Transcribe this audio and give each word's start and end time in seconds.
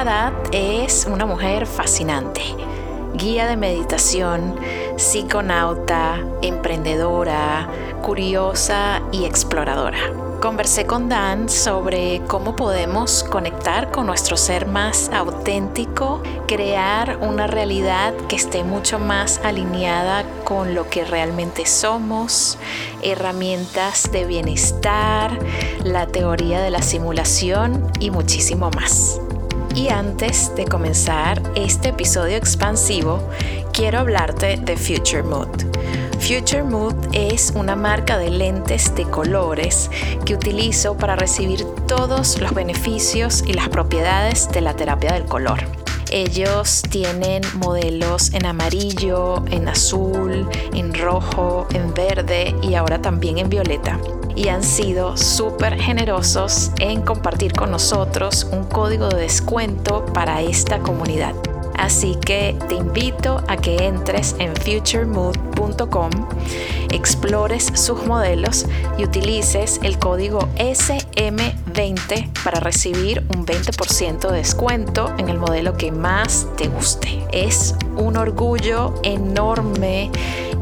Haddad 0.00 0.32
es 0.52 1.04
una 1.04 1.26
mujer 1.26 1.66
fascinante, 1.66 2.40
guía 3.12 3.46
de 3.46 3.58
meditación, 3.58 4.56
psiconauta, 4.96 6.24
emprendedora, 6.40 7.68
curiosa 8.00 9.02
y 9.12 9.26
exploradora. 9.26 9.98
Conversé 10.40 10.86
con 10.86 11.10
Dan 11.10 11.50
sobre 11.50 12.22
cómo 12.28 12.56
podemos 12.56 13.24
conectar 13.24 13.90
con 13.90 14.06
nuestro 14.06 14.38
ser 14.38 14.64
más 14.64 15.10
auténtico, 15.12 16.22
crear 16.48 17.18
una 17.20 17.46
realidad 17.46 18.14
que 18.26 18.36
esté 18.36 18.64
mucho 18.64 18.98
más 18.98 19.38
alineada 19.44 20.24
con 20.44 20.74
lo 20.74 20.88
que 20.88 21.04
realmente 21.04 21.66
somos, 21.66 22.56
herramientas 23.02 24.10
de 24.10 24.24
bienestar, 24.24 25.38
la 25.84 26.06
teoría 26.06 26.62
de 26.62 26.70
la 26.70 26.80
simulación 26.80 27.86
y 28.00 28.10
muchísimo 28.10 28.70
más. 28.70 29.20
Y 29.74 29.88
antes 29.88 30.54
de 30.56 30.64
comenzar 30.64 31.40
este 31.54 31.90
episodio 31.90 32.36
expansivo, 32.36 33.22
quiero 33.72 34.00
hablarte 34.00 34.56
de 34.56 34.76
Future 34.76 35.22
Mood. 35.22 35.48
Future 36.18 36.64
Mood 36.64 36.94
es 37.12 37.52
una 37.54 37.76
marca 37.76 38.18
de 38.18 38.30
lentes 38.30 38.94
de 38.94 39.04
colores 39.04 39.90
que 40.24 40.34
utilizo 40.34 40.96
para 40.96 41.16
recibir 41.16 41.64
todos 41.86 42.40
los 42.40 42.52
beneficios 42.52 43.42
y 43.46 43.52
las 43.52 43.68
propiedades 43.68 44.50
de 44.50 44.60
la 44.60 44.74
terapia 44.74 45.12
del 45.12 45.24
color. 45.24 45.60
Ellos 46.10 46.82
tienen 46.90 47.42
modelos 47.54 48.34
en 48.34 48.46
amarillo, 48.46 49.44
en 49.50 49.68
azul, 49.68 50.48
en 50.74 50.92
rojo, 50.92 51.68
en 51.72 51.94
verde 51.94 52.54
y 52.62 52.74
ahora 52.74 53.00
también 53.00 53.38
en 53.38 53.48
violeta 53.48 53.98
y 54.36 54.48
han 54.48 54.62
sido 54.62 55.16
súper 55.16 55.80
generosos 55.80 56.72
en 56.80 57.02
compartir 57.02 57.52
con 57.52 57.70
nosotros 57.70 58.46
un 58.52 58.64
código 58.64 59.08
de 59.08 59.22
descuento 59.22 60.04
para 60.06 60.40
esta 60.42 60.78
comunidad. 60.80 61.34
Así 61.80 62.14
que 62.20 62.54
te 62.68 62.74
invito 62.74 63.42
a 63.48 63.56
que 63.56 63.86
entres 63.86 64.36
en 64.38 64.54
futuremood.com, 64.54 66.10
explores 66.90 67.72
sus 67.74 68.04
modelos 68.04 68.66
y 68.98 69.04
utilices 69.04 69.80
el 69.82 69.98
código 69.98 70.40
SM20 70.56 72.28
para 72.44 72.60
recibir 72.60 73.24
un 73.34 73.46
20% 73.46 74.30
de 74.30 74.36
descuento 74.36 75.10
en 75.16 75.30
el 75.30 75.38
modelo 75.38 75.78
que 75.78 75.90
más 75.90 76.46
te 76.58 76.68
guste. 76.68 77.24
Es 77.32 77.74
un 77.96 78.18
orgullo 78.18 78.92
enorme 79.02 80.10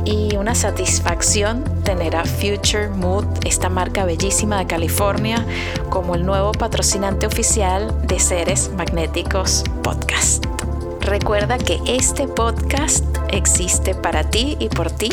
y 0.05 0.37
una 0.37 0.55
satisfacción 0.55 1.65
tener 1.83 2.15
a 2.15 2.25
Future 2.25 2.91
Mood, 2.91 3.25
esta 3.45 3.69
marca 3.69 4.05
bellísima 4.05 4.61
de 4.61 4.69
California, 4.69 5.45
como 5.91 6.15
el 6.15 6.25
nuevo 6.25 6.53
patrocinante 6.53 7.27
oficial 7.27 8.07
de 8.07 8.21
Seres 8.21 8.71
Magnéticos 8.77 9.65
Podcast. 9.83 10.58
Recuerda 11.09 11.57
que 11.57 11.81
este 11.87 12.29
podcast 12.29 13.03
existe 13.31 13.95
para 13.95 14.25
ti 14.25 14.59
y 14.61 14.69
por 14.69 14.91
ti, 14.91 15.09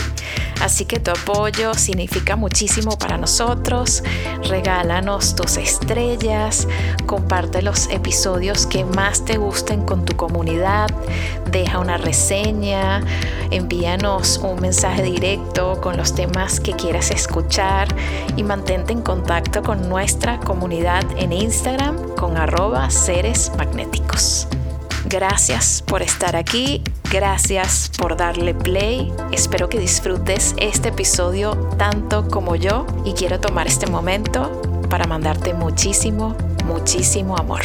así 0.62 0.84
que 0.84 1.00
tu 1.00 1.12
apoyo 1.12 1.74
significa 1.74 2.36
muchísimo 2.36 2.98
para 2.98 3.18
nosotros. 3.18 4.04
Regálanos 4.50 5.38
tus 5.38 5.56
estrellas, 5.56 6.68
comparte 7.06 7.62
los 7.62 7.90
episodios 7.90 8.68
que 8.68 8.84
más 8.84 9.24
te 9.24 9.38
gusten 9.38 9.84
con 9.86 10.04
tu 10.04 10.18
comunidad, 10.18 10.90
deja 11.50 11.80
una 11.80 11.96
reseña, 11.96 13.02
envíanos 13.52 14.40
un 14.40 14.60
mensaje 14.60 15.02
directo 15.02 15.80
con 15.80 15.96
los 15.96 16.14
temas 16.14 16.60
que 16.60 16.74
quieras 16.74 17.10
escuchar. 17.10 17.88
Y 18.36 18.44
mantente 18.44 18.92
en 18.92 19.02
contacto 19.02 19.64
con 19.64 19.88
nuestra 19.88 20.42
comunidad 20.42 21.06
en 21.16 21.32
Instagram 21.32 22.16
con 22.16 22.36
arroba 22.36 22.90
seres 22.90 23.50
magnéticos. 23.58 24.50
Gracias 25.08 25.84
por 25.84 26.02
estar 26.02 26.36
aquí, 26.36 26.82
gracias 27.12 27.92
por 27.98 28.18
darle 28.18 28.56
play. 28.56 29.14
Espero 29.32 29.70
que 29.70 29.80
disfrutes 29.80 30.56
este 30.60 30.90
episodio 30.90 31.56
tanto 31.78 32.28
como 32.28 32.56
yo 32.56 32.88
y 33.06 33.14
quiero 33.14 33.40
tomar 33.40 33.68
este 33.68 33.86
momento 33.86 34.62
para 34.90 35.06
mandarte 35.06 35.54
muchísimo, 35.54 36.36
muchísimo 36.66 37.38
amor. 37.38 37.62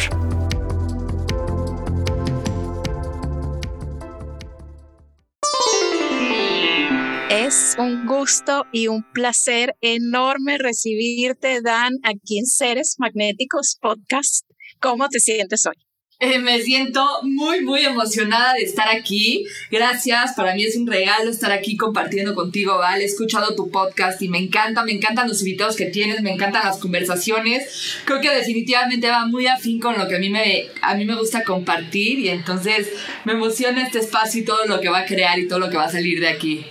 Es 7.31 7.75
un 7.79 8.05
gusto 8.05 8.65
y 8.71 8.87
un 8.87 9.03
placer 9.13 9.75
enorme 9.81 10.59
recibirte, 10.59 11.61
Dan, 11.61 11.93
aquí 12.03 12.37
en 12.37 12.45
Seres 12.45 12.97
Magnéticos 12.99 13.79
Podcast. 13.81 14.45
¿Cómo 14.79 15.09
te 15.09 15.19
sientes 15.19 15.65
hoy? 15.65 15.90
Eh, 16.23 16.37
me 16.37 16.61
siento 16.61 17.03
muy, 17.23 17.61
muy 17.61 17.83
emocionada 17.83 18.53
de 18.53 18.61
estar 18.61 18.87
aquí. 18.95 19.43
Gracias, 19.71 20.33
para 20.35 20.53
mí 20.53 20.63
es 20.63 20.75
un 20.77 20.85
regalo 20.85 21.31
estar 21.31 21.51
aquí 21.51 21.75
compartiendo 21.75 22.35
contigo, 22.35 22.77
¿vale? 22.77 23.01
He 23.01 23.07
escuchado 23.07 23.55
tu 23.55 23.71
podcast 23.71 24.21
y 24.21 24.29
me 24.29 24.37
encanta, 24.37 24.83
me 24.83 24.91
encantan 24.91 25.27
los 25.27 25.41
invitados 25.41 25.75
que 25.75 25.87
tienes, 25.87 26.21
me 26.21 26.31
encantan 26.31 26.63
las 26.63 26.77
conversaciones. 26.77 28.03
Creo 28.05 28.21
que 28.21 28.29
definitivamente 28.29 29.09
va 29.09 29.25
muy 29.25 29.47
afín 29.47 29.79
con 29.79 29.97
lo 29.97 30.07
que 30.07 30.17
a 30.17 30.19
mí 30.19 30.29
me, 30.29 30.67
a 30.83 30.93
mí 30.93 31.05
me 31.05 31.15
gusta 31.15 31.43
compartir 31.43 32.19
y 32.19 32.29
entonces 32.29 32.91
me 33.25 33.33
emociona 33.33 33.83
este 33.83 33.97
espacio 33.97 34.41
y 34.41 34.45
todo 34.45 34.63
lo 34.67 34.79
que 34.79 34.89
va 34.89 34.99
a 34.99 35.05
crear 35.07 35.39
y 35.39 35.47
todo 35.47 35.57
lo 35.57 35.71
que 35.71 35.77
va 35.77 35.85
a 35.85 35.91
salir 35.91 36.19
de 36.19 36.27
aquí. 36.27 36.63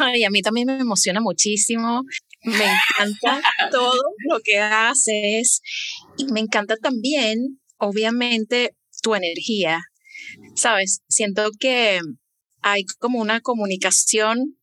Ay, 0.00 0.24
a 0.24 0.30
mí 0.30 0.40
también 0.40 0.66
me 0.66 0.78
emociona 0.78 1.20
muchísimo. 1.20 2.04
Me 2.42 2.54
encanta 2.54 3.42
todo 3.70 4.00
lo 4.30 4.40
que 4.42 4.58
haces 4.60 5.60
y 6.16 6.24
me 6.32 6.40
encanta 6.40 6.78
también 6.78 7.58
obviamente 7.78 8.76
tu 9.02 9.14
energía, 9.14 9.80
¿sabes? 10.54 11.00
Siento 11.08 11.50
que 11.58 12.00
hay 12.62 12.84
como 12.98 13.20
una 13.20 13.40
comunicación 13.40 14.56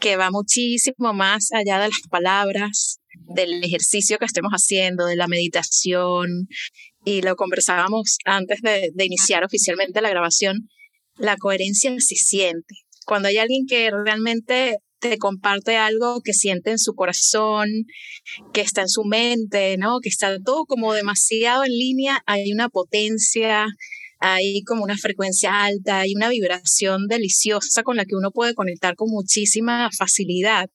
que 0.00 0.16
va 0.16 0.30
muchísimo 0.30 1.14
más 1.14 1.48
allá 1.52 1.80
de 1.80 1.88
las 1.88 2.00
palabras, 2.10 3.00
del 3.34 3.62
ejercicio 3.64 4.18
que 4.18 4.26
estemos 4.26 4.52
haciendo, 4.52 5.06
de 5.06 5.16
la 5.16 5.28
meditación, 5.28 6.48
y 7.04 7.22
lo 7.22 7.36
conversábamos 7.36 8.18
antes 8.24 8.60
de, 8.60 8.92
iniciar 9.04 9.44
oficialmente 9.44 10.02
la 10.02 10.10
grabación, 10.10 10.68
la 11.16 11.36
coherencia 11.36 11.92
se 11.98 12.16
siente. 12.16 12.74
Cuando 13.06 13.28
hay 13.28 13.38
alguien 13.38 13.64
que 13.66 13.90
realmente 13.90 14.78
te 15.00 15.18
comparte 15.18 15.76
algo 15.76 16.20
que 16.22 16.32
siente 16.32 16.70
en 16.70 16.78
su 16.78 16.94
corazón, 16.94 17.68
que 18.52 18.60
está 18.60 18.82
en 18.82 18.88
su 18.88 19.04
mente, 19.04 19.76
¿no? 19.78 20.00
Que 20.00 20.08
está 20.08 20.36
todo 20.44 20.64
como 20.64 20.92
demasiado 20.94 21.64
en 21.64 21.72
línea, 21.72 22.22
hay 22.26 22.52
una 22.52 22.68
potencia, 22.68 23.66
hay 24.20 24.62
como 24.64 24.82
una 24.84 24.96
frecuencia 24.96 25.64
alta, 25.64 26.00
hay 26.00 26.14
una 26.14 26.28
vibración 26.28 27.06
deliciosa 27.06 27.82
con 27.82 27.96
la 27.96 28.04
que 28.04 28.16
uno 28.16 28.30
puede 28.30 28.54
conectar 28.54 28.96
con 28.96 29.10
muchísima 29.10 29.88
facilidad. 29.96 30.70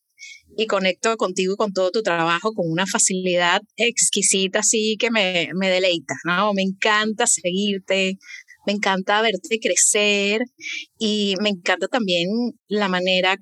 Y 0.56 0.68
conecto 0.68 1.18
contigo 1.18 1.56
con 1.56 1.74
todo 1.74 1.90
tu 1.90 2.04
trabajo 2.04 2.54
con 2.54 2.70
una 2.70 2.86
facilidad 2.86 3.62
exquisita, 3.76 4.60
así 4.60 4.98
que 5.00 5.10
me, 5.10 5.50
me 5.56 5.68
deleita, 5.68 6.14
¿no? 6.26 6.54
Me 6.54 6.62
encanta 6.62 7.26
seguirte, 7.26 8.20
me 8.66 8.74
encanta 8.74 9.22
verte 9.22 9.60
crecer 9.60 10.42
y 11.00 11.34
me 11.42 11.50
encanta 11.50 11.88
también 11.88 12.30
la 12.68 12.88
manera 12.88 13.38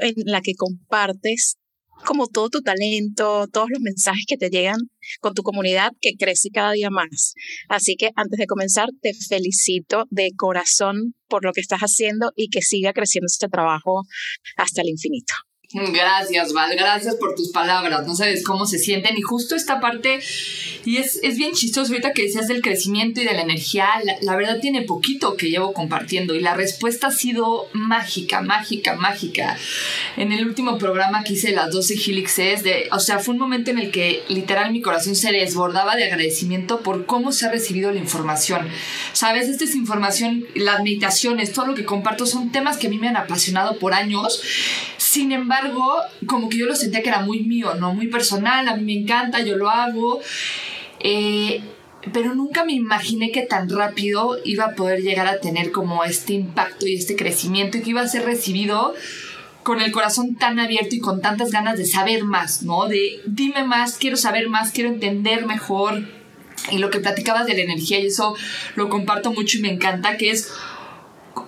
en 0.00 0.14
la 0.26 0.40
que 0.40 0.54
compartes 0.54 1.58
como 2.04 2.28
todo 2.28 2.48
tu 2.48 2.60
talento, 2.60 3.46
todos 3.52 3.68
los 3.70 3.80
mensajes 3.80 4.24
que 4.26 4.36
te 4.36 4.50
llegan 4.50 4.78
con 5.20 5.34
tu 5.34 5.42
comunidad 5.42 5.92
que 6.00 6.14
crece 6.16 6.50
cada 6.50 6.72
día 6.72 6.90
más. 6.90 7.34
Así 7.68 7.96
que 7.96 8.10
antes 8.14 8.38
de 8.38 8.46
comenzar, 8.46 8.88
te 9.00 9.12
felicito 9.14 10.06
de 10.10 10.30
corazón 10.36 11.14
por 11.28 11.44
lo 11.44 11.52
que 11.52 11.60
estás 11.60 11.80
haciendo 11.80 12.32
y 12.36 12.48
que 12.50 12.62
siga 12.62 12.92
creciendo 12.92 13.26
este 13.26 13.48
trabajo 13.48 14.02
hasta 14.56 14.82
el 14.82 14.88
infinito. 14.88 15.34
Gracias, 15.70 16.54
Val, 16.54 16.74
gracias 16.76 17.16
por 17.16 17.34
tus 17.34 17.50
palabras. 17.50 18.06
No 18.06 18.16
sabes 18.16 18.42
cómo 18.42 18.64
se 18.64 18.78
sienten. 18.78 19.18
Y 19.18 19.20
justo 19.20 19.54
esta 19.54 19.80
parte, 19.80 20.18
y 20.86 20.96
es, 20.96 21.20
es 21.22 21.36
bien 21.36 21.52
chistoso 21.52 21.92
ahorita 21.92 22.14
que 22.14 22.22
decías 22.22 22.48
del 22.48 22.62
crecimiento 22.62 23.20
y 23.20 23.26
de 23.26 23.34
la 23.34 23.42
energía, 23.42 23.86
la, 24.22 24.36
verdad 24.36 24.60
tiene 24.62 24.80
poquito 24.80 25.36
que 25.36 25.50
llevo 25.50 25.74
compartiendo 25.74 26.34
y 26.34 26.40
la 26.40 26.54
respuesta 26.54 27.08
ha 27.08 27.10
sido 27.10 27.68
mágica, 27.74 28.40
mágica, 28.40 28.94
mágica. 28.94 29.58
En 30.16 30.32
el 30.32 30.46
último 30.46 30.78
programa 30.78 31.22
que 31.22 31.34
hice 31.34 31.52
las 31.52 31.70
12 31.70 31.96
Helixes, 31.96 32.62
de, 32.62 32.88
o 32.90 32.98
sea, 32.98 33.18
fue 33.18 33.34
un 33.34 33.40
momento 33.40 33.70
en 33.70 33.78
el 33.78 33.90
que 33.90 34.22
literal 34.28 34.72
mi 34.72 34.80
corazón 34.80 35.16
se 35.16 35.32
desbordaba 35.32 35.96
de 35.96 36.04
agradecimiento 36.04 36.80
por 36.80 37.04
cómo 37.04 37.30
se 37.30 37.44
ha 37.44 37.50
recibido 37.50 37.92
la 37.92 37.98
información. 37.98 38.66
Sabes, 39.12 39.50
esta 39.50 39.64
es 39.64 39.74
información, 39.74 40.46
las 40.54 40.82
meditaciones, 40.82 41.52
todo 41.52 41.66
lo 41.66 41.74
que 41.74 41.84
comparto 41.84 42.24
son 42.24 42.52
temas 42.52 42.78
que 42.78 42.86
a 42.86 42.90
mí 42.90 42.96
me 42.96 43.08
han 43.08 43.18
apasionado 43.18 43.78
por 43.78 43.92
años 43.92 44.40
sin 45.08 45.32
embargo, 45.32 46.02
como 46.26 46.50
que 46.50 46.58
yo 46.58 46.66
lo 46.66 46.76
sentía 46.76 47.02
que 47.02 47.08
era 47.08 47.20
muy 47.20 47.40
mío, 47.40 47.72
¿no? 47.76 47.94
Muy 47.94 48.08
personal, 48.08 48.68
a 48.68 48.76
mí 48.76 48.84
me 48.84 49.00
encanta, 49.00 49.40
yo 49.40 49.56
lo 49.56 49.70
hago. 49.70 50.20
Eh, 51.00 51.62
pero 52.12 52.34
nunca 52.34 52.66
me 52.66 52.74
imaginé 52.74 53.32
que 53.32 53.40
tan 53.40 53.70
rápido 53.70 54.36
iba 54.44 54.66
a 54.66 54.74
poder 54.74 55.00
llegar 55.00 55.26
a 55.26 55.40
tener 55.40 55.72
como 55.72 56.04
este 56.04 56.34
impacto 56.34 56.86
y 56.86 56.94
este 56.94 57.16
crecimiento 57.16 57.78
y 57.78 57.82
que 57.82 57.90
iba 57.90 58.02
a 58.02 58.06
ser 58.06 58.26
recibido 58.26 58.92
con 59.62 59.80
el 59.80 59.92
corazón 59.92 60.36
tan 60.36 60.60
abierto 60.60 60.94
y 60.94 61.00
con 61.00 61.22
tantas 61.22 61.52
ganas 61.52 61.78
de 61.78 61.86
saber 61.86 62.24
más, 62.24 62.62
¿no? 62.62 62.86
De 62.86 63.22
dime 63.24 63.64
más, 63.64 63.96
quiero 63.96 64.18
saber 64.18 64.50
más, 64.50 64.72
quiero 64.72 64.90
entender 64.90 65.46
mejor. 65.46 66.06
Y 66.70 66.76
lo 66.76 66.90
que 66.90 67.00
platicabas 67.00 67.46
de 67.46 67.54
la 67.54 67.62
energía, 67.62 67.98
y 67.98 68.08
eso 68.08 68.36
lo 68.76 68.90
comparto 68.90 69.32
mucho 69.32 69.56
y 69.56 69.62
me 69.62 69.72
encanta, 69.72 70.18
que 70.18 70.32
es 70.32 70.52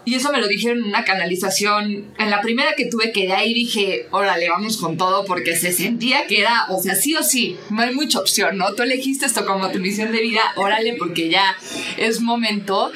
y 0.05 0.15
eso 0.15 0.33
me 0.33 0.39
lo 0.39 0.49
dijeron 0.49 0.79
en 0.79 0.85
una 0.85 1.05
canalización, 1.05 2.13
en 2.19 2.31
la 2.31 2.41
primera 2.41 2.75
que 2.77 2.87
tuve 2.87 3.13
que 3.13 3.27
de 3.27 3.33
ahí 3.33 3.55
dije, 3.55 4.07
órale, 4.11 4.49
vamos 4.49 4.77
con 4.77 4.97
todo, 4.97 5.25
porque 5.25 5.57
se 5.57 5.73
sentía 5.73 6.27
que 6.27 6.41
era, 6.41 6.67
o 6.69 6.81
sea, 6.81 6.95
sí 6.95 7.15
o 7.15 7.23
sí, 7.23 7.57
no 7.71 7.83
hay 7.83 7.95
mucha 7.95 8.19
opción, 8.19 8.57
¿no? 8.57 8.75
Tú 8.75 8.83
elegiste 8.83 9.27
esto 9.27 9.45
como 9.47 9.71
tu 9.71 9.79
misión 9.79 10.13
de 10.13 10.21
vida, 10.21 10.41
órale, 10.57 10.95
porque 10.99 11.29
ya 11.29 11.57
es 11.97 12.21
momento. 12.21 12.93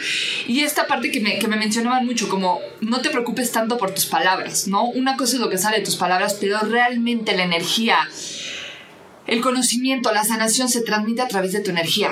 Y 0.47 0.61
esta 0.61 0.87
parte 0.87 1.11
que 1.11 1.21
me, 1.21 1.39
que 1.39 1.49
me 1.49 1.57
mencionaban 1.57 2.05
mucho, 2.07 2.29
como 2.29 2.61
no 2.81 3.01
te 3.01 3.11
preocupes 3.11 3.53
tanto 3.53 3.79
por 3.79 3.93
tus 3.95 4.07
palabras, 4.07 4.69
¿no? 4.69 4.85
Una 4.85 5.17
cosa 5.17 5.35
es 5.35 5.41
lo 5.41 5.51
que 5.51 5.59
sale 5.59 5.79
de 5.79 5.85
tus 5.85 5.97
palabras, 5.97 6.37
pero 6.41 6.59
realmente 6.61 7.37
la 7.37 7.45
energía, 7.45 7.99
el 9.27 9.41
conocimiento, 9.41 10.13
la 10.13 10.25
sanación 10.25 10.69
se 10.69 10.83
transmite 10.83 11.23
a 11.23 11.29
través 11.29 11.53
de 11.53 11.61
tu 11.61 11.71
energía. 11.71 12.11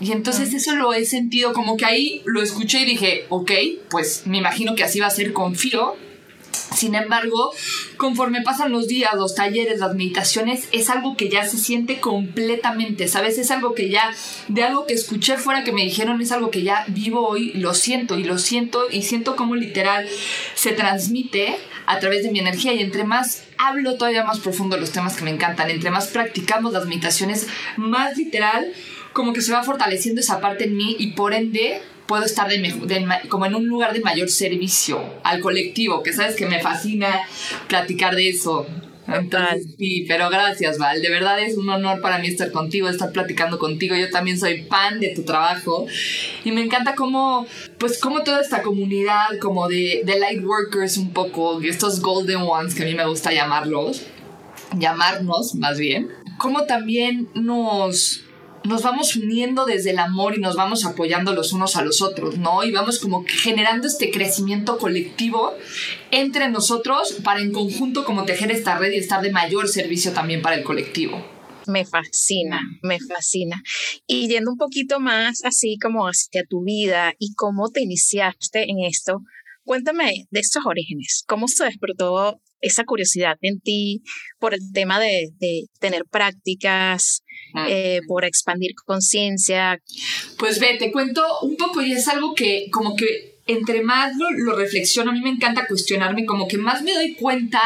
Y 0.00 0.12
entonces 0.12 0.52
eso 0.52 0.76
lo 0.76 0.92
he 0.92 1.06
sentido 1.06 1.52
como 1.52 1.76
que 1.76 1.86
ahí 1.86 2.22
lo 2.26 2.42
escuché 2.42 2.82
y 2.82 2.84
dije, 2.84 3.26
ok, 3.30 3.50
pues 3.88 4.26
me 4.26 4.38
imagino 4.38 4.74
que 4.74 4.84
así 4.84 5.00
va 5.00 5.06
a 5.06 5.10
ser, 5.10 5.32
confío. 5.32 5.96
Sin 6.74 6.94
embargo, 6.94 7.52
conforme 7.96 8.42
pasan 8.42 8.72
los 8.72 8.88
días, 8.88 9.14
los 9.14 9.34
talleres, 9.34 9.78
las 9.78 9.94
meditaciones, 9.94 10.68
es 10.72 10.90
algo 10.90 11.16
que 11.16 11.30
ya 11.30 11.46
se 11.46 11.56
siente 11.56 12.00
completamente, 12.00 13.08
¿sabes? 13.08 13.38
Es 13.38 13.50
algo 13.50 13.74
que 13.74 13.88
ya, 13.88 14.12
de 14.48 14.64
algo 14.64 14.86
que 14.86 14.92
escuché 14.92 15.38
fuera 15.38 15.64
que 15.64 15.72
me 15.72 15.84
dijeron, 15.84 16.20
es 16.20 16.32
algo 16.32 16.50
que 16.50 16.62
ya 16.62 16.84
vivo 16.88 17.26
hoy, 17.26 17.52
lo 17.54 17.72
siento 17.72 18.18
y 18.18 18.24
lo 18.24 18.36
siento 18.36 18.86
y 18.90 19.02
siento 19.02 19.36
como 19.36 19.54
literal 19.54 20.06
se 20.54 20.72
transmite 20.72 21.56
a 21.86 21.98
través 21.98 22.24
de 22.24 22.30
mi 22.30 22.40
energía 22.40 22.74
y 22.74 22.80
entre 22.80 23.04
más 23.04 23.44
hablo 23.58 23.96
todavía 23.96 24.24
más 24.24 24.40
profundo 24.40 24.76
los 24.76 24.90
temas 24.90 25.16
que 25.16 25.24
me 25.24 25.30
encantan, 25.30 25.70
entre 25.70 25.90
más 25.90 26.08
practicamos 26.08 26.72
las 26.72 26.86
meditaciones, 26.86 27.46
más 27.76 28.16
literal 28.18 28.72
como 29.16 29.32
que 29.32 29.40
se 29.40 29.50
va 29.50 29.62
fortaleciendo 29.62 30.20
esa 30.20 30.40
parte 30.40 30.64
en 30.64 30.76
mí 30.76 30.94
y 30.98 31.12
por 31.12 31.32
ende 31.32 31.80
puedo 32.06 32.22
estar 32.22 32.48
de, 32.50 33.08
como 33.30 33.46
en 33.46 33.54
un 33.54 33.66
lugar 33.66 33.94
de 33.94 34.00
mayor 34.00 34.28
servicio 34.28 35.02
al 35.24 35.40
colectivo, 35.40 36.02
que 36.02 36.12
sabes 36.12 36.36
que 36.36 36.44
me 36.44 36.60
fascina 36.60 37.22
platicar 37.66 38.14
de 38.14 38.28
eso. 38.28 38.66
Entonces, 39.08 39.68
sí, 39.78 40.04
pero 40.06 40.28
gracias, 40.28 40.76
Val. 40.76 41.00
De 41.00 41.08
verdad 41.08 41.40
es 41.40 41.56
un 41.56 41.66
honor 41.70 42.02
para 42.02 42.18
mí 42.18 42.28
estar 42.28 42.52
contigo, 42.52 42.90
estar 42.90 43.10
platicando 43.10 43.58
contigo. 43.58 43.96
Yo 43.96 44.10
también 44.10 44.38
soy 44.38 44.64
fan 44.64 45.00
de 45.00 45.14
tu 45.14 45.22
trabajo 45.22 45.86
y 46.44 46.52
me 46.52 46.60
encanta 46.60 46.94
cómo, 46.94 47.46
pues, 47.78 47.98
cómo 47.98 48.22
toda 48.22 48.42
esta 48.42 48.60
comunidad, 48.60 49.38
como 49.40 49.66
de, 49.66 50.02
de 50.04 50.18
light 50.18 50.44
workers, 50.44 50.98
un 50.98 51.14
poco, 51.14 51.62
estos 51.62 52.02
golden 52.02 52.42
ones 52.42 52.74
que 52.74 52.82
a 52.82 52.86
mí 52.86 52.94
me 52.94 53.06
gusta 53.06 53.32
llamarlos, 53.32 54.02
llamarnos 54.76 55.54
más 55.54 55.78
bien, 55.78 56.10
cómo 56.38 56.64
también 56.64 57.30
nos 57.34 58.25
nos 58.66 58.82
vamos 58.82 59.16
uniendo 59.16 59.64
desde 59.64 59.90
el 59.90 59.98
amor 59.98 60.36
y 60.36 60.40
nos 60.40 60.56
vamos 60.56 60.84
apoyando 60.84 61.32
los 61.32 61.52
unos 61.52 61.76
a 61.76 61.82
los 61.82 62.02
otros, 62.02 62.38
¿no? 62.38 62.64
Y 62.64 62.72
vamos 62.72 62.98
como 62.98 63.24
generando 63.26 63.86
este 63.86 64.10
crecimiento 64.10 64.78
colectivo 64.78 65.54
entre 66.10 66.48
nosotros 66.48 67.16
para 67.24 67.40
en 67.40 67.52
conjunto 67.52 68.04
como 68.04 68.24
tejer 68.24 68.50
esta 68.50 68.78
red 68.78 68.92
y 68.92 68.98
estar 68.98 69.22
de 69.22 69.32
mayor 69.32 69.68
servicio 69.68 70.12
también 70.12 70.42
para 70.42 70.56
el 70.56 70.64
colectivo. 70.64 71.24
Me 71.66 71.84
fascina, 71.84 72.60
me 72.82 72.98
fascina. 73.00 73.60
Y 74.06 74.28
yendo 74.28 74.52
un 74.52 74.56
poquito 74.56 75.00
más 75.00 75.44
así 75.44 75.78
como 75.82 76.06
hacia 76.06 76.44
tu 76.48 76.62
vida 76.62 77.12
y 77.18 77.34
cómo 77.34 77.70
te 77.70 77.82
iniciaste 77.82 78.70
en 78.70 78.84
esto, 78.84 79.18
cuéntame 79.64 80.26
de 80.30 80.40
estos 80.40 80.64
orígenes, 80.64 81.24
cómo 81.26 81.48
se 81.48 81.64
despertó 81.64 82.40
esa 82.60 82.84
curiosidad 82.84 83.36
en 83.42 83.60
ti 83.60 84.02
por 84.38 84.54
el 84.54 84.60
tema 84.72 85.00
de, 85.00 85.30
tener 85.80 86.04
prácticas. 86.10 87.22
Eh, 87.68 88.00
por 88.06 88.24
expandir 88.24 88.74
conciencia? 88.74 89.80
Pues 90.38 90.58
ve, 90.58 90.76
te 90.78 90.92
cuento 90.92 91.22
un 91.42 91.56
poco 91.56 91.82
y 91.82 91.92
es 91.92 92.08
algo 92.08 92.34
que 92.34 92.68
como 92.70 92.96
que 92.96 93.36
entre 93.46 93.82
más 93.82 94.16
lo, 94.16 94.30
lo 94.30 94.56
reflexiono, 94.56 95.10
a 95.10 95.14
mí 95.14 95.20
me 95.20 95.30
encanta 95.30 95.66
cuestionarme, 95.66 96.26
como 96.26 96.48
que 96.48 96.58
más 96.58 96.82
me 96.82 96.92
doy 96.92 97.14
cuenta 97.14 97.62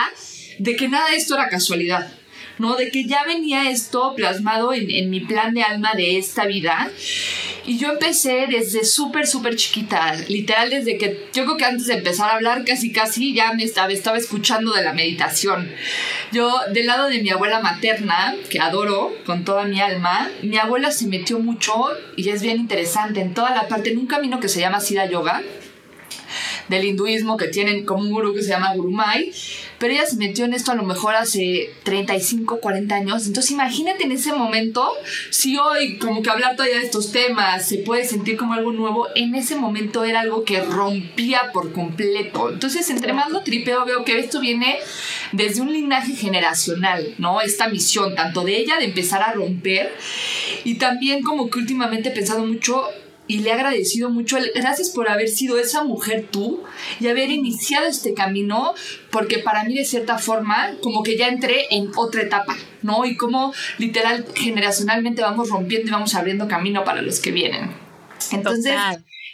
de 0.59 0.77
que 0.77 0.89
nada 0.89 1.11
de 1.11 1.17
esto 1.17 1.35
era 1.35 1.49
casualidad. 1.49 2.13
¿No? 2.61 2.77
De 2.77 2.91
que 2.91 3.05
ya 3.05 3.25
venía 3.25 3.71
esto 3.71 4.15
plasmado 4.15 4.73
en, 4.73 4.91
en 4.91 5.11
mi 5.11 5.21
plan 5.21 5.55
de 5.55 5.63
alma 5.63 5.95
de 5.95 6.19
esta 6.19 6.47
vida. 6.47 6.91
Y 7.67 7.79
yo 7.79 7.91
empecé 7.91 8.47
desde 8.49 8.85
súper, 8.85 9.27
súper 9.27 9.57
chiquita, 9.57 10.15
literal 10.29 10.71
desde 10.71 10.99
que 10.99 11.29
yo 11.33 11.45
creo 11.45 11.57
que 11.57 11.65
antes 11.65 11.87
de 11.87 11.95
empezar 11.95 12.31
a 12.31 12.35
hablar 12.35 12.65
casi, 12.65 12.93
casi 12.93 13.35
ya 13.35 13.53
me 13.53 13.65
estaba, 13.65 13.93
estaba 13.93 14.19
escuchando 14.19 14.73
de 14.73 14.83
la 14.83 14.93
meditación. 14.93 15.71
Yo, 16.33 16.53
del 16.73 16.87
lado 16.87 17.09
de 17.09 17.23
mi 17.23 17.31
abuela 17.31 17.61
materna, 17.61 18.35
que 18.49 18.61
adoro 18.61 19.15
con 19.25 19.45
toda 19.45 19.65
mi 19.65 19.81
alma, 19.81 20.31
mi 20.43 20.57
abuela 20.59 20.91
se 20.91 21.07
metió 21.07 21.39
mucho 21.39 21.73
y 22.17 22.29
es 22.31 22.43
bien 22.43 22.59
interesante 22.59 23.21
en 23.21 23.35
toda 23.35 23.55
la 23.55 23.69
parte, 23.69 23.91
en 23.91 23.99
un 23.99 24.07
camino 24.07 24.41
que 24.41 24.49
se 24.49 24.61
llama 24.61 24.81
Siddha 24.81 25.07
Yoga, 25.07 25.43
del 26.71 26.85
hinduismo 26.85 27.37
que 27.37 27.49
tienen 27.49 27.85
como 27.85 28.03
un 28.03 28.13
gurú 28.13 28.33
que 28.33 28.43
se 28.43 28.49
llama 28.49 28.73
Gurumai, 28.75 29.33
pero 29.79 29.93
ella 29.93 30.07
se 30.07 30.17
metió 30.17 30.45
en 30.45 30.55
esto 30.55 30.73
a 30.73 30.77
lo 30.77 30.85
mejor 30.85 31.17
hace 31.17 31.71
35, 31.83 32.61
40 32.61 32.95
años. 32.95 33.27
Entonces 33.27 33.51
imagínate 33.51 34.05
en 34.05 34.13
ese 34.13 34.33
momento, 34.33 34.89
si 35.31 35.59
hoy 35.59 35.99
como 35.99 36.23
que 36.23 36.31
hablar 36.31 36.55
todavía 36.55 36.79
de 36.79 36.85
estos 36.85 37.13
temas 37.13 37.67
se 37.67 37.79
puede 37.79 38.05
sentir 38.05 38.37
como 38.37 38.55
algo 38.55 38.73
nuevo, 38.73 39.09
en 39.15 39.35
ese 39.35 39.57
momento 39.57 40.05
era 40.05 40.21
algo 40.21 40.45
que 40.45 40.61
rompía 40.61 41.51
por 41.53 41.73
completo. 41.73 42.51
Entonces 42.51 42.89
entre 42.91 43.13
más 43.13 43.31
lo 43.31 43.43
tripeo 43.43 43.85
veo 43.85 44.05
que 44.05 44.19
esto 44.19 44.41
viene 44.41 44.79
desde 45.33 45.61
un 45.61 45.73
linaje 45.73 46.15
generacional, 46.15 47.15
¿no? 47.19 47.41
Esta 47.41 47.69
misión, 47.69 48.15
tanto 48.15 48.43
de 48.43 48.59
ella 48.59 48.79
de 48.79 48.85
empezar 48.85 49.23
a 49.23 49.33
romper 49.33 49.93
y 50.65 50.75
también 50.75 51.23
como 51.23 51.51
que 51.51 51.59
últimamente 51.59 52.11
he 52.11 52.13
pensado 52.13 52.47
mucho 52.47 52.85
y 53.31 53.39
le 53.39 53.51
he 53.51 53.53
agradecido 53.53 54.11
mucho. 54.11 54.39
Gracias 54.57 54.91
por 54.91 55.09
haber 55.09 55.29
sido 55.29 55.57
esa 55.57 55.85
mujer 55.85 56.27
tú 56.33 56.65
y 56.99 57.07
haber 57.07 57.31
iniciado 57.31 57.87
este 57.87 58.13
camino, 58.13 58.75
porque 59.11 59.39
para 59.39 59.63
mí 59.63 59.75
de 59.77 59.85
cierta 59.85 60.19
forma 60.19 60.73
como 60.83 61.05
que 61.05 61.17
ya 61.17 61.29
entré 61.29 61.67
en 61.71 61.93
otra 61.97 62.23
etapa, 62.23 62.57
¿no? 62.83 63.05
Y 63.05 63.17
como 63.17 63.55
literal 63.79 64.27
generacionalmente 64.35 65.23
vamos 65.23 65.49
rompiendo 65.49 65.87
y 65.87 65.91
vamos 65.93 66.17
abriendo 66.17 66.49
camino 66.49 66.83
para 66.83 67.03
los 67.03 67.21
que 67.21 67.31
vienen. 67.31 67.71
Entonces, 68.33 68.75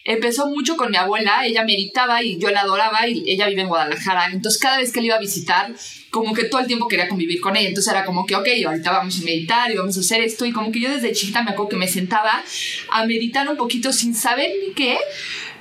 empezó 0.06 0.46
mucho 0.46 0.76
con 0.76 0.90
mi 0.90 0.96
abuela, 0.96 1.44
ella 1.44 1.64
meditaba 1.64 2.22
y 2.22 2.38
yo 2.38 2.50
la 2.50 2.60
adoraba 2.60 3.06
y 3.08 3.24
ella 3.26 3.46
vive 3.46 3.62
en 3.62 3.68
Guadalajara, 3.68 4.26
entonces 4.32 4.60
cada 4.60 4.78
vez 4.78 4.92
que 4.92 5.00
le 5.00 5.06
iba 5.06 5.16
a 5.16 5.20
visitar, 5.20 5.74
como 6.10 6.32
que 6.32 6.44
todo 6.44 6.60
el 6.60 6.66
tiempo 6.66 6.88
quería 6.88 7.08
convivir 7.08 7.40
con 7.40 7.56
ella, 7.56 7.68
entonces 7.68 7.92
era 7.92 8.04
como 8.04 8.24
que, 8.24 8.36
ok, 8.36 8.46
ahorita 8.66 8.90
vamos 8.90 9.20
a 9.20 9.24
meditar 9.24 9.70
y 9.70 9.76
vamos 9.76 9.96
a 9.96 10.00
hacer 10.00 10.22
esto. 10.22 10.46
Y 10.46 10.52
como 10.52 10.72
que 10.72 10.80
yo 10.80 10.88
desde 10.88 11.12
chiquita 11.12 11.42
me 11.42 11.50
acuerdo 11.50 11.70
que 11.70 11.76
me 11.76 11.88
sentaba 11.88 12.42
a 12.90 13.04
meditar 13.04 13.46
un 13.48 13.56
poquito 13.56 13.92
sin 13.92 14.14
saber 14.14 14.50
ni 14.66 14.72
qué, 14.72 14.96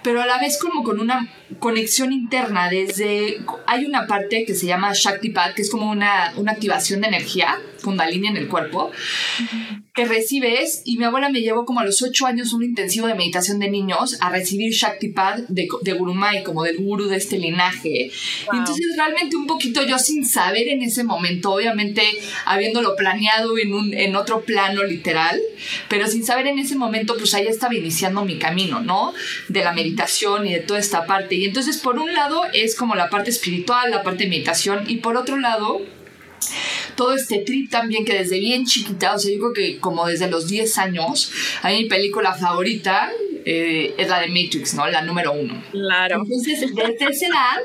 pero 0.01 0.21
a 0.21 0.25
la 0.25 0.37
vez 0.37 0.57
como 0.61 0.83
con 0.83 0.99
una 0.99 1.27
conexión 1.59 2.13
interna. 2.13 2.69
Desde... 2.69 3.39
Hay 3.67 3.85
una 3.85 4.07
parte 4.07 4.45
que 4.45 4.55
se 4.55 4.67
llama 4.67 4.93
Shaktipat, 4.93 5.55
que 5.55 5.63
es 5.63 5.69
como 5.69 5.91
una, 5.91 6.31
una 6.37 6.53
activación 6.53 7.01
de 7.01 7.07
energía, 7.07 7.59
kundalini 7.85 8.27
en 8.27 8.37
el 8.37 8.47
cuerpo, 8.47 8.91
que 9.93 10.05
recibes, 10.05 10.81
y 10.83 10.97
mi 10.97 11.05
abuela 11.05 11.29
me 11.29 11.41
llevó 11.41 11.63
como 11.63 11.79
a 11.79 11.85
los 11.85 12.01
ocho 12.01 12.25
años 12.25 12.51
un 12.51 12.63
intensivo 12.63 13.07
de 13.07 13.15
meditación 13.15 13.59
de 13.59 13.69
niños 13.69 14.17
a 14.19 14.29
recibir 14.29 14.73
Shaktipat 14.73 15.47
de, 15.47 15.69
de 15.81 15.93
Gurumai, 15.93 16.43
como 16.43 16.63
del 16.63 16.77
guru 16.77 17.05
de 17.05 17.15
este 17.15 17.37
linaje. 17.37 18.11
Y 18.51 18.57
entonces 18.57 18.85
realmente 18.97 19.37
un 19.37 19.47
poquito 19.47 19.85
yo 19.85 19.97
sin 19.97 20.25
saber 20.25 20.67
en 20.67 20.81
ese 20.81 21.03
momento, 21.03 21.53
obviamente 21.53 22.01
habiéndolo 22.45 22.95
planeado 22.95 23.57
en, 23.57 23.73
un, 23.73 23.93
en 23.93 24.15
otro 24.15 24.41
plano 24.41 24.83
literal, 24.83 25.39
pero 25.87 26.07
sin 26.07 26.25
saber 26.25 26.47
en 26.47 26.59
ese 26.59 26.75
momento, 26.75 27.15
pues 27.17 27.33
ahí 27.33 27.47
estaba 27.47 27.75
iniciando 27.75 28.25
mi 28.25 28.37
camino, 28.37 28.81
¿no? 28.81 29.13
De 29.47 29.63
la 29.63 29.71
meditación 29.71 30.47
y 30.47 30.53
de 30.53 30.59
toda 30.59 30.79
esta 30.79 31.05
parte. 31.05 31.35
Y 31.35 31.45
entonces, 31.45 31.77
por 31.77 31.99
un 31.99 32.13
lado, 32.13 32.41
es 32.53 32.75
como 32.75 32.95
la 32.95 33.09
parte 33.09 33.29
espiritual, 33.29 33.91
la 33.91 34.03
parte 34.03 34.23
de 34.23 34.29
meditación, 34.29 34.83
y 34.87 34.97
por 34.97 35.15
otro 35.17 35.37
lado, 35.37 35.81
todo 36.95 37.13
este 37.13 37.39
trip 37.39 37.69
también 37.69 38.05
que 38.05 38.13
desde 38.13 38.39
bien 38.39 38.65
chiquita, 38.65 39.15
o 39.15 39.19
sea, 39.19 39.31
yo 39.31 39.39
creo 39.39 39.53
que 39.53 39.79
como 39.79 40.05
desde 40.05 40.29
los 40.29 40.47
10 40.47 40.77
años, 40.77 41.31
a 41.61 41.69
mí 41.69 41.83
mi 41.83 41.89
película 41.89 42.33
favorita 42.33 43.11
eh, 43.47 43.93
es 43.99 44.09
la 44.09 44.21
de 44.21 44.27
Matrix, 44.27 44.73
¿no? 44.73 44.87
La 44.87 45.03
número 45.03 45.31
uno. 45.31 45.61
Claro. 45.69 46.23
Entonces, 46.23 46.61
desde 46.73 47.11
esa 47.11 47.27
edad, 47.27 47.57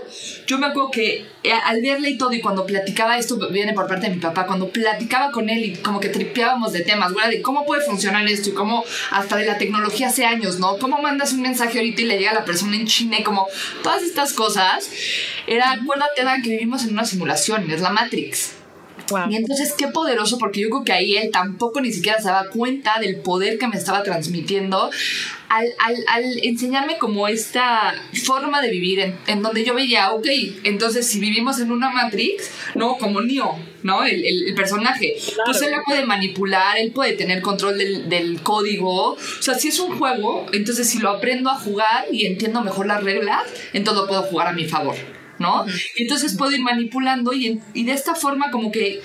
yo 0.47 0.59
me 0.59 0.67
acuerdo 0.67 0.91
que 0.91 1.25
eh, 1.43 1.53
al 1.53 1.81
verle 1.81 2.11
y 2.11 2.19
todo, 2.19 2.35
y 2.35 2.41
cuando 2.43 2.67
platicaba, 2.67 3.17
esto 3.17 3.39
viene 3.51 3.73
por 3.73 3.89
parte 3.89 4.09
de 4.09 4.15
mi 4.15 4.21
papá, 4.21 4.47
cuando 4.47 4.69
platicaba 4.69 5.31
con 5.31 5.49
él 5.49 5.65
y 5.65 5.77
como 5.77 5.99
que 5.99 6.11
tripeábamos 6.11 6.75
de 6.75 6.81
temas, 6.81 7.15
güey, 7.15 7.31
de 7.31 7.41
cómo 7.41 7.65
puede 7.65 7.81
funcionar 7.83 8.29
esto 8.29 8.51
y 8.51 8.53
cómo 8.53 8.85
hasta 9.11 9.37
de 9.37 9.47
la 9.47 9.57
tecnología 9.57 10.09
hace 10.09 10.27
años, 10.27 10.59
¿no? 10.59 10.77
Cómo 10.77 11.01
mandas 11.01 11.33
un 11.33 11.41
mensaje 11.41 11.79
ahorita 11.79 12.03
y 12.03 12.05
le 12.05 12.19
llega 12.19 12.33
a 12.33 12.35
la 12.35 12.45
persona 12.45 12.77
en 12.77 12.87
China 12.87 13.17
y 13.19 13.23
como 13.23 13.47
todas 13.83 14.03
estas 14.03 14.35
cosas, 14.35 14.91
era, 15.47 15.73
acuérdate, 15.73 16.25
Dan, 16.25 16.43
que 16.43 16.51
vivimos 16.51 16.85
en 16.85 16.91
una 16.91 17.07
simulación, 17.07 17.71
es 17.71 17.81
la 17.81 17.89
Matrix. 17.89 18.60
Y 19.31 19.37
entonces 19.37 19.75
qué 19.77 19.89
poderoso, 19.89 20.39
porque 20.39 20.61
yo 20.61 20.71
creo 20.71 20.85
que 20.85 20.93
ahí 20.93 21.17
él 21.17 21.31
tampoco 21.33 21.81
ni 21.81 21.93
siquiera 21.93 22.19
se 22.21 22.29
daba 22.29 22.49
cuenta 22.51 22.99
del 23.01 23.17
poder 23.17 23.59
que 23.59 23.67
me 23.69 23.77
estaba 23.77 24.03
transmitiendo 24.03 24.91
al, 25.51 25.67
al, 25.85 25.97
al 26.07 26.39
enseñarme 26.45 26.97
como 26.97 27.27
esta 27.27 27.93
forma 28.25 28.63
de 28.63 28.71
vivir 28.71 29.01
en, 29.01 29.19
en, 29.27 29.43
donde 29.43 29.65
yo 29.65 29.75
veía, 29.75 30.13
ok, 30.13 30.27
entonces 30.63 31.07
si 31.09 31.19
vivimos 31.19 31.59
en 31.59 31.73
una 31.73 31.91
Matrix, 31.91 32.51
¿no? 32.77 32.97
Como 32.99 33.21
Neo, 33.21 33.59
¿no? 33.83 34.05
El, 34.05 34.25
el, 34.25 34.55
personaje. 34.55 35.17
Pues 35.45 35.61
él 35.63 35.73
la 35.73 35.83
puede 35.85 36.07
manipular, 36.07 36.79
él 36.79 36.93
puede 36.93 37.15
tener 37.15 37.43
control 37.43 37.79
del, 37.79 38.09
del 38.09 38.41
código. 38.43 39.15
O 39.15 39.19
sea, 39.41 39.55
si 39.55 39.69
es 39.69 39.81
un 39.81 39.99
juego, 39.99 40.47
entonces 40.53 40.89
si 40.89 40.99
lo 40.99 41.11
aprendo 41.11 41.51
a 41.51 41.57
jugar 41.57 42.07
y 42.13 42.27
entiendo 42.27 42.63
mejor 42.63 42.87
las 42.87 43.03
reglas, 43.03 43.43
entonces 43.73 44.03
lo 44.03 44.09
puedo 44.09 44.23
jugar 44.23 44.47
a 44.47 44.53
mi 44.53 44.67
favor. 44.67 44.95
¿No? 45.41 45.67
Y 45.97 46.03
entonces 46.03 46.37
puedo 46.37 46.53
ir 46.53 46.61
manipulando 46.61 47.33
y, 47.33 47.61
y 47.75 47.85
de 47.85 47.93
esta 47.93 48.15
forma 48.15 48.53
como 48.53 48.71
que 48.71 49.01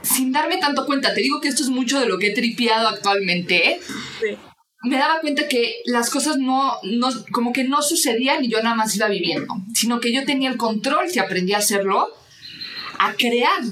sin 0.00 0.32
darme 0.32 0.58
tanto 0.58 0.86
cuenta, 0.86 1.12
te 1.14 1.20
digo 1.20 1.40
que 1.40 1.48
esto 1.48 1.62
es 1.62 1.70
mucho 1.70 1.98
de 1.98 2.06
lo 2.06 2.18
que 2.18 2.28
he 2.28 2.34
tripeado 2.34 2.88
actualmente, 2.88 3.80
me 4.82 4.98
daba 4.98 5.20
cuenta 5.20 5.48
que 5.48 5.76
las 5.86 6.10
cosas 6.10 6.36
no, 6.36 6.74
no, 6.82 7.08
como 7.32 7.52
que 7.52 7.64
no 7.64 7.82
sucedían 7.82 8.44
y 8.44 8.48
yo 8.48 8.62
nada 8.62 8.76
más 8.76 8.94
iba 8.94 9.08
viviendo, 9.08 9.54
sino 9.74 10.00
que 10.00 10.12
yo 10.12 10.24
tenía 10.24 10.50
el 10.50 10.58
control, 10.58 11.08
si 11.08 11.18
aprendí 11.18 11.54
a 11.54 11.58
hacerlo, 11.58 12.08
a 12.98 13.14
crear 13.14 13.62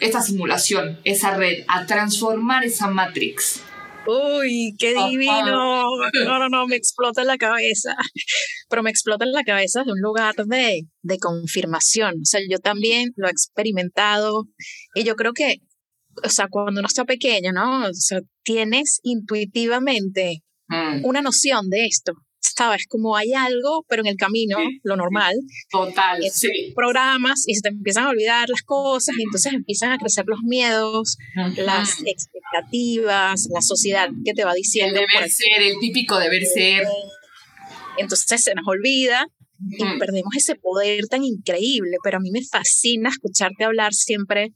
esa 0.00 0.22
simulación, 0.22 1.00
esa 1.04 1.36
red, 1.36 1.64
a 1.68 1.86
transformar 1.86 2.64
esa 2.64 2.88
matrix. 2.88 3.60
Uy, 4.06 4.74
qué 4.78 4.94
divino. 4.94 5.84
No, 6.24 6.38
no, 6.38 6.48
no, 6.48 6.66
me 6.66 6.76
explota 6.76 7.22
en 7.22 7.28
la 7.28 7.38
cabeza. 7.38 7.96
Pero 8.68 8.82
me 8.82 8.90
explota 8.90 9.24
en 9.24 9.32
la 9.32 9.44
cabeza 9.44 9.82
de 9.84 9.92
un 9.92 10.00
lugar 10.00 10.34
de, 10.34 10.82
de 11.02 11.18
confirmación. 11.18 12.14
O 12.14 12.24
sea, 12.24 12.40
yo 12.48 12.58
también 12.58 13.12
lo 13.16 13.28
he 13.28 13.30
experimentado 13.30 14.44
y 14.94 15.04
yo 15.04 15.16
creo 15.16 15.32
que, 15.32 15.56
o 16.22 16.28
sea, 16.28 16.48
cuando 16.48 16.80
uno 16.80 16.88
está 16.88 17.04
pequeño, 17.04 17.52
¿no? 17.52 17.86
O 17.88 17.94
sea, 17.94 18.20
tienes 18.42 19.00
intuitivamente 19.02 20.42
mm. 20.68 21.04
una 21.04 21.22
noción 21.22 21.70
de 21.70 21.86
esto. 21.86 22.12
¿Sabes? 22.56 22.86
Como 22.88 23.16
hay 23.16 23.32
algo, 23.32 23.84
pero 23.88 24.02
en 24.02 24.08
el 24.08 24.16
camino, 24.16 24.58
lo 24.82 24.96
normal. 24.96 25.34
Total, 25.70 26.22
sí. 26.32 26.72
Programas 26.74 27.44
y 27.46 27.54
se 27.54 27.62
te 27.62 27.68
empiezan 27.68 28.04
a 28.04 28.10
olvidar 28.10 28.48
las 28.48 28.62
cosas 28.62 29.14
y 29.18 29.22
entonces 29.22 29.52
empiezan 29.52 29.92
a 29.92 29.98
crecer 29.98 30.24
los 30.26 30.40
miedos, 30.42 31.16
las 31.56 32.00
expectativas, 32.04 33.48
la 33.52 33.60
sociedad 33.60 34.08
que 34.24 34.32
te 34.32 34.44
va 34.44 34.54
diciendo. 34.54 35.00
El 35.00 35.06
deber 35.06 35.30
ser, 35.30 35.62
el 35.62 35.78
típico 35.80 36.18
deber 36.18 36.44
ser. 36.44 36.86
Entonces 37.96 38.42
se 38.42 38.54
nos 38.54 38.66
olvida 38.66 39.26
y 39.70 39.98
perdemos 39.98 40.34
ese 40.36 40.56
poder 40.56 41.06
tan 41.08 41.24
increíble, 41.24 41.96
pero 42.02 42.18
a 42.18 42.20
mí 42.20 42.30
me 42.30 42.42
fascina 42.42 43.08
escucharte 43.08 43.64
hablar 43.64 43.94
siempre 43.94 44.52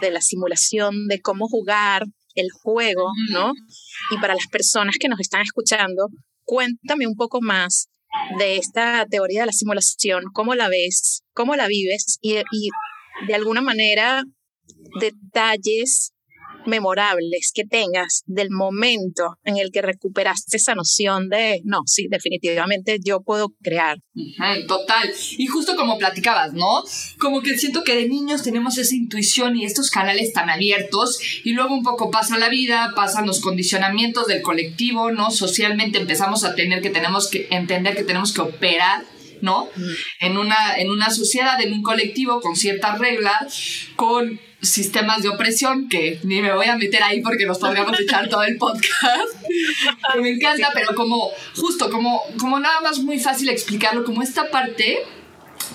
de 0.00 0.10
la 0.10 0.20
simulación, 0.20 1.08
de 1.08 1.20
cómo 1.20 1.48
jugar 1.48 2.04
el 2.34 2.48
juego, 2.50 3.10
¿no? 3.30 3.52
Y 4.10 4.18
para 4.20 4.34
las 4.34 4.46
personas 4.46 4.96
que 5.00 5.08
nos 5.08 5.20
están 5.20 5.42
escuchando, 5.42 6.08
Cuéntame 6.46 7.06
un 7.06 7.16
poco 7.16 7.40
más 7.42 7.88
de 8.38 8.56
esta 8.56 9.04
teoría 9.10 9.40
de 9.40 9.46
la 9.46 9.52
simulación, 9.52 10.24
cómo 10.32 10.54
la 10.54 10.68
ves, 10.68 11.22
cómo 11.34 11.54
la 11.56 11.66
vives 11.66 12.18
y, 12.22 12.36
y 12.50 12.70
de 13.26 13.34
alguna 13.34 13.60
manera 13.60 14.24
detalles 15.00 16.14
memorables 16.66 17.52
que 17.54 17.64
tengas 17.64 18.22
del 18.26 18.50
momento 18.50 19.36
en 19.44 19.56
el 19.56 19.70
que 19.70 19.82
recuperaste 19.82 20.56
esa 20.56 20.74
noción 20.74 21.28
de, 21.28 21.60
no, 21.64 21.80
sí, 21.86 22.06
definitivamente 22.10 22.98
yo 23.04 23.20
puedo 23.22 23.50
crear. 23.62 23.98
total. 24.66 25.12
Y 25.38 25.46
justo 25.46 25.76
como 25.76 25.98
platicabas, 25.98 26.52
¿no? 26.52 26.82
Como 27.18 27.42
que 27.42 27.58
siento 27.58 27.82
que 27.84 27.96
de 27.96 28.08
niños 28.08 28.42
tenemos 28.42 28.78
esa 28.78 28.94
intuición 28.94 29.56
y 29.56 29.64
estos 29.64 29.90
canales 29.90 30.32
tan 30.32 30.50
abiertos 30.50 31.18
y 31.44 31.52
luego 31.52 31.74
un 31.74 31.82
poco 31.82 32.10
pasa 32.10 32.38
la 32.38 32.48
vida, 32.48 32.92
pasan 32.94 33.26
los 33.26 33.40
condicionamientos 33.40 34.26
del 34.26 34.42
colectivo, 34.42 35.10
¿no? 35.10 35.30
Socialmente 35.30 35.98
empezamos 35.98 36.44
a 36.44 36.54
tener 36.54 36.82
que 36.82 36.90
tenemos 36.90 37.28
que 37.28 37.48
entender 37.50 37.96
que 37.96 38.04
tenemos 38.04 38.32
que 38.32 38.40
operar 38.40 39.04
¿no? 39.42 39.68
En 40.20 40.38
una, 40.38 40.76
en 40.78 40.90
una 40.90 41.10
sociedad, 41.10 41.60
en 41.60 41.72
un 41.72 41.82
colectivo, 41.82 42.40
con 42.40 42.56
ciertas 42.56 42.98
reglas, 42.98 43.88
con 43.96 44.40
sistemas 44.70 45.22
de 45.22 45.28
opresión, 45.28 45.88
que 45.88 46.20
ni 46.22 46.40
me 46.42 46.52
voy 46.52 46.66
a 46.66 46.76
meter 46.76 47.02
ahí 47.02 47.20
porque 47.20 47.46
nos 47.46 47.58
podríamos 47.58 47.98
echar 47.98 48.28
todo 48.28 48.42
el 48.42 48.56
podcast, 48.56 49.34
me 50.20 50.30
encanta, 50.30 50.70
pero 50.74 50.94
como, 50.94 51.30
justo, 51.54 51.90
como, 51.90 52.22
como 52.38 52.60
nada 52.60 52.80
más 52.80 52.98
muy 52.98 53.18
fácil 53.18 53.48
explicarlo, 53.48 54.04
como 54.04 54.22
esta 54.22 54.50
parte 54.50 55.04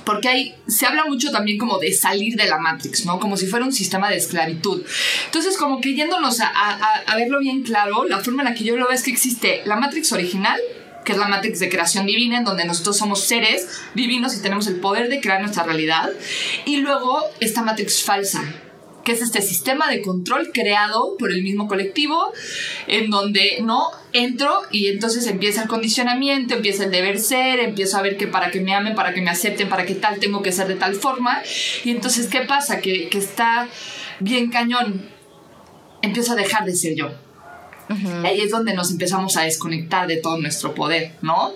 porque 0.06 0.28
hay, 0.28 0.56
se 0.68 0.86
habla 0.86 1.06
mucho 1.06 1.32
también 1.32 1.58
como 1.58 1.78
de 1.78 1.94
salir 1.94 2.36
de 2.36 2.46
la 2.46 2.58
Matrix, 2.58 3.06
¿no? 3.06 3.20
Como 3.20 3.38
si 3.38 3.48
fuera 3.48 3.66
un 3.66 3.74
sistema 3.74 4.10
de 4.10 4.18
esclavitud. 4.18 4.84
Entonces, 5.26 5.58
como 5.58 5.82
que 5.82 5.94
yéndonos 5.94 6.40
a, 6.40 6.48
a, 6.48 6.94
a 7.08 7.16
verlo 7.16 7.40
bien 7.40 7.64
claro, 7.64 8.06
la 8.06 8.20
forma 8.20 8.44
en 8.44 8.50
la 8.50 8.56
que 8.56 8.64
yo 8.64 8.78
lo 8.78 8.86
veo 8.88 8.96
es 8.96 9.04
que 9.04 9.12
existe 9.12 9.62
la 9.66 9.76
Matrix 9.76 10.12
original, 10.12 10.60
que 11.04 11.14
es 11.14 11.18
la 11.18 11.28
Matrix 11.28 11.60
de 11.60 11.70
creación 11.70 12.06
divina, 12.06 12.38
en 12.38 12.44
donde 12.44 12.66
nosotros 12.66 12.98
somos 12.98 13.24
seres 13.24 13.68
divinos 13.94 14.36
y 14.36 14.42
tenemos 14.42 14.68
el 14.68 14.76
poder 14.76 15.10
de 15.10 15.20
crear 15.20 15.42
nuestra 15.42 15.64
realidad. 15.64 16.10
Y 16.66 16.78
luego 16.78 17.24
esta 17.40 17.62
Matrix 17.62 18.04
falsa, 18.04 18.44
que 19.04 19.14
es 19.14 19.22
este 19.22 19.42
sistema 19.42 19.90
de 19.90 20.02
control 20.02 20.52
creado 20.54 21.16
por 21.18 21.32
el 21.32 21.44
mismo 21.44 21.68
colectivo, 21.68 22.34
en 22.88 23.10
donde 23.10 23.60
no 23.64 23.90
entro 24.14 24.62
y 24.72 24.88
entonces 24.88 25.28
empieza 25.28 25.64
el 25.64 25.68
condicionamiento, 25.68 26.54
empieza 26.54 26.84
el 26.84 26.92
deber 26.92 27.20
ser, 27.20 27.60
empiezo 27.60 27.98
a 27.98 28.02
ver 28.02 28.18
que 28.18 28.28
para 28.28 28.52
que 28.52 28.62
me 28.62 28.74
amen, 28.74 28.96
para 28.96 29.14
que 29.14 29.22
me 29.22 29.30
acepten, 29.30 29.70
para 29.70 29.86
que 29.86 29.96
tal 29.96 30.20
tengo 30.20 30.42
que 30.42 30.52
ser 30.52 30.68
de 30.68 30.76
tal 30.76 30.96
forma. 30.96 31.42
Y 31.84 31.92
entonces, 31.92 32.28
¿qué 32.28 32.42
pasa? 32.42 32.80
Que, 32.82 33.10
que 33.10 33.18
está 33.18 33.68
bien 34.20 34.50
cañón. 34.50 35.10
Empiezo 36.02 36.34
a 36.34 36.36
dejar 36.36 36.66
de 36.66 36.76
ser 36.76 36.96
yo 36.96 37.12
ahí 38.24 38.42
es 38.42 38.52
donde 38.52 38.74
nos 38.74 38.92
empezamos 38.92 39.38
a 39.38 39.44
desconectar 39.44 40.08
de 40.08 40.18
todo 40.18 40.38
nuestro 40.38 40.74
poder, 40.74 41.12
¿no? 41.22 41.54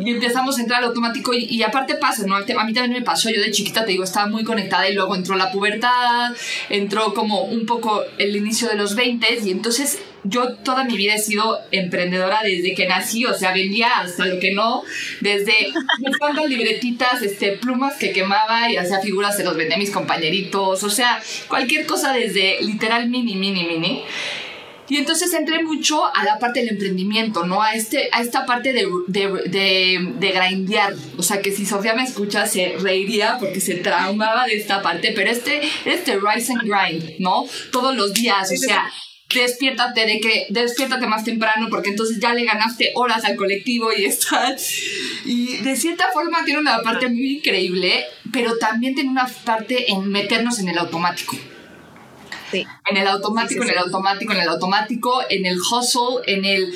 Y 0.00 0.10
empezamos 0.10 0.58
a 0.58 0.62
entrar 0.62 0.82
al 0.82 0.88
automático 0.88 1.32
y, 1.34 1.62
aparte 1.62 1.96
pasa, 1.96 2.26
¿no? 2.26 2.36
A 2.36 2.40
mí 2.40 2.72
también 2.72 2.92
me 2.92 3.02
pasó, 3.02 3.30
yo 3.30 3.40
de 3.40 3.50
chiquita 3.50 3.84
te 3.84 3.92
digo, 3.92 4.04
estaba 4.04 4.26
muy 4.26 4.44
conectada 4.44 4.88
y 4.88 4.94
luego 4.94 5.14
entró 5.14 5.36
la 5.36 5.50
pubertad, 5.50 6.34
entró 6.68 7.14
como 7.14 7.42
un 7.42 7.66
poco 7.66 8.02
el 8.18 8.36
inicio 8.36 8.68
de 8.68 8.76
los 8.76 8.94
20 8.94 9.40
y 9.44 9.50
entonces 9.50 9.98
yo 10.24 10.54
toda 10.56 10.84
mi 10.84 10.96
vida 10.96 11.14
he 11.14 11.18
sido 11.18 11.58
emprendedora 11.70 12.40
desde 12.42 12.74
que 12.74 12.86
nací, 12.86 13.24
o 13.26 13.34
sea, 13.34 13.52
vendía 13.52 13.88
hasta 14.00 14.24
lo 14.24 14.40
que 14.40 14.52
no, 14.52 14.82
desde 15.20 15.72
buscando 15.98 16.46
libretitas, 16.46 17.22
este, 17.22 17.52
plumas 17.52 17.94
que 17.96 18.12
quemaba 18.12 18.70
y 18.70 18.76
hacía 18.76 19.00
figuras, 19.00 19.36
se 19.36 19.44
los 19.44 19.56
vendía 19.56 19.76
a 19.76 19.78
mis 19.78 19.90
compañeritos, 19.90 20.82
o 20.82 20.90
sea, 20.90 21.22
cualquier 21.48 21.86
cosa 21.86 22.12
desde 22.12 22.62
literal 22.62 23.08
mini, 23.08 23.34
mini, 23.34 23.64
mini. 23.64 24.02
Y 24.88 24.98
entonces 24.98 25.32
entré 25.32 25.62
mucho 25.62 26.04
a 26.14 26.24
la 26.24 26.38
parte 26.38 26.60
del 26.60 26.70
emprendimiento, 26.70 27.46
¿no? 27.46 27.62
A, 27.62 27.74
este, 27.74 28.10
a 28.12 28.20
esta 28.20 28.44
parte 28.44 28.72
de, 28.72 28.86
de, 29.06 29.28
de, 29.46 30.12
de 30.18 30.28
grindear. 30.30 30.94
O 31.16 31.22
sea, 31.22 31.40
que 31.40 31.52
si 31.52 31.64
Sofía 31.64 31.94
me 31.94 32.04
escucha, 32.04 32.46
se 32.46 32.76
reiría 32.78 33.38
porque 33.38 33.60
se 33.60 33.76
traumaba 33.76 34.46
de 34.46 34.56
esta 34.56 34.82
parte. 34.82 35.12
Pero 35.14 35.30
este, 35.30 35.62
este 35.86 36.18
rise 36.18 36.52
and 36.52 36.62
grind, 36.62 37.18
¿no? 37.18 37.46
Todos 37.72 37.96
los 37.96 38.12
días, 38.12 38.50
o 38.52 38.56
sea, 38.56 38.90
despiértate 39.32 40.06
de 40.06 40.20
que 40.20 40.46
despiértate 40.50 41.06
más 41.06 41.24
temprano 41.24 41.68
porque 41.70 41.90
entonces 41.90 42.18
ya 42.20 42.34
le 42.34 42.44
ganaste 42.44 42.92
horas 42.94 43.24
al 43.24 43.36
colectivo 43.36 43.90
y 43.92 44.04
estás 44.06 44.72
y 45.24 45.56
de 45.58 45.76
cierta 45.76 46.04
forma 46.12 46.44
tiene 46.44 46.60
una 46.60 46.82
parte 46.82 47.08
muy 47.08 47.38
increíble 47.38 48.04
pero 48.32 48.56
también 48.58 48.94
tiene 48.94 49.10
una 49.10 49.26
parte 49.44 49.90
en 49.90 50.08
meternos 50.08 50.58
en 50.60 50.68
el 50.68 50.78
automático 50.78 51.36
en 52.54 52.96
el 52.96 53.06
automático, 53.06 53.62
en 53.64 53.70
el 53.70 53.78
automático, 53.78 54.32
en 54.32 54.40
el 54.40 54.48
automático, 54.48 55.22
en 55.28 55.46
el 55.46 55.58
hustle, 55.58 56.22
en 56.26 56.44
el 56.44 56.74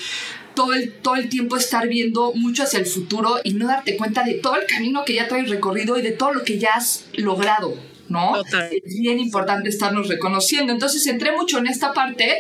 todo 0.55 0.75
el, 0.75 0.93
todo 0.93 1.15
el 1.15 1.29
tiempo 1.29 1.57
estar 1.57 1.87
viendo 1.87 2.33
mucho 2.35 2.65
hacia 2.65 2.81
el 2.81 2.87
futuro 2.87 3.39
y 3.45 3.55
no 3.55 3.69
darte 3.69 3.97
cuenta 3.97 4.25
de 4.25 4.35
todo 4.35 4.57
el 4.57 4.67
camino 4.67 5.05
que 5.05 5.15
ya 5.15 5.29
traes 5.29 5.49
recorrido 5.49 5.97
y 5.97 6.03
de 6.03 6.11
todo 6.11 6.33
lo 6.33 6.43
que 6.43 6.59
ya 6.59 6.71
has 6.75 7.05
logrado. 7.13 7.77
¿no? 8.09 8.41
Es 8.41 8.99
bien 8.99 9.21
importante 9.21 9.69
estarnos 9.69 10.09
reconociendo. 10.09 10.73
Entonces 10.73 11.07
entré 11.07 11.33
mucho 11.33 11.59
en 11.59 11.67
esta 11.67 11.93
parte 11.93 12.39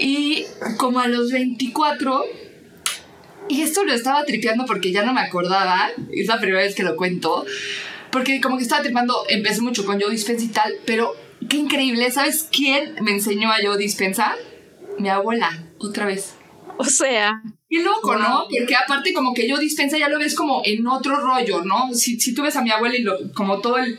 y 0.00 0.46
como 0.78 1.00
a 1.00 1.08
los 1.08 1.30
24, 1.30 2.24
y 3.48 3.62
esto 3.62 3.84
lo 3.84 3.92
estaba 3.92 4.24
tripeando 4.24 4.64
porque 4.64 4.92
ya 4.92 5.04
no 5.04 5.12
me 5.12 5.20
acordaba, 5.20 5.90
es 6.12 6.26
la 6.28 6.38
primera 6.38 6.62
vez 6.62 6.74
que 6.74 6.82
lo 6.82 6.96
cuento, 6.96 7.44
porque 8.10 8.40
como 8.40 8.56
que 8.56 8.62
estaba 8.62 8.82
tripando, 8.82 9.24
empecé 9.28 9.60
mucho 9.60 9.84
con 9.84 9.98
yo 9.98 10.08
dispensa 10.08 10.44
y 10.44 10.48
tal, 10.48 10.74
pero 10.84 11.14
qué 11.48 11.56
increíble. 11.56 12.10
¿Sabes 12.10 12.48
quién 12.50 12.96
me 13.02 13.12
enseñó 13.12 13.50
a 13.50 13.62
yo 13.62 13.76
dispensar? 13.76 14.36
Mi 14.98 15.08
abuela, 15.08 15.66
otra 15.78 16.06
vez. 16.06 16.34
O 16.78 16.84
sea. 16.84 17.42
Qué 17.68 17.82
loco, 17.82 18.16
¿no? 18.16 18.46
Porque 18.48 18.76
aparte 18.76 19.12
como 19.12 19.34
que 19.34 19.48
yo 19.48 19.58
dispensa 19.58 19.98
ya 19.98 20.08
lo 20.08 20.18
ves 20.18 20.34
como 20.34 20.62
en 20.64 20.86
otro 20.86 21.16
rollo, 21.16 21.64
¿no? 21.64 21.92
Si, 21.94 22.20
si 22.20 22.32
tú 22.32 22.42
ves 22.42 22.56
a 22.56 22.62
mi 22.62 22.70
abuela 22.70 22.96
y 22.96 23.02
lo, 23.02 23.32
como 23.32 23.60
todo 23.60 23.78
el 23.78 23.98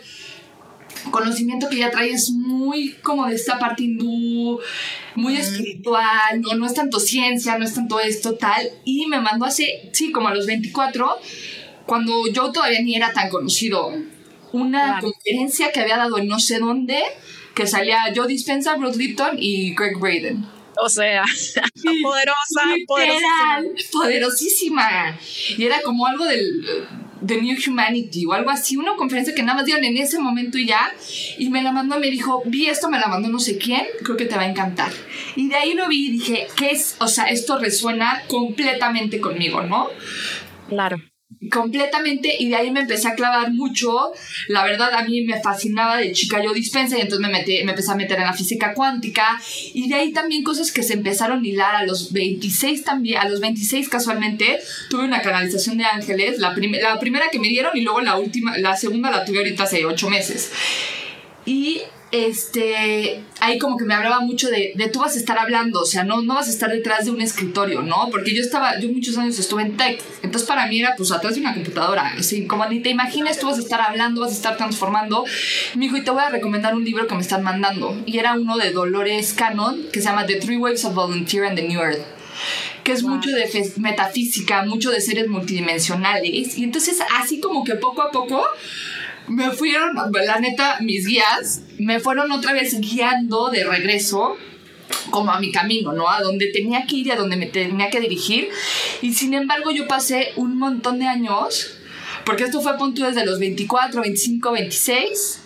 conocimiento 1.11 1.69
que 1.69 1.75
ella 1.77 1.91
trae 1.91 2.09
es 2.09 2.31
muy 2.31 2.93
como 3.03 3.27
de 3.27 3.35
esta 3.35 3.59
parte 3.59 3.83
hindú, 3.83 4.59
muy 5.15 5.35
espiritual, 5.35 6.41
no, 6.41 6.53
no 6.55 6.65
es 6.65 6.73
tanto 6.73 6.99
ciencia, 6.99 7.57
no 7.57 7.65
es 7.65 7.73
tanto 7.73 7.99
esto, 7.99 8.35
tal. 8.35 8.69
Y 8.85 9.05
me 9.07 9.19
mandó 9.19 9.45
hace, 9.45 9.89
sí, 9.93 10.11
como 10.11 10.29
a 10.29 10.33
los 10.33 10.45
24, 10.45 11.17
cuando 11.85 12.27
yo 12.31 12.51
todavía 12.51 12.81
ni 12.81 12.95
era 12.95 13.11
tan 13.13 13.29
conocido, 13.29 13.91
una 14.53 14.99
conferencia 15.01 15.71
que 15.71 15.81
había 15.81 15.97
dado 15.97 16.17
en 16.17 16.27
no 16.27 16.39
sé 16.39 16.59
dónde, 16.59 17.03
que 17.57 17.65
salía 17.65 17.97
Joe 18.15 18.27
Dispenza, 18.27 18.75
Bruce 18.75 18.97
Lipton 18.97 19.35
y 19.37 19.73
Greg 19.73 19.97
Braden. 19.99 20.45
O 20.79 20.89
sea, 20.89 21.23
poderosa, 22.03 22.61
poderosísima. 22.85 23.63
poderosísima. 23.91 25.19
Y 25.57 25.63
era 25.63 25.81
como 25.81 26.05
algo 26.05 26.25
del 26.25 26.63
The 27.25 27.41
New 27.41 27.57
Humanity 27.67 28.27
o 28.27 28.33
algo 28.33 28.51
así, 28.51 28.77
una 28.77 28.95
conferencia 28.95 29.33
que 29.33 29.41
nada 29.41 29.55
más 29.55 29.65
dieron 29.65 29.83
en 29.83 29.97
ese 29.97 30.19
momento 30.19 30.59
y 30.59 30.67
ya, 30.67 30.93
y 31.39 31.49
me 31.49 31.63
la 31.63 31.71
mandó, 31.71 31.99
me 31.99 32.11
dijo, 32.11 32.43
vi 32.45 32.67
esto, 32.67 32.89
me 32.89 32.99
la 32.99 33.07
mandó 33.07 33.27
no 33.27 33.39
sé 33.39 33.57
quién, 33.57 33.87
creo 34.03 34.15
que 34.15 34.25
te 34.25 34.35
va 34.35 34.43
a 34.43 34.49
encantar. 34.49 34.91
Y 35.35 35.49
de 35.49 35.55
ahí 35.55 35.73
lo 35.73 35.87
vi 35.87 36.09
y 36.09 36.11
dije, 36.11 36.47
¿qué 36.55 36.69
es? 36.69 36.95
O 36.99 37.07
sea, 37.07 37.25
esto 37.25 37.57
resuena 37.57 38.21
completamente 38.27 39.19
conmigo, 39.19 39.63
¿no? 39.63 39.89
Claro 40.69 40.97
completamente 41.51 42.35
y 42.39 42.49
de 42.49 42.55
ahí 42.55 42.71
me 42.71 42.81
empecé 42.81 43.07
a 43.07 43.15
clavar 43.15 43.51
mucho. 43.51 44.11
La 44.47 44.63
verdad 44.63 44.93
a 44.93 45.03
mí 45.03 45.21
me 45.21 45.41
fascinaba 45.41 45.97
de 45.97 46.11
chica 46.11 46.41
yo 46.43 46.53
dispensa 46.53 46.97
y 46.97 47.01
entonces 47.01 47.25
me, 47.25 47.31
metí, 47.31 47.63
me 47.63 47.71
empecé 47.71 47.91
a 47.91 47.95
meter 47.95 48.17
en 48.17 48.25
la 48.25 48.33
física 48.33 48.73
cuántica. 48.73 49.39
Y 49.73 49.87
de 49.89 49.95
ahí 49.95 50.13
también 50.13 50.43
cosas 50.43 50.71
que 50.71 50.83
se 50.83 50.93
empezaron 50.93 51.43
a 51.43 51.47
hilar 51.47 51.75
a 51.75 51.85
los 51.85 52.11
26 52.11 52.83
también 52.83 53.19
a 53.19 53.29
los 53.29 53.39
26 53.39 53.89
casualmente 53.89 54.59
tuve 54.89 55.03
una 55.03 55.21
canalización 55.21 55.77
de 55.77 55.85
ángeles 55.85 56.39
la, 56.39 56.55
la 56.81 56.99
primera 56.99 57.29
que 57.31 57.39
me 57.39 57.47
dieron 57.47 57.75
y 57.75 57.81
luego 57.81 58.01
la 58.01 58.17
última 58.17 58.57
la 58.57 58.75
segunda 58.75 59.11
la 59.11 59.25
tuve 59.25 59.39
ahorita 59.39 59.63
hace 59.63 59.85
8 59.85 60.09
meses. 60.09 60.51
Y 61.45 61.81
este, 62.11 63.21
ahí 63.41 63.57
como 63.59 63.77
que 63.77 63.85
me 63.85 63.93
hablaba 63.93 64.21
mucho 64.21 64.49
de, 64.49 64.71
de, 64.75 64.87
tú 64.87 64.99
vas 64.99 65.15
a 65.15 65.19
estar 65.19 65.37
hablando, 65.37 65.81
o 65.81 65.85
sea, 65.85 66.03
no, 66.03 66.21
no 66.21 66.35
vas 66.35 66.47
a 66.47 66.51
estar 66.51 66.69
detrás 66.69 67.05
de 67.05 67.11
un 67.11 67.21
escritorio, 67.21 67.81
¿no? 67.81 68.07
Porque 68.11 68.33
yo 68.33 68.41
estaba, 68.41 68.79
yo 68.79 68.89
muchos 68.89 69.17
años 69.17 69.37
estuve 69.39 69.63
en 69.63 69.75
tech, 69.75 70.01
entonces 70.23 70.47
para 70.47 70.67
mí 70.67 70.79
era 70.79 70.95
pues 70.95 71.11
atrás 71.11 71.35
de 71.35 71.41
una 71.41 71.53
computadora, 71.53 72.13
así 72.17 72.47
como 72.47 72.65
ni 72.67 72.81
te 72.81 72.89
imaginas, 72.89 73.39
tú 73.39 73.47
vas 73.47 73.57
a 73.57 73.61
estar 73.61 73.81
hablando, 73.81 74.21
vas 74.21 74.31
a 74.31 74.35
estar 74.35 74.57
transformando. 74.57 75.25
Me 75.75 75.85
dijo, 75.85 75.97
y 75.97 76.01
te 76.01 76.11
voy 76.11 76.21
a 76.21 76.29
recomendar 76.29 76.75
un 76.75 76.85
libro 76.85 77.07
que 77.07 77.15
me 77.15 77.21
están 77.21 77.43
mandando, 77.43 78.01
y 78.05 78.17
era 78.19 78.33
uno 78.33 78.57
de 78.57 78.71
Dolores 78.71 79.33
Cannon, 79.33 79.87
que 79.91 79.99
se 79.99 80.07
llama 80.07 80.25
The 80.25 80.37
Three 80.37 80.57
Waves 80.57 80.85
of 80.85 80.93
Volunteer 80.93 81.45
and 81.45 81.57
the 81.57 81.67
New 81.67 81.79
Earth 81.79 82.17
que 82.83 82.93
es 82.93 83.03
mucho 83.03 83.31
de 83.31 83.49
metafísica, 83.77 84.63
mucho 84.63 84.91
de 84.91 85.01
seres 85.01 85.27
multidimensionales. 85.27 86.57
Y 86.57 86.63
entonces 86.63 86.99
así 87.19 87.41
como 87.41 87.65
que 87.65 87.75
poco 87.75 88.01
a 88.01 88.11
poco 88.11 88.41
me 89.27 89.51
fueron, 89.51 89.95
la 90.25 90.39
neta, 90.39 90.77
mis 90.81 91.05
guías 91.05 91.61
me 91.77 91.99
fueron 91.99 92.31
otra 92.31 92.53
vez 92.53 92.79
guiando 92.79 93.49
de 93.49 93.63
regreso 93.63 94.37
como 95.09 95.31
a 95.31 95.39
mi 95.39 95.51
camino, 95.51 95.93
¿no? 95.93 96.09
A 96.09 96.21
donde 96.21 96.47
tenía 96.47 96.85
que 96.85 96.97
ir 96.97 97.07
y 97.07 97.11
a 97.11 97.15
donde 97.15 97.35
me 97.35 97.47
tenía 97.47 97.89
que 97.89 97.99
dirigir. 97.99 98.49
Y 99.01 99.13
sin 99.13 99.33
embargo 99.33 99.71
yo 99.71 99.87
pasé 99.87 100.31
un 100.35 100.57
montón 100.57 100.99
de 100.99 101.07
años, 101.07 101.73
porque 102.25 102.43
esto 102.43 102.61
fue 102.61 102.77
punto 102.77 103.05
desde 103.05 103.25
los 103.25 103.39
24, 103.39 104.01
25, 104.01 104.51
26, 104.51 105.41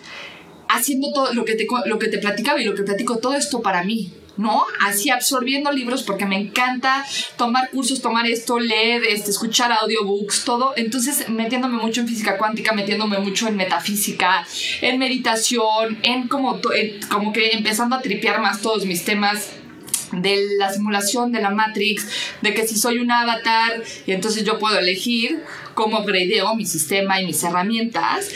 haciendo 0.70 1.12
todo 1.14 1.34
lo 1.34 1.46
que 1.46 1.56
te, 1.56 1.68
lo 1.86 2.00
que 2.00 2.08
te 2.08 2.18
platicaba 2.20 2.62
y 2.62 2.66
lo 2.66 2.76
que 2.76 2.84
platico, 2.84 3.18
todo 3.18 3.34
esto 3.34 3.62
para 3.62 3.84
mí. 3.84 4.12
¿No? 4.38 4.64
Así 4.86 5.10
absorbiendo 5.10 5.72
libros 5.72 6.04
porque 6.04 6.26
me 6.26 6.38
encanta 6.38 7.06
tomar 7.38 7.70
cursos, 7.70 8.02
tomar 8.02 8.28
esto, 8.28 8.60
leer, 8.60 9.04
este, 9.04 9.32
escuchar 9.32 9.72
audiobooks, 9.72 10.44
todo. 10.46 10.74
Entonces, 10.76 11.30
metiéndome 11.30 11.82
mucho 11.82 12.02
en 12.02 12.08
física 12.08 12.38
cuántica, 12.38 12.74
metiéndome 12.74 13.20
mucho 13.20 13.48
en 13.48 13.56
metafísica, 13.56 14.46
en 14.82 14.98
meditación, 15.00 16.00
en 16.04 16.28
como, 16.28 16.60
como 17.10 17.34
que 17.34 17.52
empezando 17.52 17.96
a 17.96 18.02
tripear 18.02 18.42
más 18.42 18.62
todos 18.62 18.86
mis 18.86 19.04
temas 19.04 19.50
de 20.12 20.38
la 20.58 20.72
simulación 20.72 21.32
de 21.32 21.42
la 21.42 21.52
Matrix, 21.52 22.06
de 22.42 22.54
que 22.54 22.68
si 22.68 22.78
soy 22.78 23.00
un 23.00 23.12
avatar 23.12 23.82
y 24.06 24.12
entonces 24.12 24.44
yo 24.44 24.60
puedo 24.60 24.78
elegir 24.78 25.42
cómo 25.74 26.04
gradeo 26.04 26.54
mi 26.56 26.66
sistema 26.66 27.22
y 27.22 27.26
mis 27.26 27.42
herramientas. 27.44 28.30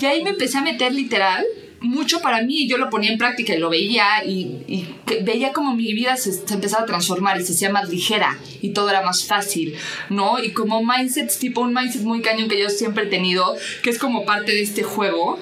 Y 0.00 0.06
ahí 0.06 0.22
me 0.22 0.30
empecé 0.30 0.58
a 0.58 0.62
meter 0.62 0.94
literal 0.94 1.44
mucho 1.80 2.20
para 2.20 2.42
mí, 2.42 2.66
yo 2.66 2.76
lo 2.76 2.90
ponía 2.90 3.12
en 3.12 3.18
práctica 3.18 3.54
y 3.54 3.58
lo 3.58 3.70
veía 3.70 4.24
y, 4.24 4.86
veía 5.22 5.52
como 5.52 5.74
mi 5.74 5.92
vida 5.92 6.16
se, 6.16 6.30
empezaba 6.52 6.82
a 6.82 6.86
transformar 6.86 7.40
y 7.40 7.44
se 7.44 7.52
hacía 7.52 7.70
más 7.70 7.88
ligera 7.88 8.38
y 8.60 8.70
todo 8.70 8.90
era 8.90 9.02
más 9.02 9.24
fácil, 9.26 9.74
¿no? 10.08 10.42
Y 10.42 10.52
como 10.52 10.82
mindsets, 10.82 11.38
tipo 11.38 11.60
un 11.60 11.72
mindset 11.72 12.02
muy 12.02 12.20
cañón 12.20 12.48
que 12.48 12.58
yo 12.58 12.68
siempre 12.68 13.04
he 13.04 13.06
tenido, 13.06 13.56
que 13.82 13.90
es 13.90 13.98
como 13.98 14.24
parte 14.24 14.52
de 14.52 14.62
este 14.62 14.82
juego, 14.82 15.38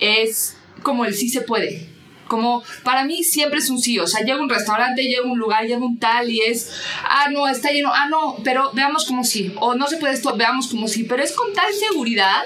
es 0.00 0.56
como 0.82 1.04
el 1.04 1.14
sí 1.14 1.28
se 1.28 1.42
puede. 1.42 1.88
Como 2.26 2.64
para 2.82 3.04
mí 3.04 3.22
siempre 3.22 3.60
es 3.60 3.70
un 3.70 3.78
sí, 3.78 4.00
o 4.00 4.06
sea, 4.08 4.24
llego 4.24 4.40
a 4.40 4.42
un 4.42 4.48
restaurante, 4.48 5.04
llego 5.04 5.28
a 5.28 5.32
un 5.32 5.38
lugar, 5.38 5.64
llego 5.64 5.84
a 5.84 5.88
un 5.88 5.98
tal 6.00 6.28
y 6.28 6.40
es, 6.40 6.72
ah, 7.04 7.28
no, 7.30 7.46
está 7.46 7.70
lleno, 7.70 7.92
ah, 7.94 8.08
no, 8.08 8.38
pero 8.42 8.72
veamos 8.72 9.04
como 9.04 9.22
sí, 9.22 9.52
o 9.60 9.76
no 9.76 9.86
se 9.86 9.98
puede 9.98 10.14
esto, 10.14 10.36
veamos 10.36 10.66
como 10.66 10.88
sí, 10.88 11.04
pero 11.04 11.22
es 11.22 11.30
con 11.30 11.52
tal 11.52 11.72
seguridad 11.72 12.42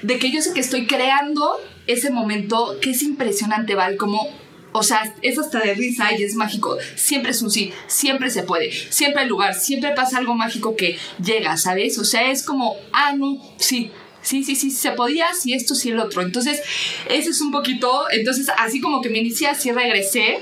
de 0.00 0.18
que 0.18 0.30
yo 0.30 0.40
sé 0.40 0.54
que 0.54 0.60
estoy 0.60 0.86
creando 0.86 1.60
ese 1.88 2.10
momento 2.10 2.76
que 2.80 2.90
es 2.90 3.02
impresionante, 3.02 3.74
Val, 3.74 3.96
como 3.96 4.28
o 4.72 4.82
sea, 4.82 5.14
es 5.22 5.38
hasta 5.38 5.60
de 5.60 5.74
risa 5.74 6.12
y 6.16 6.22
es 6.22 6.34
mágico. 6.34 6.76
Siempre 6.94 7.32
es 7.32 7.42
un 7.42 7.50
sí, 7.50 7.72
siempre 7.86 8.30
se 8.30 8.42
puede, 8.42 8.70
siempre 8.70 9.22
hay 9.22 9.28
lugar, 9.28 9.54
siempre 9.54 9.92
pasa 9.94 10.18
algo 10.18 10.34
mágico 10.34 10.76
que 10.76 10.98
llega, 11.22 11.56
¿sabes? 11.56 11.98
O 11.98 12.04
sea, 12.04 12.30
es 12.30 12.42
como, 12.42 12.76
ah, 12.92 13.14
no, 13.16 13.42
sí, 13.56 13.90
sí, 14.22 14.44
sí, 14.44 14.56
sí, 14.56 14.70
se 14.70 14.92
podía, 14.92 15.26
sí 15.32 15.54
esto, 15.54 15.74
sí 15.74 15.90
el 15.90 15.98
otro. 15.98 16.22
Entonces, 16.22 16.60
ese 17.08 17.30
es 17.30 17.40
un 17.40 17.50
poquito, 17.50 18.04
entonces 18.10 18.48
así 18.58 18.80
como 18.80 19.00
que 19.00 19.08
me 19.08 19.18
inicié, 19.18 19.48
así 19.48 19.72
regresé 19.72 20.40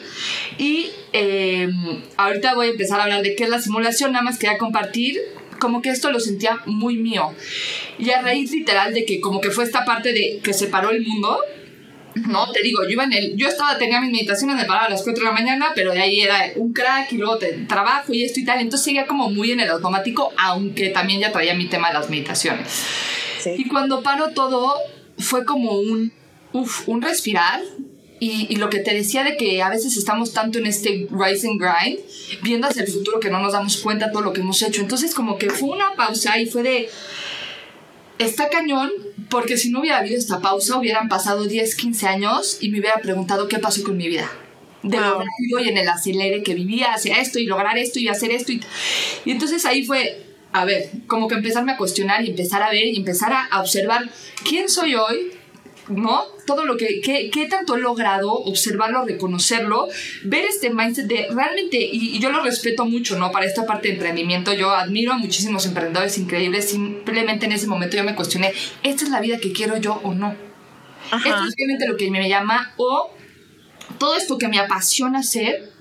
y 0.58 0.90
em, 1.12 2.02
ahorita 2.16 2.54
voy 2.54 2.66
a 2.66 2.70
empezar 2.70 3.00
a 3.00 3.04
hablar 3.04 3.22
de 3.22 3.36
qué 3.36 3.44
es 3.44 3.50
la 3.50 3.60
simulación, 3.60 4.12
nada 4.12 4.24
más 4.24 4.38
quería 4.38 4.58
compartir 4.58 5.20
como 5.58 5.82
que 5.82 5.90
esto 5.90 6.10
lo 6.10 6.20
sentía 6.20 6.60
muy 6.66 6.96
mío. 6.96 7.34
Y 7.98 8.10
a 8.10 8.22
raíz 8.22 8.52
literal 8.52 8.94
de 8.94 9.04
que 9.04 9.20
como 9.20 9.40
que 9.40 9.50
fue 9.50 9.64
esta 9.64 9.84
parte 9.84 10.12
de 10.12 10.40
que 10.42 10.52
separó 10.52 10.90
el 10.90 11.02
mundo, 11.06 11.38
no, 12.14 12.50
te 12.50 12.62
digo, 12.62 12.82
yo 12.84 12.90
iba 12.90 13.04
en 13.04 13.12
el, 13.12 13.36
yo 13.36 13.46
estaba, 13.46 13.76
tenía 13.76 14.00
mis 14.00 14.10
meditaciones, 14.10 14.56
me 14.56 14.64
paraba 14.64 14.86
a 14.86 14.90
las 14.90 15.02
4 15.02 15.22
de 15.22 15.28
la 15.28 15.32
mañana, 15.32 15.66
pero 15.74 15.92
de 15.92 16.00
ahí 16.00 16.20
era 16.20 16.52
un 16.56 16.72
crack 16.72 17.12
y 17.12 17.18
luego 17.18 17.36
te, 17.36 17.52
trabajo 17.66 18.12
y 18.12 18.24
esto 18.24 18.40
y 18.40 18.44
tal, 18.44 18.60
entonces 18.60 18.84
seguía 18.84 19.06
como 19.06 19.28
muy 19.28 19.52
en 19.52 19.60
el 19.60 19.68
automático, 19.68 20.32
aunque 20.38 20.88
también 20.88 21.20
ya 21.20 21.30
traía 21.30 21.54
mi 21.54 21.66
tema 21.66 21.88
de 21.88 21.94
las 21.94 22.08
meditaciones. 22.08 22.84
Y 23.58 23.68
cuando 23.68 24.02
paró 24.02 24.30
todo, 24.30 24.74
fue 25.18 25.44
como 25.44 25.72
un, 25.72 26.12
uf, 26.52 26.88
un 26.88 27.02
respirar, 27.02 27.60
y, 28.18 28.46
y, 28.48 28.56
lo 28.56 28.70
que 28.70 28.78
te 28.78 28.94
decía 28.94 29.24
de 29.24 29.36
que 29.36 29.62
a 29.62 29.68
veces 29.68 29.96
estamos 29.96 30.32
tanto 30.32 30.58
en 30.58 30.66
este 30.66 31.06
rise 31.10 31.48
and 31.48 31.60
grind, 31.60 32.00
viendo 32.42 32.66
hacia 32.66 32.82
el 32.82 32.88
futuro 32.88 33.20
que 33.20 33.30
no 33.30 33.40
nos 33.40 33.52
damos 33.52 33.76
cuenta 33.78 34.06
de 34.06 34.12
todo 34.12 34.22
lo 34.22 34.32
que 34.32 34.40
hemos 34.40 34.62
hecho. 34.62 34.80
Entonces 34.80 35.14
como 35.14 35.36
que 35.36 35.50
fue 35.50 35.70
una 35.70 35.94
pausa 35.96 36.38
y 36.38 36.46
fue 36.46 36.62
de... 36.62 36.88
Está 38.18 38.48
cañón, 38.48 38.90
porque 39.28 39.58
si 39.58 39.70
no 39.70 39.80
hubiera 39.80 39.98
habido 39.98 40.16
esta 40.16 40.40
pausa, 40.40 40.78
hubieran 40.78 41.08
pasado 41.10 41.44
10, 41.44 41.76
15 41.76 42.06
años 42.06 42.58
y 42.60 42.70
me 42.70 42.80
hubiera 42.80 42.98
preguntado 43.02 43.48
qué 43.48 43.58
pasó 43.58 43.82
con 43.82 43.98
mi 43.98 44.08
vida. 44.08 44.30
De 44.82 44.96
lo 44.96 45.18
rápido 45.18 45.58
y 45.62 45.68
en 45.68 45.76
el 45.76 45.88
acelere 45.88 46.42
que 46.42 46.54
vivía 46.54 46.94
hacia 46.94 47.20
esto 47.20 47.38
y 47.38 47.44
lograr 47.44 47.76
esto 47.76 47.98
y 47.98 48.08
hacer 48.08 48.30
esto. 48.30 48.52
Y, 48.52 48.62
y 49.26 49.32
entonces 49.32 49.66
ahí 49.66 49.84
fue, 49.84 50.24
a 50.52 50.64
ver, 50.64 50.90
como 51.06 51.28
que 51.28 51.34
empezarme 51.34 51.72
a 51.72 51.76
cuestionar 51.76 52.24
y 52.24 52.30
empezar 52.30 52.62
a 52.62 52.70
ver 52.70 52.86
y 52.86 52.96
empezar 52.96 53.32
a 53.32 53.60
observar 53.60 54.08
quién 54.48 54.70
soy 54.70 54.94
hoy, 54.94 55.32
¿no? 55.88 56.24
Todo 56.46 56.64
lo 56.64 56.76
que, 56.76 57.00
qué 57.00 57.46
tanto 57.48 57.76
he 57.76 57.80
logrado, 57.80 58.32
observarlo, 58.32 59.04
reconocerlo, 59.04 59.88
ver 60.24 60.44
este 60.44 60.70
mindset 60.70 61.06
de 61.06 61.28
realmente, 61.30 61.78
y, 61.80 62.18
yo 62.18 62.30
lo 62.30 62.42
respeto 62.42 62.84
mucho, 62.84 63.18
¿no? 63.18 63.30
Para 63.30 63.46
esta 63.46 63.66
parte 63.66 63.88
de 63.88 63.94
emprendimiento, 63.94 64.52
yo 64.52 64.70
admiro 64.70 65.12
a 65.12 65.18
muchísimos 65.18 65.66
emprendedores 65.66 66.18
increíbles, 66.18 66.70
simplemente 66.70 67.46
en 67.46 67.52
ese 67.52 67.66
momento 67.66 67.96
yo 67.96 68.04
me 68.04 68.14
cuestioné, 68.14 68.52
¿esta 68.82 69.04
es 69.04 69.10
la 69.10 69.20
vida 69.20 69.38
que 69.38 69.52
quiero 69.52 69.76
yo 69.76 70.00
o 70.02 70.14
no? 70.14 70.34
Esto 71.06 71.28
es 71.28 71.54
realmente 71.56 71.86
lo 71.88 71.96
que 71.96 72.10
me 72.10 72.28
llama, 72.28 72.74
o 72.76 73.10
todo 73.98 74.16
esto 74.16 74.38
que 74.38 74.48
me 74.48 74.58
apasiona 74.58 75.20
hacer, 75.20 75.72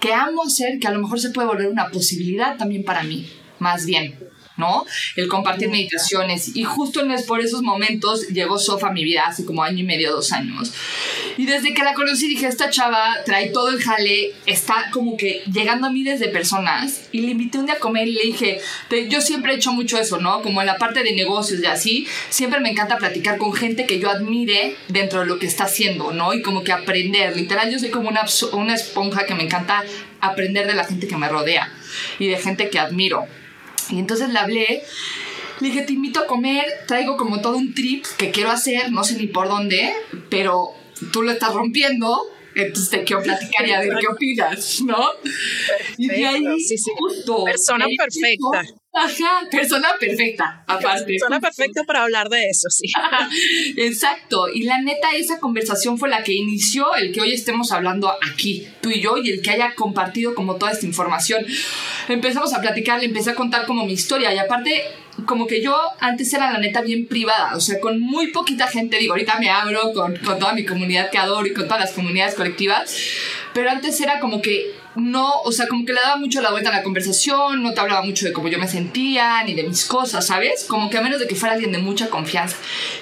que 0.00 0.12
amo 0.12 0.42
hacer, 0.44 0.78
que 0.78 0.86
a 0.86 0.90
lo 0.90 1.00
mejor 1.00 1.20
se 1.20 1.30
puede 1.30 1.48
volver 1.48 1.68
una 1.68 1.90
posibilidad 1.90 2.56
también 2.56 2.84
para 2.84 3.02
mí, 3.02 3.28
más 3.58 3.86
bien. 3.86 4.18
¿No? 4.58 4.84
El 5.16 5.28
compartir 5.28 5.70
meditaciones. 5.70 6.54
Y 6.54 6.64
justo 6.64 7.00
por 7.26 7.40
esos 7.40 7.62
momentos 7.62 8.28
llegó 8.28 8.58
Sofa 8.58 8.88
a 8.88 8.92
mi 8.92 9.04
vida, 9.04 9.22
hace 9.26 9.44
como 9.44 9.62
año 9.62 9.78
y 9.78 9.84
medio, 9.84 10.12
dos 10.12 10.32
años. 10.32 10.72
Y 11.36 11.46
desde 11.46 11.72
que 11.72 11.82
la 11.84 11.94
conocí 11.94 12.28
dije, 12.28 12.46
esta 12.46 12.68
chava 12.68 13.14
trae 13.24 13.50
todo 13.50 13.70
el 13.70 13.80
jale, 13.80 14.34
está 14.46 14.90
como 14.92 15.16
que 15.16 15.42
llegando 15.50 15.86
a 15.86 15.90
miles 15.90 16.20
de 16.20 16.28
personas. 16.28 17.08
Y 17.12 17.20
le 17.20 17.30
invité 17.30 17.58
un 17.58 17.66
día 17.66 17.76
a 17.76 17.78
comer 17.78 18.08
y 18.08 18.12
le 18.12 18.22
dije, 18.22 18.60
yo 19.08 19.20
siempre 19.20 19.52
he 19.52 19.56
hecho 19.56 19.72
mucho 19.72 19.98
eso, 19.98 20.18
¿no? 20.18 20.42
Como 20.42 20.60
en 20.60 20.66
la 20.66 20.76
parte 20.76 21.02
de 21.02 21.12
negocios 21.12 21.60
y 21.62 21.66
así, 21.66 22.06
siempre 22.28 22.60
me 22.60 22.70
encanta 22.70 22.98
platicar 22.98 23.38
con 23.38 23.52
gente 23.52 23.86
que 23.86 24.00
yo 24.00 24.10
admire 24.10 24.76
dentro 24.88 25.20
de 25.20 25.26
lo 25.26 25.38
que 25.38 25.46
está 25.46 25.64
haciendo, 25.64 26.12
¿no? 26.12 26.34
Y 26.34 26.42
como 26.42 26.64
que 26.64 26.72
aprender. 26.72 27.36
Literal, 27.36 27.70
yo 27.70 27.78
soy 27.78 27.90
como 27.90 28.08
una, 28.08 28.24
una 28.52 28.74
esponja 28.74 29.24
que 29.24 29.34
me 29.34 29.44
encanta 29.44 29.84
aprender 30.20 30.66
de 30.66 30.74
la 30.74 30.84
gente 30.84 31.06
que 31.06 31.16
me 31.16 31.28
rodea 31.28 31.72
y 32.18 32.26
de 32.26 32.38
gente 32.38 32.70
que 32.70 32.80
admiro. 32.80 33.26
Y 33.90 33.98
entonces 33.98 34.30
le 34.30 34.38
hablé, 34.38 34.82
le 35.60 35.68
dije, 35.68 35.82
te 35.82 35.92
invito 35.92 36.20
a 36.20 36.26
comer, 36.26 36.64
traigo 36.86 37.16
como 37.16 37.40
todo 37.40 37.56
un 37.56 37.74
trip 37.74 38.04
que 38.16 38.30
quiero 38.30 38.50
hacer, 38.50 38.92
no 38.92 39.04
sé 39.04 39.16
ni 39.16 39.26
por 39.26 39.48
dónde, 39.48 39.92
pero 40.28 40.70
tú 41.12 41.22
lo 41.22 41.30
estás 41.30 41.54
rompiendo, 41.54 42.20
entonces 42.54 42.90
te 42.90 43.04
quiero 43.04 43.22
platicar 43.22 43.66
y 43.66 43.72
a 43.72 43.80
ver 43.80 43.94
qué 44.00 44.06
opinas, 44.08 44.80
¿no? 44.82 45.04
y 45.96 46.08
de 46.08 46.26
ahí, 46.26 46.60
sí, 46.60 46.78
sí. 46.78 46.90
Justo, 46.96 47.44
Persona 47.44 47.86
perfecta. 47.96 48.64
Ajá, 48.98 49.48
persona 49.50 49.88
perfecta, 49.98 50.64
aparte. 50.66 51.16
Persona 51.18 51.40
perfecta 51.40 51.84
para 51.84 52.02
hablar 52.02 52.28
de 52.28 52.48
eso, 52.48 52.68
sí. 52.70 52.90
Exacto, 53.76 54.48
y 54.52 54.62
la 54.62 54.80
neta, 54.80 55.10
esa 55.16 55.38
conversación 55.38 55.98
fue 55.98 56.08
la 56.08 56.22
que 56.22 56.32
inició 56.32 56.94
el 56.94 57.12
que 57.12 57.20
hoy 57.20 57.32
estemos 57.32 57.72
hablando 57.72 58.12
aquí, 58.30 58.68
tú 58.80 58.90
y 58.90 59.00
yo, 59.00 59.16
y 59.16 59.30
el 59.30 59.42
que 59.42 59.50
haya 59.50 59.74
compartido 59.74 60.34
como 60.34 60.56
toda 60.56 60.72
esta 60.72 60.86
información. 60.86 61.44
Empezamos 62.08 62.52
a 62.54 62.60
platicar, 62.60 63.00
le 63.00 63.06
empecé 63.06 63.30
a 63.30 63.34
contar 63.34 63.66
como 63.66 63.86
mi 63.86 63.92
historia, 63.92 64.34
y 64.34 64.38
aparte, 64.38 64.82
como 65.26 65.46
que 65.46 65.62
yo 65.62 65.76
antes 66.00 66.32
era 66.32 66.52
la 66.52 66.58
neta 66.58 66.80
bien 66.80 67.06
privada, 67.06 67.56
o 67.56 67.60
sea, 67.60 67.80
con 67.80 68.00
muy 68.00 68.28
poquita 68.28 68.66
gente, 68.68 68.98
digo, 68.98 69.12
ahorita 69.12 69.38
me 69.38 69.50
abro 69.50 69.92
con, 69.92 70.16
con 70.16 70.38
toda 70.38 70.52
mi 70.52 70.64
comunidad 70.64 71.10
que 71.10 71.18
adoro 71.18 71.46
y 71.46 71.54
con 71.54 71.64
todas 71.64 71.80
las 71.80 71.92
comunidades 71.92 72.34
colectivas, 72.34 72.96
pero 73.58 73.70
antes 73.70 74.00
era 74.00 74.20
como 74.20 74.40
que 74.40 74.72
no, 74.94 75.32
o 75.42 75.50
sea, 75.50 75.66
como 75.66 75.84
que 75.84 75.92
le 75.92 76.00
daba 76.00 76.16
mucho 76.16 76.40
la 76.40 76.52
vuelta 76.52 76.70
a 76.70 76.72
la 76.72 76.84
conversación, 76.84 77.60
no 77.60 77.74
te 77.74 77.80
hablaba 77.80 78.02
mucho 78.02 78.24
de 78.24 78.32
cómo 78.32 78.46
yo 78.46 78.56
me 78.56 78.68
sentía, 78.68 79.42
ni 79.42 79.54
de 79.54 79.64
mis 79.64 79.84
cosas, 79.84 80.28
¿sabes? 80.28 80.66
Como 80.68 80.88
que 80.88 80.96
a 80.96 81.00
menos 81.00 81.18
de 81.18 81.26
que 81.26 81.34
fuera 81.34 81.54
alguien 81.54 81.72
de 81.72 81.78
mucha 81.78 82.08
confianza. 82.08 82.54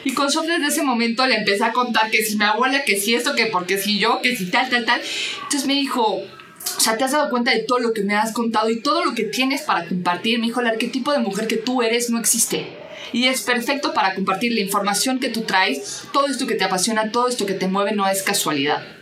Y 0.05 0.15
con 0.15 0.33
Sof 0.33 0.47
desde 0.47 0.69
ese 0.69 0.83
momento 0.83 1.27
le 1.27 1.35
empecé 1.35 1.63
a 1.63 1.73
contar 1.73 2.11
que 2.11 2.25
si 2.25 2.39
mi 2.39 2.45
abuela, 2.45 2.85
que 2.85 2.99
si 2.99 3.15
esto, 3.15 3.35
que 3.35 3.49
porque 3.49 3.77
si 3.77 3.99
yo, 3.99 4.23
que 4.23 4.35
si 4.35 4.47
tal, 4.51 4.71
tal, 4.71 4.87
tal. 4.87 5.03
Entonces 5.43 5.67
me 5.67 5.75
dijo, 5.75 6.03
o 6.07 6.81
sea, 6.81 6.97
te 6.97 7.05
has 7.05 7.13
dado 7.13 7.29
cuenta 7.29 7.51
de 7.51 7.59
todo 7.59 7.81
lo 7.81 7.93
que 7.93 8.01
me 8.01 8.15
has 8.15 8.33
contado 8.33 8.71
y 8.71 8.81
todo 8.81 9.05
lo 9.05 9.15
que 9.15 9.25
tienes 9.25 9.61
para 9.61 9.87
compartir. 9.87 10.39
Me 10.39 10.47
dijo, 10.47 10.63
el 10.63 10.69
arquetipo 10.69 11.13
de 11.13 11.19
mujer 11.19 11.49
que 11.49 11.59
tú 11.59 11.83
eres 11.83 12.09
no 12.09 12.19
existe. 12.19 12.67
Y 13.13 13.27
es 13.27 13.43
perfecto 13.43 13.93
para 13.93 14.15
compartir 14.15 14.55
la 14.55 14.61
información 14.61 15.21
que 15.21 15.29
tú 15.29 15.43
traes, 15.43 16.05
todo 16.15 16.29
esto 16.29 16.47
que 16.47 16.55
te 16.55 16.65
apasiona, 16.65 17.13
todo 17.13 17.29
esto 17.29 17.45
que 17.45 17.53
te 17.53 17.69
mueve 17.69 17.93
no 17.93 18.09
es 18.09 18.23
casualidad. 18.23 18.96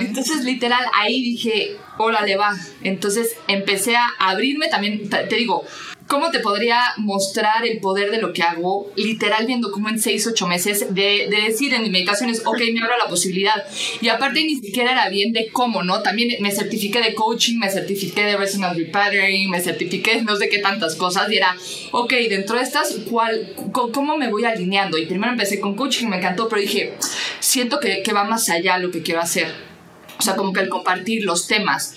Entonces, 0.00 0.44
literal, 0.44 0.84
ahí 0.94 1.22
dije, 1.22 1.76
órale, 1.98 2.36
va. 2.36 2.54
Entonces 2.82 3.36
empecé 3.48 3.96
a 3.96 4.08
abrirme 4.18 4.68
también, 4.68 5.08
te 5.08 5.36
digo, 5.36 5.64
¿Cómo 6.06 6.30
te 6.30 6.38
podría 6.38 6.80
mostrar 6.98 7.66
el 7.66 7.80
poder 7.80 8.12
de 8.12 8.18
lo 8.20 8.32
que 8.32 8.42
hago? 8.42 8.92
Literal, 8.94 9.44
viendo 9.44 9.72
como 9.72 9.88
en 9.88 10.00
6, 10.00 10.28
8 10.28 10.46
meses, 10.46 10.94
de, 10.94 11.26
de, 11.28 11.48
decir 11.48 11.74
en 11.74 11.82
mis 11.82 11.90
meditaciones, 11.90 12.42
ok, 12.44 12.60
me 12.72 12.80
abro 12.80 12.96
la 12.96 13.08
posibilidad. 13.08 13.64
Y 14.00 14.08
aparte, 14.08 14.44
ni 14.44 14.54
siquiera 14.56 14.92
era 14.92 15.08
bien 15.08 15.32
de 15.32 15.48
cómo, 15.50 15.82
¿no? 15.82 16.02
También 16.02 16.40
me 16.40 16.52
certifiqué 16.52 17.00
de 17.00 17.14
coaching, 17.14 17.58
me 17.58 17.68
certifiqué 17.68 18.22
de 18.22 18.36
resonance 18.36 18.78
repattering, 18.78 19.50
me 19.50 19.60
certifiqué 19.60 20.22
no 20.22 20.36
sé 20.36 20.48
qué 20.48 20.60
tantas 20.60 20.94
cosas. 20.94 21.30
Y 21.32 21.38
era, 21.38 21.56
ok, 21.90 22.12
dentro 22.28 22.56
de 22.56 22.62
estas, 22.62 22.98
¿cuál, 23.10 23.54
¿cómo 23.72 24.16
me 24.16 24.30
voy 24.30 24.44
alineando? 24.44 24.98
Y 24.98 25.06
primero 25.06 25.32
empecé 25.32 25.58
con 25.58 25.74
coaching, 25.74 26.06
me 26.06 26.18
encantó, 26.18 26.48
pero 26.48 26.60
dije, 26.60 26.94
siento 27.40 27.80
que, 27.80 28.02
que 28.04 28.12
va 28.12 28.22
más 28.22 28.48
allá 28.48 28.78
lo 28.78 28.92
que 28.92 29.02
quiero 29.02 29.20
hacer. 29.20 29.65
O 30.18 30.22
sea, 30.22 30.36
como 30.36 30.52
que 30.52 30.60
el 30.60 30.68
compartir 30.68 31.24
los 31.24 31.46
temas. 31.46 31.94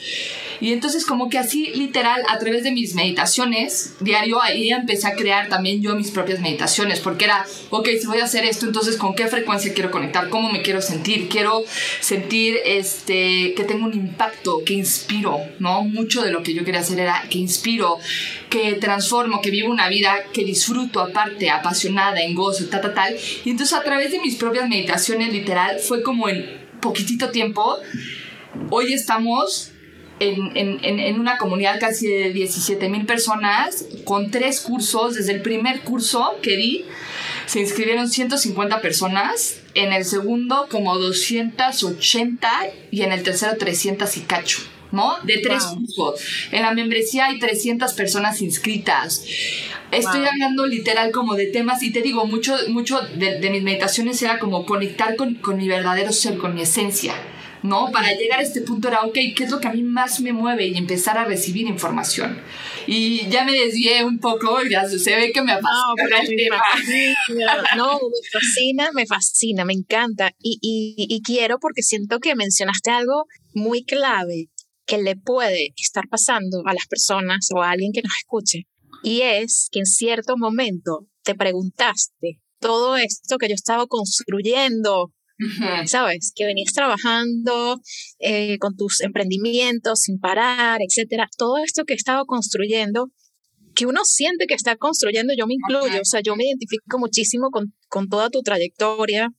Y 0.61 0.73
entonces 0.73 1.05
como 1.05 1.29
que 1.29 1.37
así 1.37 1.67
literal 1.67 2.21
a 2.27 2.37
través 2.37 2.63
de 2.63 2.71
mis 2.71 2.93
meditaciones 2.95 3.93
diario 3.99 4.41
ahí 4.41 4.71
empecé 4.71 5.07
a 5.07 5.15
crear 5.15 5.47
también 5.47 5.81
yo 5.81 5.95
mis 5.95 6.11
propias 6.11 6.41
meditaciones 6.41 6.99
porque 6.99 7.25
era, 7.25 7.45
ok, 7.69 7.87
si 7.99 8.07
voy 8.07 8.19
a 8.19 8.25
hacer 8.25 8.45
esto, 8.45 8.65
entonces 8.65 8.97
con 8.97 9.15
qué 9.15 9.27
frecuencia 9.27 9.73
quiero 9.73 9.91
conectar, 9.91 10.29
cómo 10.29 10.51
me 10.51 10.61
quiero 10.61 10.81
sentir, 10.81 11.29
quiero 11.29 11.63
sentir 12.01 12.57
este, 12.65 13.53
que 13.55 13.63
tengo 13.63 13.85
un 13.85 13.93
impacto, 13.93 14.61
que 14.65 14.73
inspiro, 14.73 15.39
¿no? 15.59 15.83
Mucho 15.83 16.21
de 16.23 16.31
lo 16.31 16.43
que 16.43 16.53
yo 16.53 16.65
quería 16.65 16.81
hacer 16.81 16.99
era 16.99 17.23
que 17.29 17.37
inspiro, 17.37 17.97
que 18.49 18.73
transformo, 18.73 19.41
que 19.41 19.51
vivo 19.51 19.71
una 19.71 19.87
vida 19.87 20.15
que 20.33 20.43
disfruto 20.43 20.99
aparte, 20.99 21.49
apasionada, 21.49 22.21
en 22.21 22.35
gozo, 22.35 22.65
tal, 22.65 22.81
tal, 22.81 22.93
tal. 22.93 23.15
Y 23.45 23.49
entonces 23.49 23.77
a 23.77 23.83
través 23.83 24.11
de 24.11 24.19
mis 24.19 24.35
propias 24.35 24.67
meditaciones 24.67 25.31
literal 25.31 25.79
fue 25.79 26.03
como 26.03 26.27
en 26.27 26.58
poquitito 26.79 27.29
tiempo, 27.29 27.77
hoy 28.69 28.93
estamos 28.93 29.71
en, 30.19 30.57
en, 30.57 30.99
en, 30.99 31.19
una 31.19 31.37
comunidad 31.37 31.79
casi 31.79 32.07
de 32.07 32.33
17 32.33 32.89
mil 32.89 33.05
personas 33.05 33.85
con 34.03 34.31
tres 34.31 34.61
cursos. 34.61 35.15
Desde 35.15 35.33
el 35.33 35.41
primer 35.41 35.81
curso 35.81 36.35
que 36.41 36.57
di, 36.57 36.85
se 37.45 37.59
inscribieron 37.61 38.09
150 38.09 38.81
personas. 38.81 39.61
En 39.75 39.93
el 39.93 40.05
segundo, 40.05 40.67
como 40.69 40.97
280. 40.97 42.51
Y 42.91 43.01
en 43.01 43.11
el 43.11 43.23
tercero, 43.23 43.55
300 43.57 44.17
y 44.17 44.21
cacho. 44.21 44.59
¿No? 44.91 45.17
De 45.23 45.37
tres 45.37 45.63
cursos. 45.65 46.49
En 46.51 46.63
la 46.63 46.73
membresía 46.73 47.27
hay 47.27 47.37
300 47.39 47.93
personas 47.93 48.41
inscritas. 48.41 49.23
Estoy 49.91 50.25
hablando 50.25 50.65
literal 50.65 51.11
como 51.11 51.35
de 51.35 51.47
temas 51.47 51.83
y 51.83 51.91
te 51.91 52.01
digo, 52.01 52.25
mucho, 52.25 52.55
mucho 52.69 52.99
de, 53.15 53.39
de 53.39 53.49
mis 53.49 53.63
meditaciones 53.63 54.21
era 54.21 54.39
como 54.39 54.65
conectar 54.65 55.15
con, 55.15 55.35
con 55.35 55.57
mi 55.57 55.67
verdadero 55.67 56.11
ser, 56.11 56.37
con 56.37 56.55
mi 56.55 56.61
esencia. 56.61 57.13
¿no? 57.63 57.91
Para 57.91 58.13
llegar 58.13 58.39
a 58.39 58.43
este 58.43 58.61
punto 58.61 58.87
era, 58.87 59.01
ok, 59.01 59.13
¿qué 59.35 59.43
es 59.43 59.51
lo 59.51 59.59
que 59.59 59.67
a 59.67 59.73
mí 59.73 59.83
más 59.83 60.19
me 60.21 60.33
mueve? 60.33 60.67
Y 60.67 60.77
empezar 60.77 61.17
a 61.17 61.25
recibir 61.25 61.67
información. 61.67 62.39
Y 62.87 63.27
ya 63.29 63.43
me 63.43 63.51
desvié 63.51 64.03
un 64.03 64.19
poco, 64.19 64.61
ya 64.63 64.87
se 64.87 65.15
ve 65.15 65.31
que 65.31 65.41
me 65.41 65.51
apasiona 65.51 66.19
el 66.21 66.35
tema. 66.35 66.61
No, 67.75 67.93
me 67.93 68.29
fascina, 68.31 68.89
me 68.93 69.05
fascina, 69.05 69.65
me 69.65 69.73
encanta. 69.73 70.31
Y, 70.41 70.59
y, 70.61 71.05
y 71.09 71.21
quiero 71.21 71.59
porque 71.59 71.81
siento 71.81 72.19
que 72.19 72.35
mencionaste 72.35 72.91
algo 72.91 73.25
muy 73.53 73.83
clave 73.83 74.49
que 74.89 74.97
le 74.97 75.15
puede 75.15 75.69
estar 75.77 76.05
pasando 76.09 76.63
a 76.65 76.73
las 76.73 76.87
personas 76.87 77.47
o 77.55 77.61
a 77.61 77.69
alguien 77.69 77.91
que 77.93 78.01
nos 78.01 78.13
escuche. 78.17 78.63
Y 79.03 79.21
es 79.21 79.69
que 79.71 79.79
en 79.79 79.85
cierto 79.85 80.35
momento 80.35 81.05
te 81.23 81.35
preguntaste, 81.35 82.41
todo 82.59 82.97
esto 82.97 83.37
que 83.37 83.47
yo 83.47 83.53
estaba 83.53 83.85
construyendo 83.85 85.13
¿sabes? 85.85 86.33
Que 86.35 86.45
venías 86.45 86.73
trabajando 86.73 87.79
eh, 88.19 88.57
con 88.57 88.75
tus 88.75 88.99
emprendimientos 89.01 90.01
sin 90.01 90.19
parar, 90.19 90.81
etcétera. 90.81 91.29
Todo 91.37 91.57
esto 91.59 91.85
que 91.85 91.93
he 91.93 91.95
estado 91.95 92.25
construyendo, 92.25 93.11
que 93.73 93.85
uno 93.85 94.01
siente 94.03 94.47
que 94.47 94.53
está 94.53 94.75
construyendo, 94.75 95.33
yo 95.37 95.47
me 95.47 95.53
incluyo, 95.53 96.01
o 96.01 96.05
sea, 96.05 96.19
yo 96.21 96.35
me 96.35 96.45
identifico 96.45 96.99
muchísimo 96.99 97.51
con, 97.51 97.73
con 97.87 98.09
toda 98.09 98.29
tu 98.29 98.41
trayectoria. 98.41 99.29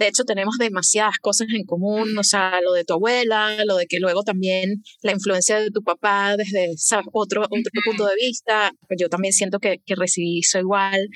De 0.00 0.08
hecho, 0.08 0.24
tenemos 0.24 0.56
demasiadas 0.58 1.18
cosas 1.20 1.48
en 1.54 1.66
común, 1.66 2.16
o 2.16 2.24
sea, 2.24 2.62
lo 2.62 2.72
de 2.72 2.84
tu 2.84 2.94
abuela, 2.94 3.62
lo 3.66 3.76
de 3.76 3.84
que 3.84 3.98
luego 4.00 4.22
también 4.22 4.82
la 5.02 5.12
influencia 5.12 5.60
de 5.60 5.70
tu 5.70 5.82
papá 5.82 6.38
desde 6.38 6.70
Otro, 7.12 7.42
otro 7.42 7.82
punto 7.84 8.06
de 8.06 8.14
vista. 8.14 8.72
Yo 8.98 9.10
también 9.10 9.34
siento 9.34 9.58
que, 9.58 9.76
que 9.84 9.94
recibí 9.96 10.38
eso 10.38 10.58
igual 10.58 11.06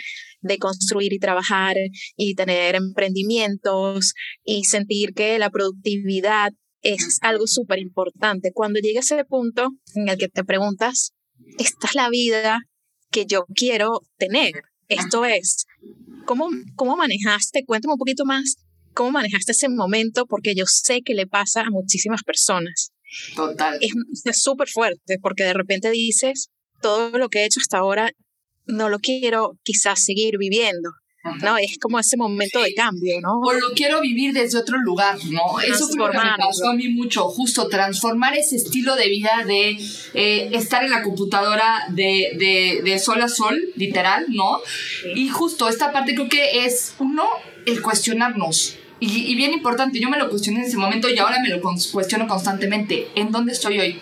de 0.43 0.59
construir 0.59 1.15
y 1.15 1.19
trabajar 1.19 1.77
y 2.15 2.35
tener 2.35 2.75
emprendimientos 2.75 4.13
y 4.45 4.65
sentir 4.65 5.15
que 5.15 5.39
la 5.39 5.49
productividad 5.49 6.53
es 6.83 7.21
algo 7.23 7.47
súper 7.47 7.79
importante. 7.79 8.53
Cuando 8.53 8.81
llega 8.81 9.01
ese 9.01 9.25
punto 9.25 9.71
en 9.95 10.11
el 10.11 10.19
que 10.19 10.29
te 10.29 10.45
preguntas, 10.45 11.15
esta 11.59 11.87
es 11.87 11.95
la 11.95 12.11
vida 12.11 12.59
que 13.11 13.25
yo 13.25 13.47
quiero 13.55 14.03
tener. 14.19 14.53
Esto 14.89 15.25
es, 15.25 15.65
¿cómo, 16.27 16.51
cómo 16.77 16.97
manejaste? 16.99 17.65
Cuéntame 17.65 17.95
un 17.95 17.99
poquito 17.99 18.27
más, 18.27 18.57
¿cómo 18.95 19.13
manejaste 19.13 19.53
ese 19.53 19.69
momento? 19.69 20.27
Porque 20.27 20.55
yo 20.55 20.65
sé 20.67 21.03
que 21.03 21.15
le 21.15 21.27
pasa 21.27 21.63
a 21.63 21.71
muchísimas 21.71 22.23
personas. 22.23 22.93
Total. 23.37 23.79
Es 23.81 24.43
súper 24.43 24.69
fuerte 24.69 25.19
porque 25.21 25.45
de 25.45 25.53
repente 25.53 25.91
dices, 25.91 26.49
todo 26.81 27.19
lo 27.19 27.29
que 27.29 27.41
he 27.41 27.45
hecho 27.45 27.61
hasta 27.61 27.79
ahora 27.79 28.11
no 28.67 28.89
lo 28.89 28.99
quiero 28.99 29.59
quizás 29.63 30.05
seguir 30.05 30.39
viviendo. 30.39 30.91
¿no? 31.41 31.57
Es 31.57 31.79
como 31.81 31.99
ese 31.99 32.17
momento 32.17 32.61
de 32.61 32.75
cambio, 32.75 33.21
¿no? 33.21 33.41
O 33.41 33.53
lo 33.53 33.71
quiero 33.75 34.01
vivir 34.01 34.35
desde 34.35 34.59
otro 34.59 34.77
lugar, 34.79 35.17
¿no? 35.31 35.59
Eso 35.61 35.89
fue 35.89 35.97
lo 35.97 36.11
que 36.11 36.19
me 36.19 36.37
pasó 36.37 36.69
a 36.69 36.75
mí 36.75 36.89
mucho, 36.89 37.29
justo 37.29 37.69
transformar 37.69 38.37
ese 38.37 38.57
estilo 38.57 38.95
de 38.95 39.09
vida 39.09 39.43
de 39.47 39.71
eh, 40.13 40.51
estar 40.53 40.85
en 40.85 40.91
la 40.91 41.03
computadora 41.03 41.87
de, 41.89 42.33
de, 42.37 42.83
de, 42.85 42.99
sol 42.99 43.23
a 43.23 43.29
sol, 43.29 43.59
literal, 43.77 44.27
¿no? 44.29 44.61
Y 45.15 45.29
justo 45.29 45.69
esta 45.69 45.93
parte 45.93 46.15
creo 46.15 46.29
que 46.29 46.67
es, 46.67 46.95
uno, 46.99 47.27
el 47.65 47.81
cuestionarnos. 47.81 48.77
Y, 49.07 49.31
y 49.31 49.35
bien 49.35 49.53
importante, 49.53 50.01
yo 50.01 50.09
me 50.09 50.19
lo 50.19 50.31
cuestioné 50.31 50.61
en 50.61 50.67
ese 50.67 50.77
momento 50.77 51.09
y 51.09 51.19
ahora 51.19 51.39
me 51.41 51.49
lo 51.49 51.61
cuestiono 51.61 52.27
constantemente. 52.27 53.09
¿En 53.15 53.31
dónde 53.31 53.53
estoy 53.53 53.79
hoy? 53.79 54.01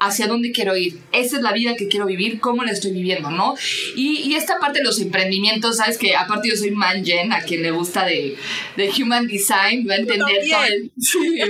hacia 0.00 0.26
dónde 0.26 0.52
quiero 0.52 0.76
ir. 0.76 1.00
Esa 1.12 1.36
es 1.36 1.42
la 1.42 1.52
vida 1.52 1.74
que 1.74 1.88
quiero 1.88 2.06
vivir, 2.06 2.40
cómo 2.40 2.64
la 2.64 2.72
estoy 2.72 2.92
viviendo, 2.92 3.30
¿no? 3.30 3.54
Y, 3.94 4.20
y 4.22 4.34
esta 4.34 4.58
parte 4.58 4.80
de 4.80 4.84
los 4.84 5.00
emprendimientos, 5.00 5.78
sabes 5.78 5.98
que 5.98 6.16
aparte 6.16 6.48
yo 6.48 6.56
soy 6.56 6.70
man 6.70 7.04
gen, 7.04 7.32
a 7.32 7.40
quien 7.40 7.62
le 7.62 7.70
gusta 7.70 8.04
de, 8.04 8.36
de 8.76 8.90
human 8.90 9.26
design, 9.26 9.86
va 9.88 9.94
a 9.94 9.98
entender 9.98 10.42
todo. 10.50 10.90
Sí, 10.98 11.40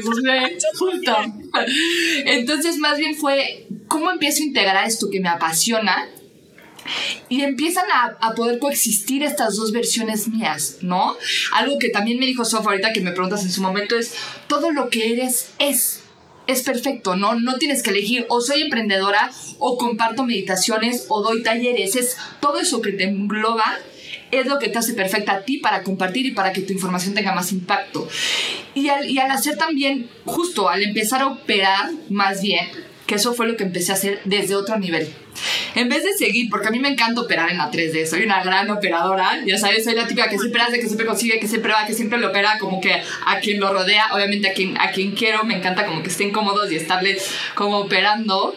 justo. 0.78 1.16
Entonces, 2.24 2.78
más 2.78 2.98
bien 2.98 3.14
fue 3.16 3.66
cómo 3.88 4.10
empiezo 4.10 4.42
a 4.42 4.46
integrar 4.46 4.86
esto 4.86 5.08
que 5.10 5.20
me 5.20 5.28
apasiona 5.28 6.08
y 7.28 7.42
empiezan 7.42 7.84
a, 7.90 8.16
a, 8.20 8.34
poder 8.34 8.58
coexistir 8.58 9.22
estas 9.22 9.56
dos 9.56 9.72
versiones 9.72 10.28
mías, 10.28 10.78
¿no? 10.80 11.16
Algo 11.52 11.78
que 11.78 11.90
también 11.90 12.18
me 12.18 12.26
dijo 12.26 12.44
Sof 12.44 12.66
ahorita 12.66 12.92
que 12.92 13.00
me 13.00 13.12
preguntas 13.12 13.42
en 13.42 13.52
su 13.52 13.62
momento 13.62 13.96
es, 13.96 14.14
todo 14.48 14.70
lo 14.70 14.88
que 14.88 15.12
eres 15.12 15.50
es 15.58 16.02
es 16.46 16.62
perfecto, 16.62 17.16
¿no? 17.16 17.34
No 17.34 17.56
tienes 17.56 17.82
que 17.82 17.90
elegir 17.90 18.26
o 18.28 18.40
soy 18.40 18.62
emprendedora 18.62 19.30
o 19.58 19.76
comparto 19.78 20.24
meditaciones 20.24 21.06
o 21.08 21.22
doy 21.22 21.42
talleres. 21.42 21.96
Es 21.96 22.16
todo 22.40 22.58
eso 22.58 22.80
que 22.80 22.92
te 22.92 23.04
engloba 23.04 23.64
es 24.30 24.46
lo 24.46 24.58
que 24.58 24.68
te 24.68 24.78
hace 24.78 24.94
perfecta 24.94 25.32
a 25.32 25.40
ti 25.42 25.58
para 25.58 25.82
compartir 25.82 26.26
y 26.26 26.32
para 26.32 26.52
que 26.52 26.62
tu 26.62 26.72
información 26.72 27.14
tenga 27.14 27.34
más 27.34 27.52
impacto. 27.52 28.08
Y 28.74 28.88
al, 28.88 29.08
y 29.08 29.18
al 29.18 29.30
hacer 29.30 29.56
también, 29.56 30.08
justo 30.24 30.68
al 30.68 30.82
empezar 30.82 31.22
a 31.22 31.28
operar 31.28 31.90
más 32.10 32.42
bien, 32.42 32.68
que 33.06 33.14
eso 33.14 33.34
fue 33.34 33.46
lo 33.46 33.56
que 33.56 33.64
empecé 33.64 33.92
a 33.92 33.94
hacer 33.94 34.20
desde 34.24 34.54
otro 34.56 34.78
nivel. 34.78 35.08
En 35.74 35.88
vez 35.88 36.02
de 36.02 36.12
seguir, 36.14 36.48
porque 36.50 36.68
a 36.68 36.70
mí 36.70 36.78
me 36.78 36.88
encanta 36.88 37.20
operar 37.20 37.50
en 37.50 37.58
la 37.58 37.70
3D, 37.70 38.06
soy 38.06 38.22
una 38.22 38.42
gran 38.42 38.68
operadora, 38.70 39.42
ya 39.46 39.58
sabes, 39.58 39.84
soy 39.84 39.94
la 39.94 40.06
típica 40.06 40.28
que 40.28 40.38
siempre 40.38 40.62
hace, 40.62 40.80
que 40.80 40.86
siempre 40.86 41.06
consigue, 41.06 41.38
que 41.38 41.46
siempre 41.46 41.72
va, 41.72 41.86
que 41.86 41.94
siempre 41.94 42.18
lo 42.18 42.28
opera, 42.28 42.58
como 42.58 42.80
que 42.80 42.92
a 42.92 43.38
quien 43.40 43.60
lo 43.60 43.72
rodea, 43.72 44.06
obviamente 44.12 44.48
a 44.48 44.54
quien, 44.54 44.80
a 44.80 44.90
quien 44.90 45.12
quiero, 45.12 45.44
me 45.44 45.56
encanta 45.56 45.86
como 45.86 46.02
que 46.02 46.08
estén 46.08 46.32
cómodos 46.32 46.72
y 46.72 46.76
estarles 46.76 47.30
como 47.54 47.78
operando, 47.78 48.56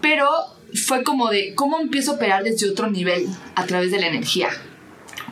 pero 0.00 0.28
fue 0.74 1.02
como 1.02 1.28
de, 1.28 1.54
¿cómo 1.54 1.78
empiezo 1.78 2.12
a 2.12 2.14
operar 2.14 2.42
desde 2.42 2.68
otro 2.68 2.90
nivel 2.90 3.26
a 3.54 3.66
través 3.66 3.90
de 3.90 4.00
la 4.00 4.08
energía? 4.08 4.48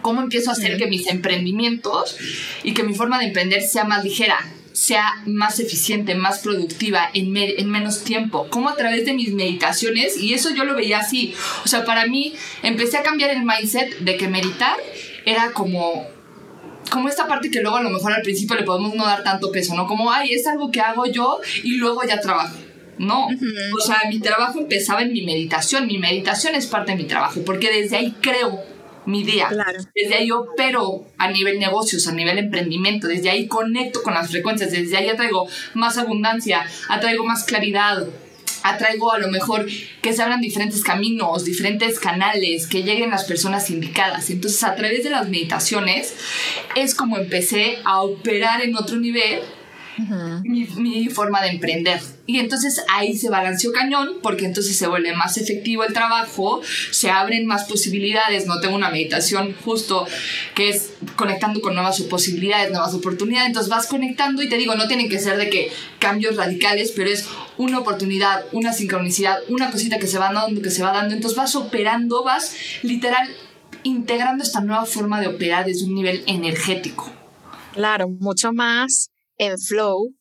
¿Cómo 0.03 0.21
empiezo 0.21 0.51
a 0.51 0.53
hacer 0.53 0.77
que 0.77 0.87
mis 0.87 1.07
emprendimientos 1.09 2.17
y 2.63 2.75
que 2.75 2.83
mi 2.83 2.95
forma 2.95 3.19
de 3.19 3.27
emprender 3.27 3.63
sea 3.63 3.85
más 3.85 4.05
ligera? 4.05 4.39
Sea 4.73 5.05
más 5.27 5.61
eficiente, 5.61 6.15
más 6.15 6.41
productiva 6.41 7.11
en, 7.15 7.37
en, 7.37 7.71
menos 7.71 8.05
tiempo, 8.05 8.49
como 8.51 8.69
a 8.69 8.77
través 8.77 9.05
de 9.05 9.15
mis 9.15 9.33
meditaciones, 9.33 10.17
y 10.17 10.35
eso 10.35 10.51
yo 10.51 10.65
lo 10.65 10.75
veía 10.75 11.01
así, 11.01 11.35
o 11.65 11.69
sea, 11.69 11.85
para 11.85 12.07
mí 12.07 12.35
empecé 12.63 12.99
a 12.99 13.03
cambiar 13.03 13.31
el 13.31 13.45
mindset 13.45 13.99
de 13.99 14.17
que 14.17 14.29
meditar 14.29 14.77
era 15.25 15.53
como 15.53 16.07
como 16.91 17.09
esta 17.09 17.29
parte 17.29 17.51
que 17.51 17.61
luego 17.61 17.77
a 17.77 17.83
lo 17.83 17.91
mejor 17.91 18.13
al 18.13 18.23
principio 18.23 18.57
le 18.57 18.65
podemos 18.65 18.95
no 18.95 19.05
dar 19.05 19.23
tanto 19.23 19.53
peso, 19.53 19.77
¿no? 19.77 19.87
Como, 19.87 20.11
ay, 20.11 20.33
es 20.33 20.45
algo 20.49 20.73
que 20.73 20.81
hago 20.81 21.07
yo 21.07 21.39
y 21.63 21.77
luego 21.77 22.03
ya 22.03 22.21
trabajo. 22.21 22.57
No, 22.99 23.29
o 23.29 23.81
sea, 23.81 24.01
mi 24.11 24.21
trabajo 24.21 24.59
empezaba 24.59 25.01
en 25.01 25.13
mi 25.13 25.23
meditación, 25.23 25.87
mi 25.87 25.97
meditación 25.97 26.55
es 26.55 26.67
parte 26.67 26.93
de 26.93 26.99
mi 26.99 27.05
trabajo, 27.05 27.41
porque 27.47 27.71
desde 27.71 27.97
ahí 27.97 28.15
creo 28.21 28.63
mi 29.11 29.23
día. 29.23 29.49
Desde 29.95 30.15
ahí 30.15 30.31
opero 30.31 31.07
a 31.19 31.31
nivel 31.31 31.59
negocios, 31.59 32.07
a 32.07 32.13
nivel 32.13 32.39
emprendimiento, 32.39 33.07
desde 33.07 33.31
ahí 33.31 33.47
conecto 33.47 34.03
con 34.03 34.15
las 34.15 34.31
frecuencias, 34.31 34.71
desde 34.71 34.97
ahí 34.97 35.09
atraigo 35.09 35.49
más 35.75 35.99
abundancia, 35.99 36.65
atraigo 36.89 37.25
más 37.25 37.45
claridad, 37.45 38.07
atraigo 38.63 39.13
a 39.13 39.19
lo 39.19 39.29
mejor 39.29 39.67
que 40.03 40.13
se 40.13 40.23
abran 40.23 40.41
diferentes 40.41 40.83
caminos, 40.83 41.45
diferentes 41.45 41.99
canales, 41.99 42.67
que 42.67 42.83
lleguen 42.83 43.11
las 43.11 43.25
personas 43.25 43.71
indicadas. 43.71 44.31
Entonces 44.31 44.63
a 44.65 44.75
través 44.75 45.05
de 45.05 45.11
las 45.11 45.29
meditaciones 45.29 46.15
es 46.77 46.95
como 46.95 47.19
empecé 47.19 47.79
a 47.85 48.03
operar 48.03 48.63
en 48.63 48.77
otro 48.77 48.97
nivel 48.97 49.41
mi, 50.45 51.09
forma 51.09 51.43
de 51.43 51.51
emprender. 51.51 52.01
Y 52.27 52.39
entonces 52.39 52.85
ahí 52.89 53.17
se 53.17 53.29
balanceó 53.29 53.73
cañón 53.73 54.19
porque 54.23 54.45
entonces 54.45 54.77
se 54.77 54.87
vuelve 54.87 55.15
más 55.15 55.37
efectivo 55.37 55.85
el 55.85 55.93
trabajo, 55.93 56.61
se 56.91 57.11
abren 57.11 57.47
más 57.47 57.65
posibilidades, 57.65 58.47
no 58.47 58.61
tengo 58.61 58.77
una 58.77 58.91
meditación 58.91 59.55
justo 59.65 60.07
que 60.55 60.69
es 60.69 60.93
conectando 61.17 61.61
con 61.61 61.75
nuevas 61.75 62.01
posibilidades, 62.03 62.71
nuevas 62.71 62.95
oportunidades, 62.95 63.49
entonces 63.49 63.71
vas 63.71 63.87
conectando 63.87 64.43
y 64.43 64.49
te 64.49 64.57
digo, 64.57 64.75
no 64.75 64.87
tienen 64.87 65.09
que 65.09 65.19
ser 65.19 65.37
de 65.37 65.51
que 65.51 65.73
cambios 65.99 66.37
radicales, 66.37 66.93
pero 66.95 67.11
es 67.11 67.27
una 67.57 67.79
oportunidad, 67.79 68.45
una 68.53 68.73
sincronicidad, 68.73 69.39
una 69.49 69.71
cosita 69.71 69.99
que 69.99 70.07
se 70.07 70.19
va 70.19 70.33
dando, 70.33 70.63
que 70.63 70.71
se 70.71 70.83
va 70.83 70.93
dando, 70.93 71.15
entonces 71.15 71.37
vas 71.37 71.57
operando, 71.57 72.23
vas 72.23 72.55
literal 72.83 73.29
integrando 73.83 74.45
esta 74.45 74.61
nueva 74.61 74.85
forma 74.87 75.21
de 75.21 75.29
operar 75.29 75.65
desde 75.67 75.87
un 75.87 75.95
nivel 75.95 76.23
energético. 76.27 77.11
Claro, 77.73 78.09
mucho 78.09 78.53
más 78.53 79.11
en 79.41 79.59
flow 79.59 80.15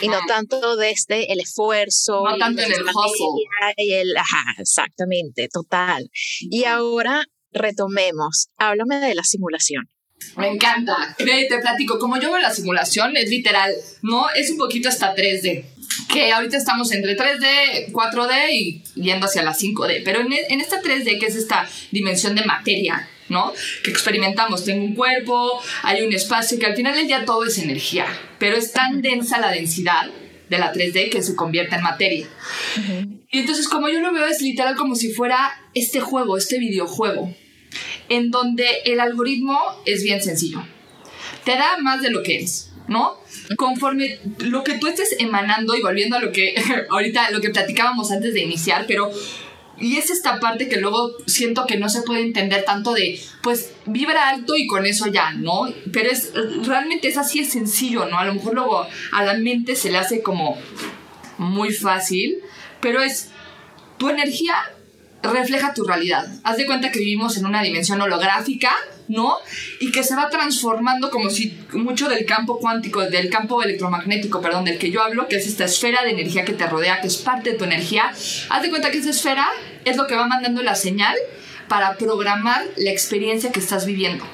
y 0.00 0.08
no 0.08 0.18
tanto 0.26 0.76
desde 0.76 1.32
el 1.32 1.40
esfuerzo. 1.40 2.22
No 2.24 2.36
tanto 2.36 2.62
en 2.62 2.72
el 2.72 2.82
hustle. 2.82 3.74
Y 3.76 3.92
el, 3.92 4.16
ajá, 4.16 4.54
exactamente, 4.58 5.48
total. 5.52 6.10
Y 6.40 6.64
ahora 6.64 7.24
retomemos, 7.52 8.48
háblame 8.58 8.96
de 8.96 9.14
la 9.14 9.22
simulación. 9.22 9.88
Me 10.36 10.48
encanta. 10.48 11.14
Te, 11.18 11.24
te 11.24 11.58
platico, 11.58 11.98
como 11.98 12.16
yo 12.18 12.32
veo 12.32 12.38
la 12.38 12.50
simulación, 12.50 13.16
es 13.16 13.28
literal, 13.28 13.74
¿no? 14.02 14.30
Es 14.30 14.50
un 14.50 14.56
poquito 14.56 14.88
hasta 14.88 15.14
3D. 15.14 15.64
Que 16.10 16.32
ahorita 16.32 16.56
estamos 16.56 16.90
entre 16.92 17.16
3D, 17.16 17.92
4D 17.92 18.50
y 18.52 18.82
yendo 18.94 19.26
hacia 19.26 19.42
la 19.42 19.54
5D. 19.54 20.02
Pero 20.04 20.20
en, 20.20 20.32
en 20.32 20.60
esta 20.60 20.80
3D, 20.80 21.20
que 21.20 21.26
es 21.26 21.36
esta 21.36 21.68
dimensión 21.90 22.34
de 22.34 22.44
materia, 22.44 23.08
¿no? 23.28 23.52
Que 23.82 23.90
experimentamos. 23.90 24.64
Tengo 24.64 24.84
un 24.84 24.94
cuerpo, 24.94 25.60
hay 25.82 26.02
un 26.02 26.12
espacio, 26.12 26.58
que 26.58 26.66
al 26.66 26.76
final 26.76 26.94
del 26.94 27.06
día 27.06 27.24
todo 27.24 27.44
es 27.44 27.58
energía, 27.58 28.06
pero 28.38 28.56
es 28.56 28.72
tan 28.72 29.02
densa 29.02 29.40
la 29.40 29.50
densidad 29.50 30.10
de 30.48 30.58
la 30.58 30.72
3D 30.72 31.10
que 31.10 31.22
se 31.22 31.34
convierte 31.34 31.76
en 31.76 31.82
materia. 31.82 32.26
Y 33.30 33.38
entonces 33.40 33.68
como 33.68 33.88
yo 33.88 34.00
lo 34.00 34.12
veo 34.12 34.26
es 34.26 34.40
literal 34.40 34.76
como 34.76 34.94
si 34.94 35.12
fuera 35.12 35.70
este 35.74 36.00
juego, 36.00 36.36
este 36.36 36.58
videojuego, 36.58 37.34
en 38.08 38.30
donde 38.30 38.66
el 38.84 39.00
algoritmo 39.00 39.58
es 39.84 40.02
bien 40.02 40.22
sencillo. 40.22 40.64
Te 41.44 41.52
da 41.52 41.78
más 41.78 42.02
de 42.02 42.10
lo 42.10 42.22
que 42.22 42.36
eres, 42.36 42.72
¿no? 42.88 43.18
Conforme 43.56 44.18
lo 44.38 44.64
que 44.64 44.78
tú 44.78 44.86
estés 44.86 45.16
emanando 45.18 45.76
y 45.76 45.82
volviendo 45.82 46.16
a 46.16 46.20
lo 46.20 46.32
que 46.32 46.54
ahorita, 46.90 47.30
lo 47.30 47.40
que 47.40 47.50
platicábamos 47.50 48.10
antes 48.10 48.34
de 48.34 48.42
iniciar, 48.42 48.84
pero 48.86 49.10
y 49.78 49.96
es 49.96 50.10
esta 50.10 50.40
parte 50.40 50.68
que 50.68 50.78
luego 50.78 51.12
siento 51.26 51.66
que 51.66 51.76
no 51.76 51.88
se 51.88 52.02
puede 52.02 52.22
entender 52.22 52.64
tanto 52.64 52.94
de, 52.94 53.20
pues 53.42 53.72
vibra 53.84 54.28
alto 54.28 54.56
y 54.56 54.66
con 54.66 54.86
eso 54.86 55.06
ya, 55.06 55.32
¿no? 55.32 55.68
Pero 55.92 56.10
es 56.10 56.32
realmente 56.64 57.08
es 57.08 57.18
así, 57.18 57.40
es 57.40 57.50
sencillo, 57.50 58.06
¿no? 58.06 58.18
A 58.18 58.24
lo 58.24 58.34
mejor 58.34 58.54
luego 58.54 58.86
a 59.12 59.24
la 59.24 59.34
mente 59.34 59.76
se 59.76 59.90
le 59.90 59.98
hace 59.98 60.22
como 60.22 60.58
muy 61.38 61.72
fácil, 61.72 62.38
pero 62.80 63.02
es 63.02 63.30
tu 63.98 64.08
energía 64.08 64.54
refleja 65.26 65.74
tu 65.74 65.84
realidad. 65.84 66.26
Haz 66.42 66.56
de 66.56 66.66
cuenta 66.66 66.90
que 66.90 66.98
vivimos 66.98 67.36
en 67.36 67.46
una 67.46 67.62
dimensión 67.62 68.00
holográfica, 68.00 68.72
¿no? 69.08 69.36
Y 69.80 69.92
que 69.92 70.02
se 70.02 70.16
va 70.16 70.28
transformando 70.28 71.10
como 71.10 71.30
si 71.30 71.58
mucho 71.72 72.08
del 72.08 72.26
campo 72.26 72.58
cuántico, 72.58 73.02
del 73.02 73.30
campo 73.30 73.62
electromagnético, 73.62 74.40
perdón, 74.40 74.64
del 74.64 74.78
que 74.78 74.90
yo 74.90 75.02
hablo, 75.02 75.28
que 75.28 75.36
es 75.36 75.46
esta 75.46 75.64
esfera 75.64 76.02
de 76.02 76.10
energía 76.10 76.44
que 76.44 76.52
te 76.52 76.66
rodea, 76.66 77.00
que 77.00 77.06
es 77.06 77.16
parte 77.16 77.52
de 77.52 77.58
tu 77.58 77.64
energía. 77.64 78.12
Haz 78.48 78.62
de 78.62 78.70
cuenta 78.70 78.90
que 78.90 78.98
esa 78.98 79.10
esfera 79.10 79.46
es 79.84 79.96
lo 79.96 80.06
que 80.06 80.16
va 80.16 80.26
mandando 80.26 80.62
la 80.62 80.74
señal 80.74 81.16
para 81.68 81.96
programar 81.96 82.64
la 82.76 82.90
experiencia 82.90 83.52
que 83.52 83.60
estás 83.60 83.86
viviendo. 83.86 84.24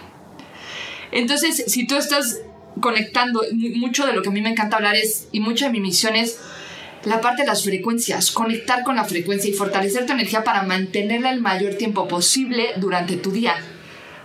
Entonces, 1.11 1.64
si 1.66 1.87
tú 1.87 1.96
estás 1.96 2.40
conectando, 2.81 3.42
mucho 3.76 4.07
de 4.07 4.12
lo 4.14 4.22
que 4.22 4.31
a 4.31 4.33
mí 4.33 4.40
me 4.40 4.50
encanta 4.50 4.76
hablar 4.76 4.96
es, 4.96 5.28
y 5.31 5.40
mucha 5.40 5.66
de 5.66 5.72
mi 5.72 5.81
misión 5.81 6.16
es, 6.16 6.38
la 7.04 7.20
parte 7.20 7.42
de 7.42 7.48
las 7.48 7.64
frecuencias, 7.64 8.30
conectar 8.30 8.82
con 8.82 8.96
la 8.96 9.04
frecuencia 9.04 9.50
y 9.50 9.54
fortalecer 9.54 10.06
tu 10.06 10.12
energía 10.12 10.44
para 10.44 10.62
mantenerla 10.62 11.30
el 11.30 11.40
mayor 11.40 11.74
tiempo 11.74 12.08
posible 12.08 12.70
durante 12.76 13.16
tu 13.16 13.32
día. 13.32 13.56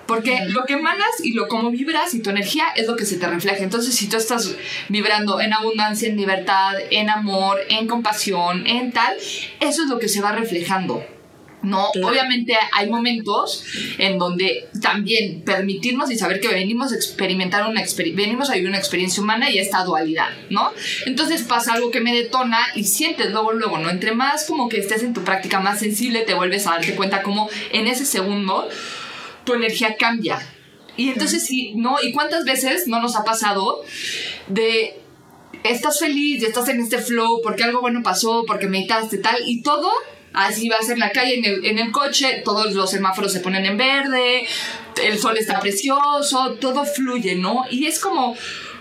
Porque 0.05 0.45
lo 0.47 0.63
que 0.63 0.73
emanas 0.73 1.09
y 1.21 1.33
lo 1.33 1.49
como 1.49 1.69
vibras 1.69 2.13
y 2.13 2.21
tu 2.21 2.29
energía 2.29 2.65
es 2.75 2.87
lo 2.87 2.95
que 2.95 3.05
se 3.05 3.17
te 3.17 3.27
refleja. 3.27 3.63
Entonces, 3.63 3.93
si 3.93 4.07
tú 4.07 4.15
estás 4.15 4.55
vibrando 4.87 5.41
en 5.41 5.53
abundancia, 5.53 6.07
en 6.07 6.15
libertad, 6.15 6.75
en 6.91 7.09
amor, 7.09 7.59
en 7.69 7.87
compasión, 7.87 8.65
en 8.65 8.93
tal, 8.93 9.17
eso 9.59 9.83
es 9.83 9.89
lo 9.89 9.99
que 9.99 10.07
se 10.07 10.21
va 10.21 10.31
reflejando. 10.31 11.03
No, 11.63 11.89
obviamente 12.03 12.55
hay 12.71 12.87
momentos 12.87 13.65
en 13.97 14.19
donde 14.19 14.69
también 14.79 15.41
permitirnos 15.41 16.11
y 16.11 16.17
saber 16.17 16.39
que 16.39 16.49
venimos 16.49 16.91
a 16.91 16.95
experimentar 16.95 17.67
una 17.67 17.83
venimos 18.13 18.49
a 18.49 18.53
vivir 18.53 18.69
una 18.69 18.77
experiencia 18.77 19.23
humana 19.23 19.49
y 19.49 19.57
esta 19.57 19.83
dualidad, 19.83 20.29
¿no? 20.51 20.71
Entonces 21.07 21.41
pasa 21.41 21.73
algo 21.73 21.89
que 21.89 21.99
me 21.99 22.13
detona 22.13 22.59
y 22.75 22.83
sientes 22.83 23.31
luego, 23.31 23.53
luego, 23.53 23.79
¿no? 23.79 23.89
Entre 23.89 24.13
más 24.13 24.45
como 24.45 24.69
que 24.69 24.77
estés 24.77 25.01
en 25.01 25.15
tu 25.15 25.23
práctica 25.23 25.59
más 25.59 25.79
sensible, 25.79 26.21
te 26.21 26.35
vuelves 26.35 26.67
a 26.67 26.71
darte 26.71 26.95
cuenta 26.95 27.23
como 27.23 27.49
en 27.71 27.87
ese 27.87 28.05
segundo 28.05 28.69
tu 29.43 29.55
energía 29.55 29.95
cambia. 29.97 30.39
Y 30.95 31.09
entonces 31.09 31.43
sí, 31.43 31.73
¿no? 31.75 31.97
¿Y 32.01 32.11
cuántas 32.11 32.43
veces 32.43 32.87
no 32.87 33.01
nos 33.01 33.15
ha 33.15 33.23
pasado 33.23 33.83
de 34.47 34.99
estás 35.63 35.99
feliz, 35.99 36.43
estás 36.43 36.69
en 36.69 36.81
este 36.81 36.99
flow 36.99 37.41
porque 37.41 37.63
algo 37.63 37.81
bueno 37.81 38.03
pasó, 38.03 38.43
porque 38.45 38.67
meditaste 38.67 39.17
tal, 39.17 39.37
y 39.45 39.61
todo 39.63 39.91
así 40.33 40.69
va 40.69 40.77
a 40.77 40.83
ser 40.83 40.93
en 40.93 40.99
la 40.99 41.11
calle, 41.11 41.41
en 41.63 41.79
el 41.79 41.91
coche, 41.91 42.41
todos 42.43 42.73
los 42.73 42.91
semáforos 42.91 43.33
se 43.33 43.39
ponen 43.39 43.65
en 43.65 43.77
verde, 43.77 44.47
el 45.03 45.19
sol 45.19 45.37
está 45.37 45.59
precioso, 45.59 46.53
todo 46.59 46.85
fluye, 46.85 47.35
¿no? 47.35 47.65
Y 47.69 47.85
es 47.87 47.99
como 47.99 48.35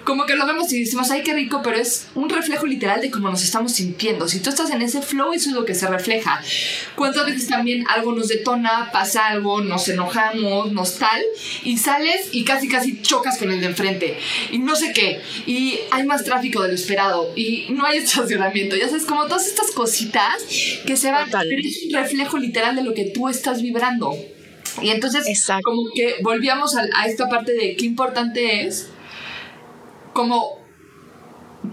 como 0.07 0.25
que 0.25 0.37
lo 0.37 0.47
vemos 0.47 0.73
y 0.73 0.85
decimos, 0.85 1.11
ay, 1.11 1.23
qué 1.25 1.35
rico, 1.35 1.61
pero 1.65 1.77
es 1.77 2.07
un 2.15 2.31
reflejo 2.31 2.65
literal 2.65 3.01
de 3.01 3.11
cómo 3.11 3.29
nos 3.29 3.43
estamos 3.43 3.73
sintiendo. 3.73 4.29
Si 4.29 4.39
tú 4.39 4.51
estás 4.51 4.71
en 4.71 4.81
ese 4.81 5.03
flow, 5.03 5.33
eso 5.33 5.51
es 5.51 5.57
lo 5.57 5.65
que 5.65 5.75
se 5.75 5.89
refleja. 5.89 6.41
¿Cuántas 6.95 7.27
veces 7.27 7.49
también 7.49 7.85
algo 7.89 8.13
nos 8.13 8.29
detona, 8.29 8.91
pasa 8.93 9.27
algo, 9.27 9.61
nos 9.61 9.89
enojamos, 9.89 10.71
nos 10.73 10.99
tal, 10.99 11.21
y 11.65 11.77
sales 11.79 12.29
y 12.31 12.45
casi, 12.45 12.69
casi 12.69 13.03
chocas 13.03 13.37
con 13.37 13.51
el 13.51 13.61
de 13.61 13.67
enfrente, 13.67 14.17
y 14.53 14.59
no 14.59 14.77
sé 14.77 14.93
qué, 14.93 15.21
y 15.45 15.81
hay 15.91 16.07
más 16.07 16.25
tráfico 16.25 16.63
de 16.63 16.69
lo 16.69 16.75
esperado, 16.75 17.33
y 17.35 17.67
no 17.71 17.85
hay 17.85 17.99
estacionamiento, 18.07 18.77
ya 18.77 18.89
sabes, 18.89 19.07
como 19.07 19.25
todas 19.25 19.49
estas 19.49 19.73
cositas 19.73 20.41
que 20.87 20.97
se 20.97 21.11
van, 21.11 21.29
pero 21.31 21.45
es 21.63 21.83
un 21.85 21.95
reflejo 21.95 22.39
literal 22.39 22.77
de 22.77 22.85
lo 22.85 22.95
que 22.95 23.07
tú 23.07 23.29
estás 23.29 23.61
vibrando. 23.61 24.17
Y 24.83 24.91
entonces, 24.91 25.25
como 25.65 25.83
que 25.95 26.17
volvíamos 26.23 26.77
a, 26.77 26.85
a 26.97 27.07
esta 27.07 27.29
parte 27.29 27.53
de 27.53 27.77
qué 27.77 27.87
importante 27.87 28.67
es 28.67 28.91
como 30.17 30.59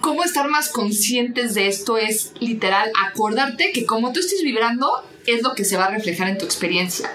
cómo 0.02 0.26
estar 0.26 0.50
más 0.50 0.68
conscientes 0.68 1.54
de 1.54 1.68
esto 1.68 1.98
es 1.98 2.34
literal 2.42 2.92
acordarte 3.08 3.72
que 3.72 3.86
como 3.86 4.12
tú 4.12 4.20
estés 4.20 4.44
vibrando 4.44 4.92
es 5.26 5.42
lo 5.42 5.56
que 5.56 5.64
se 5.64 5.78
va 5.78 5.86
a 5.86 5.92
reflejar 5.92 6.28
en 6.28 6.38
tu 6.38 6.44
experiencia. 6.44 7.10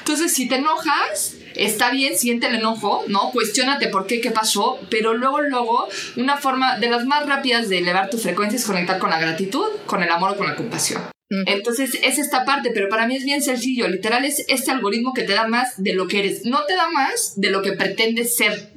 Entonces, 0.00 0.32
si 0.32 0.48
te 0.48 0.56
enojas, 0.56 1.36
está 1.54 1.92
bien, 1.92 2.18
siente 2.18 2.48
el 2.48 2.56
enojo, 2.56 3.04
¿no? 3.06 3.30
Cuestiónate 3.30 3.86
por 3.86 4.08
qué, 4.08 4.20
qué 4.20 4.32
pasó, 4.32 4.80
pero 4.90 5.14
luego, 5.14 5.40
luego, 5.42 5.86
una 6.16 6.36
forma 6.36 6.80
de 6.80 6.90
las 6.90 7.06
más 7.06 7.26
rápidas 7.26 7.68
de 7.68 7.78
elevar 7.78 8.10
tu 8.10 8.18
frecuencia 8.18 8.58
es 8.58 8.64
conectar 8.64 8.98
con 8.98 9.10
la 9.10 9.20
gratitud, 9.20 9.68
con 9.86 10.02
el 10.02 10.10
amor 10.10 10.32
o 10.32 10.36
con 10.36 10.48
la 10.48 10.56
compasión. 10.56 11.02
Entonces 11.46 11.96
es 12.02 12.18
esta 12.18 12.44
parte, 12.44 12.72
pero 12.74 12.88
para 12.88 13.06
mí 13.06 13.16
es 13.16 13.24
bien 13.24 13.40
sencillo, 13.40 13.88
literal 13.88 14.24
es 14.24 14.44
este 14.48 14.72
algoritmo 14.72 15.14
que 15.14 15.22
te 15.22 15.32
da 15.32 15.46
más 15.46 15.82
de 15.82 15.94
lo 15.94 16.08
que 16.08 16.18
eres, 16.18 16.44
no 16.44 16.64
te 16.64 16.74
da 16.74 16.90
más 16.90 17.34
de 17.36 17.50
lo 17.50 17.62
que 17.62 17.72
pretendes 17.72 18.36
ser. 18.36 18.71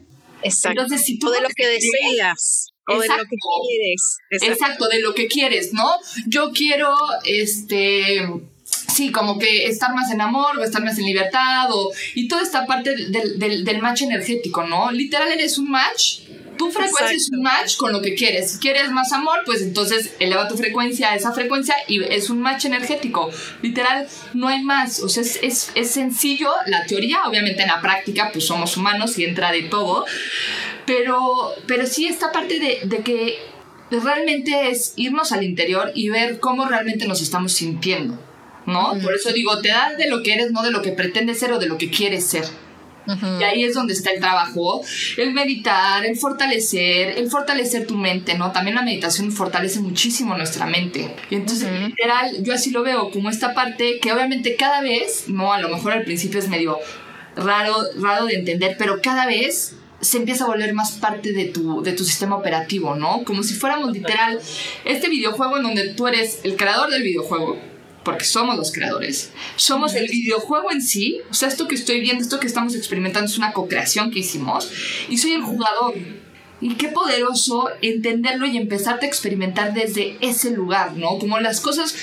Exacto. 0.45 0.81
Entonces, 0.81 1.05
si 1.05 1.19
tú 1.19 1.27
o 1.27 1.31
de 1.31 1.41
lo 1.41 1.49
que 1.49 1.67
deseas. 1.67 2.67
O 2.87 2.99
de 2.99 3.07
lo 3.07 3.23
que 3.23 3.35
quieres. 3.67 4.17
Exacto. 4.29 4.87
de 4.87 5.01
lo 5.01 5.13
que 5.15 5.27
quieres, 5.27 5.73
¿no? 5.73 5.95
Yo 6.27 6.51
quiero, 6.51 6.93
este, 7.23 8.27
sí, 8.63 9.11
como 9.11 9.39
que 9.39 9.65
estar 9.65 9.93
más 9.95 10.11
en 10.11 10.21
amor 10.21 10.57
o 10.59 10.63
estar 10.63 10.83
más 10.83 10.97
en 10.99 11.05
libertad 11.05 11.67
o, 11.71 11.91
y 12.13 12.27
toda 12.27 12.43
esta 12.43 12.67
parte 12.67 12.95
del, 12.95 13.39
del, 13.39 13.65
del 13.65 13.81
match 13.81 14.03
energético, 14.03 14.63
¿no? 14.67 14.91
Literal 14.91 15.31
eres 15.31 15.57
un 15.57 15.71
match 15.71 16.19
tu 16.57 16.71
frecuencia 16.71 17.15
es 17.15 17.29
un 17.31 17.41
match 17.41 17.77
con 17.77 17.91
lo 17.91 18.01
que 18.01 18.15
quieres. 18.15 18.51
Si 18.51 18.59
quieres 18.59 18.91
más 18.91 19.11
amor, 19.11 19.39
pues 19.45 19.61
entonces 19.61 20.11
eleva 20.19 20.47
tu 20.47 20.57
frecuencia 20.57 21.11
a 21.11 21.15
esa 21.15 21.31
frecuencia 21.33 21.75
y 21.87 22.03
es 22.03 22.29
un 22.29 22.41
match 22.41 22.65
energético. 22.65 23.31
Literal, 23.61 24.07
no 24.33 24.47
hay 24.47 24.63
más. 24.63 25.01
O 25.01 25.09
sea, 25.09 25.23
es, 25.23 25.39
es, 25.41 25.71
es 25.75 25.91
sencillo 25.91 26.49
la 26.67 26.85
teoría. 26.85 27.23
Obviamente 27.25 27.61
en 27.61 27.67
la 27.67 27.81
práctica, 27.81 28.29
pues 28.31 28.45
somos 28.45 28.77
humanos 28.77 29.17
y 29.17 29.25
entra 29.25 29.51
de 29.51 29.63
todo. 29.63 30.05
Pero, 30.85 31.53
pero 31.67 31.87
sí 31.87 32.07
esta 32.07 32.31
parte 32.31 32.59
de, 32.59 32.79
de 32.83 33.03
que 33.03 33.37
realmente 33.91 34.69
es 34.69 34.93
irnos 34.95 35.31
al 35.31 35.43
interior 35.43 35.91
y 35.95 36.09
ver 36.09 36.39
cómo 36.39 36.65
realmente 36.65 37.07
nos 37.07 37.21
estamos 37.21 37.53
sintiendo. 37.53 38.19
¿No? 38.65 38.97
Por 39.03 39.13
eso 39.13 39.31
digo, 39.31 39.61
te 39.61 39.69
das 39.69 39.95
de 39.95 40.09
lo 40.09 40.23
que 40.23 40.33
eres, 40.33 40.51
no 40.51 40.63
de 40.63 40.71
lo 40.71 40.81
que 40.81 40.91
pretendes 40.91 41.37
ser 41.37 41.51
o 41.51 41.59
de 41.59 41.67
lo 41.67 41.77
que 41.77 41.91
quieres 41.91 42.25
ser. 42.25 42.45
Y 43.07 43.43
ahí 43.43 43.63
es 43.63 43.73
donde 43.73 43.93
está 43.93 44.11
el 44.11 44.19
trabajo, 44.19 44.81
el 45.17 45.33
meditar, 45.33 46.05
el 46.05 46.17
fortalecer, 46.17 47.17
el 47.17 47.29
fortalecer 47.29 47.85
tu 47.85 47.95
mente, 47.95 48.35
¿no? 48.37 48.51
También 48.51 48.75
la 48.75 48.81
meditación 48.81 49.31
fortalece 49.31 49.79
muchísimo 49.79 50.35
nuestra 50.37 50.65
mente. 50.65 51.15
Y 51.29 51.35
entonces, 51.35 51.69
literal, 51.71 52.43
yo 52.43 52.53
así 52.53 52.71
lo 52.71 52.83
veo 52.83 53.11
como 53.11 53.29
esta 53.29 53.53
parte 53.53 53.99
que 53.99 54.11
obviamente 54.11 54.55
cada 54.55 54.81
vez, 54.81 55.25
no, 55.27 55.53
a 55.53 55.61
lo 55.61 55.69
mejor 55.69 55.93
al 55.93 56.03
principio 56.03 56.39
es 56.39 56.47
medio 56.47 56.79
raro, 57.35 57.75
raro 57.99 58.25
de 58.25 58.35
entender, 58.35 58.75
pero 58.77 59.01
cada 59.01 59.25
vez 59.25 59.75
se 60.01 60.17
empieza 60.17 60.43
a 60.43 60.47
volver 60.47 60.73
más 60.73 60.93
parte 60.93 61.33
de 61.33 61.45
tu, 61.45 61.81
de 61.81 61.93
tu 61.93 62.03
sistema 62.03 62.35
operativo, 62.35 62.95
¿no? 62.95 63.23
Como 63.23 63.43
si 63.43 63.53
fuéramos 63.53 63.91
literal 63.91 64.39
este 64.83 65.09
videojuego 65.09 65.57
en 65.57 65.63
donde 65.63 65.93
tú 65.93 66.07
eres 66.07 66.41
el 66.43 66.55
creador 66.55 66.91
del 66.91 67.03
videojuego 67.03 67.74
porque 68.05 68.23
somos 68.23 68.55
los 68.55 68.71
creadores, 68.71 69.31
somos 69.57 69.95
el 69.95 70.07
videojuego 70.07 70.71
en 70.71 70.81
sí, 70.81 71.19
o 71.29 71.33
sea, 71.33 71.49
esto 71.49 71.67
que 71.67 71.75
estoy 71.75 71.99
viendo, 71.99 72.23
esto 72.23 72.39
que 72.39 72.47
estamos 72.47 72.75
experimentando 72.75 73.29
es 73.29 73.37
una 73.37 73.51
co-creación 73.51 74.11
que 74.11 74.19
hicimos, 74.19 74.71
y 75.09 75.17
soy 75.17 75.33
el 75.33 75.41
jugador. 75.41 75.95
Y 76.61 76.75
qué 76.75 76.87
poderoso 76.87 77.69
entenderlo 77.81 78.47
y 78.47 78.55
empezarte 78.55 79.05
a 79.05 79.09
experimentar 79.09 79.73
desde 79.73 80.17
ese 80.21 80.51
lugar, 80.51 80.93
¿no? 80.93 81.19
Como 81.19 81.37
las 81.39 81.59
cosas 81.59 81.95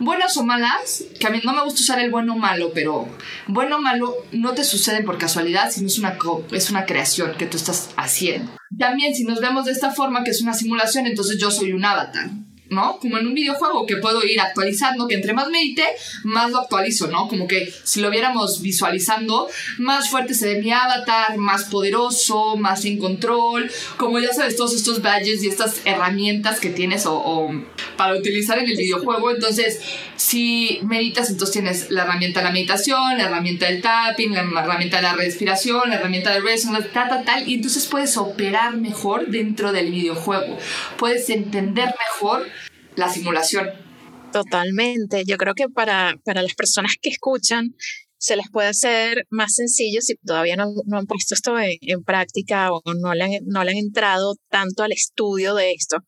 buenas 0.00 0.36
o 0.36 0.44
malas, 0.44 1.04
que 1.20 1.26
a 1.28 1.30
mí 1.30 1.40
no 1.44 1.52
me 1.52 1.62
gusta 1.62 1.82
usar 1.82 2.00
el 2.00 2.10
bueno 2.10 2.34
o 2.34 2.36
malo, 2.36 2.72
pero 2.74 3.08
bueno 3.46 3.76
o 3.76 3.80
malo 3.80 4.16
no 4.32 4.54
te 4.54 4.64
suceden 4.64 5.04
por 5.04 5.18
casualidad, 5.18 5.70
sino 5.70 5.86
es 5.86 5.98
una, 5.98 6.18
es 6.50 6.70
una 6.70 6.84
creación 6.84 7.36
que 7.38 7.46
tú 7.46 7.56
estás 7.56 7.90
haciendo. 7.96 8.50
También 8.76 9.14
si 9.14 9.22
nos 9.22 9.40
vemos 9.40 9.66
de 9.66 9.72
esta 9.72 9.92
forma, 9.92 10.24
que 10.24 10.32
es 10.32 10.42
una 10.42 10.52
simulación, 10.52 11.06
entonces 11.06 11.38
yo 11.38 11.52
soy 11.52 11.72
un 11.72 11.84
avatar. 11.84 12.28
¿No? 12.72 12.98
Como 12.98 13.18
en 13.18 13.26
un 13.26 13.34
videojuego 13.34 13.86
que 13.86 13.96
puedo 13.96 14.24
ir 14.24 14.40
actualizando, 14.40 15.06
que 15.06 15.14
entre 15.14 15.32
más 15.32 15.48
medite, 15.48 15.84
más 16.24 16.50
lo 16.50 16.60
actualizo, 16.60 17.06
¿no? 17.06 17.28
Como 17.28 17.46
que 17.46 17.72
si 17.84 18.00
lo 18.00 18.10
viéramos 18.10 18.62
visualizando, 18.62 19.48
más 19.78 20.08
fuerte 20.08 20.34
se 20.34 20.54
ve 20.54 20.62
mi 20.62 20.72
avatar, 20.72 21.36
más 21.36 21.64
poderoso, 21.64 22.56
más 22.56 22.84
en 22.84 22.98
control, 22.98 23.70
como 23.96 24.18
ya 24.18 24.32
sabes, 24.32 24.56
todos 24.56 24.74
estos 24.74 25.02
badges 25.02 25.42
y 25.42 25.48
estas 25.48 25.82
herramientas 25.84 26.60
que 26.60 26.70
tienes 26.70 27.04
o, 27.06 27.50
para 27.96 28.16
utilizar 28.16 28.58
en 28.58 28.68
el 28.68 28.76
videojuego. 28.76 29.30
Entonces, 29.30 29.80
si 30.16 30.80
meditas, 30.82 31.30
entonces 31.30 31.52
tienes 31.52 31.90
la 31.90 32.04
herramienta 32.04 32.40
de 32.40 32.46
la 32.46 32.52
meditación, 32.52 33.18
la 33.18 33.24
herramienta 33.24 33.66
del 33.66 33.82
tapping, 33.82 34.32
la 34.34 34.62
herramienta 34.62 34.96
de 34.96 35.02
la 35.02 35.14
respiración, 35.14 35.90
la 35.90 35.96
herramienta 35.96 36.32
de 36.32 36.40
resonance, 36.40 36.88
tal, 36.92 37.08
tal, 37.08 37.24
tal, 37.24 37.48
y 37.48 37.54
entonces 37.54 37.86
puedes 37.86 38.16
operar 38.16 38.76
mejor 38.76 39.26
dentro 39.28 39.72
del 39.72 39.90
videojuego. 39.90 40.58
Puedes 40.96 41.28
entender 41.30 41.86
mejor 41.86 42.46
la 42.96 43.08
simulación. 43.08 43.70
Totalmente. 44.32 45.24
Yo 45.26 45.36
creo 45.36 45.54
que 45.54 45.68
para, 45.68 46.16
para 46.24 46.42
las 46.42 46.54
personas 46.54 46.94
que 47.00 47.10
escuchan, 47.10 47.74
se 48.22 48.36
les 48.36 48.48
puede 48.52 48.68
hacer 48.68 49.26
más 49.30 49.54
sencillo 49.54 50.00
si 50.00 50.14
todavía 50.24 50.54
no, 50.54 50.66
no 50.86 50.98
han 50.98 51.06
puesto 51.06 51.34
esto 51.34 51.56
en, 51.58 52.04
práctica 52.04 52.70
o 52.72 52.80
no 52.94 53.14
le, 53.14 53.24
han, 53.24 53.30
no 53.46 53.64
le 53.64 53.72
han 53.72 53.78
entrado 53.78 54.36
tanto 54.48 54.84
al 54.84 54.92
estudio 54.92 55.56
de 55.56 55.72
esto. 55.72 55.98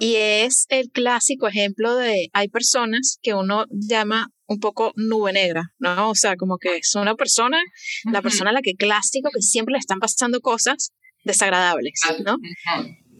Y 0.00 0.14
es 0.14 0.64
el 0.70 0.90
clásico 0.90 1.46
ejemplo 1.46 1.96
de, 1.96 2.30
hay 2.32 2.48
personas 2.48 3.18
que 3.20 3.34
uno 3.34 3.66
llama 3.70 4.30
un 4.46 4.58
poco 4.58 4.92
nube 4.96 5.34
negra, 5.34 5.64
¿no? 5.78 6.10
O 6.10 6.14
sea, 6.14 6.36
como 6.36 6.56
que 6.56 6.76
es 6.76 6.94
una 6.94 7.14
persona, 7.14 7.58
la 8.10 8.22
persona 8.22 8.48
a 8.48 8.54
la 8.54 8.62
que 8.62 8.72
clásico, 8.72 9.28
que 9.30 9.42
siempre 9.42 9.72
le 9.74 9.80
están 9.80 9.98
pasando 9.98 10.40
cosas 10.40 10.92
desagradables, 11.24 12.00
¿no? 12.24 12.38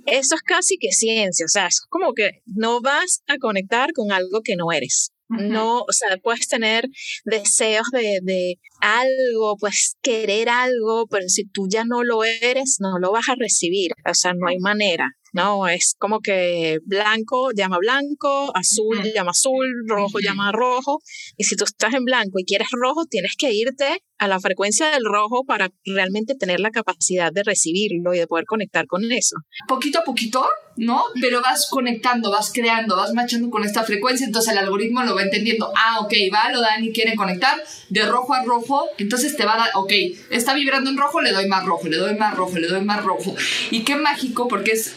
Eso 0.07 0.35
es 0.35 0.43
casi 0.43 0.77
que 0.79 0.93
ciencia, 0.93 1.47
o 1.47 1.49
sea, 1.49 1.67
es 1.67 1.81
como 1.89 2.13
que 2.13 2.43
no 2.47 2.81
vas 2.81 3.23
a 3.27 3.39
conectar 3.39 3.93
con 3.93 4.13
algo 4.13 4.41
que 4.43 4.57
no 4.57 4.73
eres. 4.73 5.11
No, 5.29 5.81
o 5.81 5.93
sea, 5.93 6.17
puedes 6.23 6.47
tener 6.47 6.87
deseos 7.25 7.87
de, 7.93 8.21
de, 8.23 8.57
algo, 8.81 9.57
puedes 9.59 9.97
querer 10.03 10.49
algo, 10.49 11.07
pero 11.09 11.29
si 11.29 11.45
tú 11.47 11.67
ya 11.69 11.85
no 11.85 12.05
lo 12.05 12.23
eres, 12.25 12.77
no 12.79 12.99
lo 13.01 13.11
vas 13.11 13.29
a 13.29 13.35
recibir. 13.35 13.93
O 14.09 14.15
sea, 14.15 14.35
no 14.35 14.47
hay 14.47 14.59
manera. 14.59 15.09
No, 15.35 15.67
es 15.67 15.97
como 15.99 16.21
que 16.21 16.79
blanco 16.85 17.51
llama 17.51 17.79
blanco, 17.79 18.57
azul 18.57 19.03
llama 19.13 19.33
azul, 19.33 19.67
rojo 19.89 20.21
llama 20.21 20.53
rojo. 20.53 21.01
Y 21.37 21.43
si 21.43 21.57
tú 21.57 21.65
estás 21.65 21.93
en 21.93 22.05
blanco 22.05 22.39
y 22.39 22.45
quieres 22.45 22.69
rojo, 22.71 23.05
tienes 23.07 23.35
que 23.37 23.53
irte 23.53 24.05
a 24.19 24.29
la 24.29 24.39
frecuencia 24.39 24.91
del 24.91 25.05
rojo 25.05 25.45
para 25.45 25.71
realmente 25.85 26.37
tener 26.37 26.61
la 26.61 26.71
capacidad 26.71 27.33
de 27.33 27.43
recibirlo 27.43 28.15
y 28.15 28.19
de 28.19 28.29
poder 28.29 28.45
conectar 28.47 28.87
con 28.87 29.11
eso. 29.11 29.35
Poquito 29.67 29.99
a 29.99 30.05
poquito, 30.05 30.47
¿no? 30.77 31.03
Pero 31.21 31.41
vas 31.43 31.69
conectando, 31.69 32.31
vas 32.31 32.53
creando, 32.53 32.97
vas 32.97 33.13
machando 33.13 33.51
con 33.51 33.65
esta 33.65 33.83
frecuencia, 33.83 34.27
entonces 34.27 34.53
el 34.53 34.59
algoritmo 34.59 35.03
lo 35.03 35.17
va 35.17 35.23
entendiendo. 35.23 35.73
Ah, 35.77 35.99
ok, 36.01 36.13
va, 36.33 36.53
lo 36.53 36.61
Dani 36.61 36.93
quiere 36.93 37.17
conectar 37.17 37.61
de 37.89 38.07
rojo 38.07 38.35
a 38.35 38.45
rojo, 38.45 38.87
entonces 38.99 39.37
te 39.37 39.45
va 39.45 39.55
a 39.55 39.59
dar, 39.59 39.71
ok, 39.75 39.93
está 40.31 40.55
vibrando 40.55 40.91
en 40.91 40.97
rojo, 40.97 41.21
le 41.21 41.33
doy 41.33 41.49
más 41.49 41.65
rojo, 41.65 41.89
le 41.89 41.97
doy 41.97 42.15
más 42.15 42.37
rojo, 42.37 42.57
le 42.57 42.69
doy 42.69 42.85
más 42.85 43.03
rojo. 43.03 43.35
Y 43.73 43.83
qué 43.83 43.97
mágico 43.97 44.47
porque 44.47 44.73
es 44.73 44.95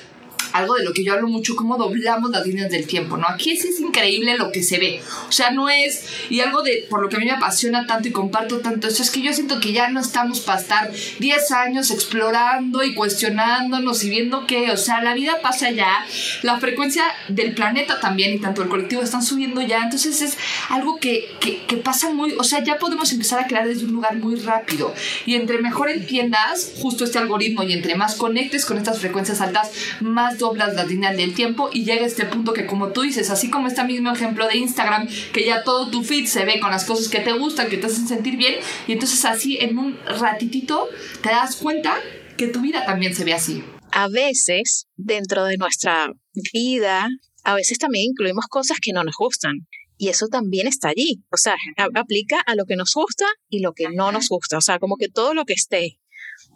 algo 0.57 0.75
de 0.75 0.83
lo 0.83 0.93
que 0.93 1.03
yo 1.03 1.13
hablo 1.13 1.27
mucho, 1.27 1.55
cómo 1.55 1.77
doblamos 1.77 2.31
las 2.31 2.45
líneas 2.45 2.69
del 2.69 2.87
tiempo, 2.87 3.17
¿no? 3.17 3.27
Aquí 3.27 3.57
sí 3.57 3.69
es 3.69 3.79
increíble 3.79 4.37
lo 4.37 4.51
que 4.51 4.63
se 4.63 4.77
ve. 4.77 5.01
O 5.27 5.31
sea, 5.31 5.51
no 5.51 5.69
es, 5.69 6.05
y 6.29 6.39
algo 6.41 6.61
de, 6.61 6.85
por 6.89 7.01
lo 7.01 7.09
que 7.09 7.17
a 7.17 7.19
mí 7.19 7.25
me 7.25 7.31
apasiona 7.31 7.85
tanto 7.87 8.07
y 8.07 8.11
comparto 8.11 8.59
tanto, 8.59 8.87
eso 8.87 9.01
es 9.01 9.11
que 9.11 9.21
yo 9.21 9.33
siento 9.33 9.59
que 9.59 9.73
ya 9.73 9.89
no 9.89 9.99
estamos 9.99 10.39
para 10.41 10.59
estar 10.59 10.91
10 11.19 11.51
años 11.51 11.91
explorando 11.91 12.83
y 12.83 12.93
cuestionándonos 12.93 14.03
y 14.03 14.09
viendo 14.09 14.47
que, 14.47 14.71
o 14.71 14.77
sea, 14.77 15.01
la 15.01 15.13
vida 15.13 15.39
pasa 15.41 15.71
ya, 15.71 16.05
la 16.43 16.59
frecuencia 16.59 17.03
del 17.27 17.53
planeta 17.53 17.99
también 17.99 18.33
y 18.33 18.39
tanto 18.39 18.61
el 18.61 18.69
colectivo 18.69 19.01
están 19.01 19.23
subiendo 19.23 19.61
ya, 19.61 19.83
entonces 19.83 20.21
es 20.21 20.37
algo 20.69 20.97
que, 20.97 21.35
que, 21.39 21.63
que 21.65 21.77
pasa 21.77 22.09
muy, 22.09 22.33
o 22.33 22.43
sea, 22.43 22.63
ya 22.63 22.77
podemos 22.77 23.11
empezar 23.11 23.39
a 23.39 23.47
crear 23.47 23.67
desde 23.67 23.85
un 23.85 23.93
lugar 23.93 24.15
muy 24.15 24.35
rápido. 24.35 24.93
Y 25.25 25.35
entre 25.35 25.59
mejor 25.59 25.89
entiendas 25.89 26.71
justo 26.77 27.03
este 27.03 27.17
algoritmo 27.17 27.63
y 27.63 27.73
entre 27.73 27.95
más 27.95 28.15
conectes 28.15 28.65
con 28.65 28.77
estas 28.77 28.99
frecuencias 28.99 29.41
altas, 29.41 29.71
más 29.99 30.37
doblas 30.47 30.73
las 30.73 30.87
líneas 30.87 31.15
del 31.17 31.33
tiempo 31.33 31.69
y 31.73 31.83
llega 31.83 32.05
este 32.05 32.25
punto 32.25 32.53
que 32.53 32.65
como 32.65 32.89
tú 32.89 33.01
dices, 33.01 33.29
así 33.29 33.49
como 33.49 33.67
este 33.67 33.83
mismo 33.83 34.11
ejemplo 34.11 34.47
de 34.47 34.57
Instagram, 34.57 35.07
que 35.33 35.45
ya 35.45 35.63
todo 35.63 35.89
tu 35.89 36.03
feed 36.03 36.25
se 36.25 36.45
ve 36.45 36.59
con 36.59 36.71
las 36.71 36.85
cosas 36.85 37.09
que 37.09 37.19
te 37.19 37.33
gustan, 37.33 37.69
que 37.69 37.77
te 37.77 37.87
hacen 37.87 38.07
sentir 38.07 38.37
bien, 38.37 38.55
y 38.87 38.93
entonces 38.93 39.23
así 39.25 39.57
en 39.59 39.77
un 39.77 39.97
ratitito 40.05 40.87
te 41.21 41.29
das 41.29 41.55
cuenta 41.57 41.99
que 42.37 42.47
tu 42.47 42.61
vida 42.61 42.85
también 42.85 43.13
se 43.15 43.23
ve 43.23 43.33
así. 43.33 43.63
a 43.91 44.07
veces 44.09 44.87
dentro 44.95 45.45
de 45.45 45.57
nuestra 45.57 46.11
vida, 46.53 47.07
a 47.43 47.55
veces 47.55 47.77
también 47.77 48.05
incluimos 48.11 48.45
cosas 48.49 48.77
que 48.81 48.93
no 48.93 49.03
nos 49.03 49.15
gustan. 49.17 49.67
Y 49.99 50.09
eso 50.09 50.27
también 50.27 50.67
está 50.67 50.89
allí. 50.89 51.23
O 51.31 51.37
sea, 51.37 51.55
aplica 51.95 52.39
a 52.41 52.55
lo 52.55 52.65
que 52.65 52.75
nos 52.75 52.93
gusta 52.93 53.25
y 53.49 53.61
lo 53.61 53.73
que 53.73 53.89
no 53.89 54.11
nos 54.11 54.27
gusta. 54.29 54.57
O 54.57 54.61
sea, 54.61 54.77
como 54.77 54.97
que 54.97 55.07
todo 55.07 55.33
lo 55.33 55.45
que 55.45 55.53
esté 55.53 55.99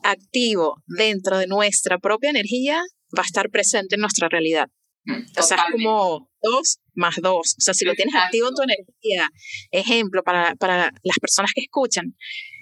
activo 0.03 0.83
dentro 0.85 1.39
de 1.39 1.47
nuestra 1.47 1.97
propia 1.97 2.29
energía 2.29 2.83
va 3.17 3.23
a 3.23 3.25
estar 3.25 3.49
presente 3.49 3.95
en 3.95 4.01
nuestra 4.01 4.29
realidad. 4.29 4.67
Mm, 5.05 5.23
o 5.37 5.41
sea, 5.41 5.57
es 5.57 5.63
como 5.71 6.29
dos 6.41 6.79
más 6.93 7.15
dos. 7.21 7.55
O 7.57 7.61
sea, 7.61 7.73
si 7.73 7.85
lo 7.85 7.93
tienes 7.93 8.15
activo 8.15 8.49
en 8.49 8.55
tu 8.55 8.63
energía, 8.63 9.29
ejemplo, 9.71 10.23
para, 10.23 10.55
para 10.55 10.91
las 11.03 11.19
personas 11.19 11.51
que 11.53 11.61
escuchan, 11.61 12.15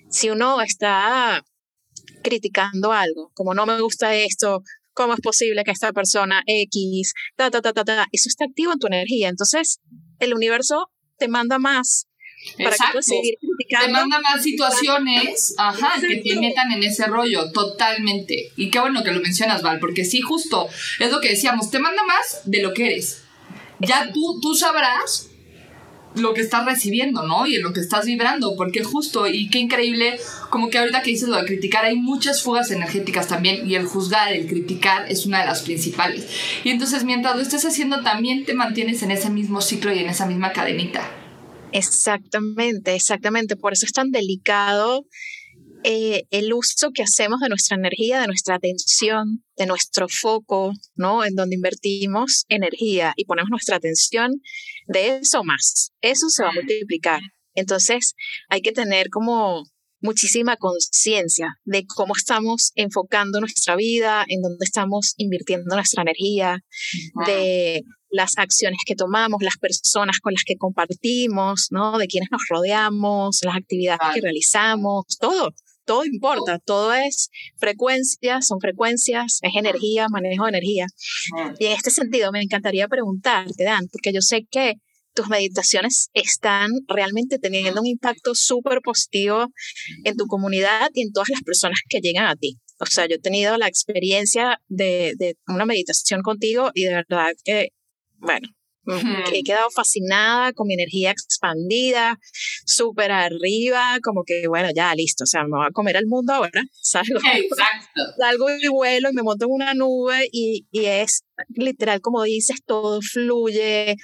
si 0.09 0.29
uno 0.29 0.61
está 0.61 1.43
criticando 2.23 2.91
algo, 2.91 3.31
como 3.33 3.53
no 3.53 3.65
me 3.65 3.79
gusta 3.81 4.15
esto, 4.15 4.61
¿cómo 4.93 5.13
es 5.13 5.21
posible 5.21 5.63
que 5.63 5.71
esta 5.71 5.93
persona 5.93 6.41
X, 6.45 7.13
ta, 7.35 7.49
ta, 7.51 7.61
ta, 7.61 7.73
ta, 7.73 7.83
ta, 7.83 8.07
eso 8.11 8.29
está 8.29 8.45
activo 8.45 8.73
en 8.73 8.79
tu 8.79 8.87
energía? 8.87 9.29
Entonces, 9.29 9.79
el 10.19 10.33
universo 10.33 10.87
te 11.17 11.27
manda 11.27 11.59
más 11.59 12.07
para 12.57 12.75
que 12.93 13.01
seguir 13.01 13.35
Te 13.69 13.87
manda 13.89 14.19
más 14.19 14.41
situaciones 14.41 15.53
ajá, 15.57 15.93
que 16.01 16.17
te 16.17 16.39
metan 16.39 16.71
en 16.71 16.83
ese 16.83 17.05
rollo, 17.05 17.51
totalmente. 17.51 18.51
Y 18.55 18.71
qué 18.71 18.79
bueno 18.79 19.03
que 19.03 19.11
lo 19.11 19.21
mencionas, 19.21 19.61
Val, 19.61 19.79
porque 19.79 20.05
sí, 20.05 20.21
justo, 20.21 20.67
es 20.99 21.11
lo 21.11 21.21
que 21.21 21.29
decíamos, 21.29 21.69
te 21.69 21.79
manda 21.79 22.03
más 22.03 22.41
de 22.45 22.63
lo 22.63 22.73
que 22.73 22.87
eres. 22.87 23.23
Ya 23.79 24.11
tú, 24.11 24.39
tú 24.41 24.55
sabrás 24.55 25.29
lo 26.15 26.33
que 26.33 26.41
estás 26.41 26.65
recibiendo, 26.65 27.23
¿no? 27.23 27.45
Y 27.45 27.55
en 27.55 27.63
lo 27.63 27.73
que 27.73 27.79
estás 27.79 28.05
vibrando, 28.05 28.55
porque 28.55 28.83
justo, 28.83 29.27
y 29.27 29.49
qué 29.49 29.59
increíble, 29.59 30.19
como 30.49 30.69
que 30.69 30.79
ahorita 30.79 31.01
que 31.01 31.11
dices 31.11 31.29
lo 31.29 31.37
de 31.37 31.45
criticar, 31.45 31.85
hay 31.85 31.95
muchas 31.95 32.41
fugas 32.41 32.71
energéticas 32.71 33.27
también, 33.27 33.69
y 33.69 33.75
el 33.75 33.85
juzgar, 33.85 34.33
el 34.33 34.47
criticar 34.47 35.05
es 35.09 35.25
una 35.25 35.41
de 35.41 35.45
las 35.45 35.61
principales. 35.61 36.27
Y 36.63 36.69
entonces 36.69 37.03
mientras 37.03 37.35
lo 37.35 37.41
estés 37.41 37.65
haciendo, 37.65 38.01
también 38.01 38.45
te 38.45 38.53
mantienes 38.53 39.03
en 39.03 39.11
ese 39.11 39.29
mismo 39.29 39.61
ciclo 39.61 39.93
y 39.93 39.99
en 39.99 40.09
esa 40.09 40.25
misma 40.25 40.51
cadenita. 40.51 41.07
Exactamente, 41.71 42.95
exactamente. 42.95 43.55
Por 43.55 43.73
eso 43.73 43.85
es 43.85 43.91
tan 43.91 44.11
delicado 44.11 45.05
eh, 45.83 46.23
el 46.31 46.51
uso 46.53 46.91
que 46.93 47.03
hacemos 47.03 47.39
de 47.39 47.49
nuestra 47.49 47.77
energía, 47.77 48.19
de 48.19 48.27
nuestra 48.27 48.55
atención, 48.55 49.43
de 49.55 49.65
nuestro 49.65 50.07
foco, 50.09 50.73
¿no? 50.95 51.23
En 51.23 51.35
donde 51.35 51.55
invertimos 51.55 52.45
energía 52.49 53.13
y 53.15 53.25
ponemos 53.25 53.49
nuestra 53.49 53.77
atención 53.77 54.31
de 54.87 55.17
eso 55.17 55.43
más. 55.43 55.91
Eso 56.01 56.27
se 56.29 56.43
va 56.43 56.49
a 56.49 56.53
multiplicar. 56.53 57.21
Entonces, 57.53 58.13
hay 58.49 58.61
que 58.61 58.71
tener 58.71 59.09
como 59.09 59.63
muchísima 60.01 60.57
conciencia 60.57 61.59
de 61.63 61.85
cómo 61.85 62.13
estamos 62.15 62.71
enfocando 62.75 63.39
nuestra 63.39 63.75
vida, 63.75 64.25
en 64.27 64.41
dónde 64.41 64.63
estamos 64.65 65.13
invirtiendo 65.17 65.75
nuestra 65.75 66.03
energía, 66.03 66.59
de 67.25 67.83
las 68.09 68.37
acciones 68.37 68.79
que 68.85 68.95
tomamos, 68.95 69.41
las 69.41 69.57
personas 69.57 70.19
con 70.19 70.33
las 70.33 70.43
que 70.43 70.55
compartimos, 70.57 71.67
¿no? 71.71 71.97
De 71.97 72.07
quienes 72.07 72.29
nos 72.31 72.41
rodeamos, 72.49 73.39
las 73.43 73.55
actividades 73.55 73.99
que 74.13 74.21
realizamos, 74.21 75.05
todo 75.19 75.53
todo 75.89 76.05
importa, 76.05 76.59
todo 76.59 76.93
es 76.93 77.31
frecuencia, 77.57 78.43
son 78.43 78.59
frecuencias, 78.59 79.39
es 79.41 79.55
energía, 79.55 80.05
manejo 80.07 80.43
de 80.43 80.49
energía. 80.49 80.85
Y 81.57 81.65
en 81.65 81.71
este 81.71 81.89
sentido 81.89 82.31
me 82.31 82.43
encantaría 82.43 82.87
preguntarte, 82.87 83.63
Dan, 83.63 83.87
porque 83.91 84.13
yo 84.13 84.21
sé 84.21 84.45
que 84.51 84.75
tus 85.15 85.27
meditaciones 85.29 86.09
están 86.13 86.69
realmente 86.87 87.39
teniendo 87.39 87.81
un 87.81 87.87
impacto 87.87 88.35
súper 88.35 88.81
positivo 88.83 89.47
en 90.03 90.15
tu 90.15 90.27
comunidad 90.27 90.91
y 90.93 91.01
en 91.01 91.11
todas 91.11 91.29
las 91.29 91.41
personas 91.41 91.79
que 91.89 92.01
llegan 92.01 92.27
a 92.27 92.35
ti. 92.35 92.59
O 92.79 92.85
sea, 92.85 93.07
yo 93.07 93.15
he 93.15 93.19
tenido 93.19 93.57
la 93.57 93.67
experiencia 93.67 94.61
de, 94.67 95.13
de 95.17 95.37
una 95.47 95.65
meditación 95.65 96.21
contigo 96.21 96.69
y 96.75 96.83
de 96.83 96.93
verdad 96.93 97.31
que, 97.43 97.69
bueno, 98.19 98.47
He 99.33 99.43
quedado 99.43 99.69
fascinada 99.69 100.51
con 100.53 100.67
mi 100.67 100.73
energía 100.73 101.11
expandida, 101.11 102.17
súper 102.65 103.11
arriba, 103.11 103.99
como 104.03 104.23
que, 104.23 104.47
bueno, 104.47 104.69
ya 104.75 104.93
listo, 104.95 105.25
o 105.25 105.27
sea, 105.27 105.43
me 105.43 105.57
voy 105.57 105.67
a 105.67 105.71
comer 105.71 105.97
al 105.97 106.07
mundo 106.07 106.33
ahora. 106.33 106.63
Salgo, 106.81 107.19
salgo 108.17 108.49
y 108.49 108.67
vuelo 108.67 109.09
y 109.11 109.13
me 109.13 109.21
monto 109.21 109.45
en 109.45 109.51
una 109.51 109.73
nube 109.73 110.27
y, 110.31 110.65
y 110.71 110.85
es 110.85 111.23
literal, 111.49 112.01
como 112.01 112.23
dices, 112.23 112.57
todo 112.65 112.99
fluye, 113.01 113.95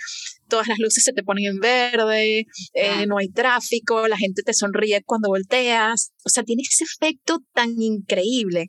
todas 0.47 0.67
las 0.67 0.79
luces 0.79 1.03
se 1.03 1.13
te 1.13 1.23
ponen 1.23 1.45
en 1.45 1.59
verde, 1.59 2.45
eh, 2.73 3.05
no 3.07 3.17
hay 3.17 3.29
tráfico, 3.29 4.07
la 4.07 4.17
gente 4.17 4.41
te 4.43 4.53
sonríe 4.53 5.01
cuando 5.05 5.29
volteas, 5.29 6.11
o 6.23 6.29
sea, 6.29 6.43
tiene 6.43 6.63
ese 6.69 6.83
efecto 6.83 7.39
tan 7.53 7.81
increíble. 7.81 8.67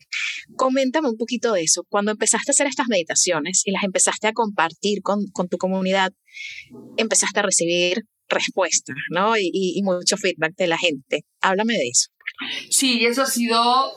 Coméntame 0.57 1.09
un 1.09 1.17
poquito 1.17 1.53
de 1.53 1.63
eso. 1.63 1.83
Cuando 1.89 2.13
empezaste 2.13 2.51
a 2.51 2.53
hacer 2.53 2.67
estas 2.67 2.89
meditaciones 2.89 3.63
y 3.65 3.73
las 3.73 3.85
empezaste 3.85 4.27
a 4.27 4.33
compartir 4.33 5.03
con, 5.03 5.27
con 5.33 5.49
tu 5.49 5.59
comunidad, 5.59 6.13
empezaste 6.97 7.41
a 7.41 7.43
recibir 7.43 8.03
respuestas, 8.29 8.97
¿no? 9.11 9.37
Y, 9.37 9.51
y, 9.53 9.79
y 9.79 9.83
mucho 9.83 10.17
feedback 10.17 10.57
de 10.57 10.67
la 10.67 10.79
gente. 10.79 11.25
Háblame 11.41 11.75
de 11.75 11.89
eso. 11.89 12.09
Sí, 12.69 13.07
eso 13.07 13.23
ha 13.23 13.27
sido 13.27 13.95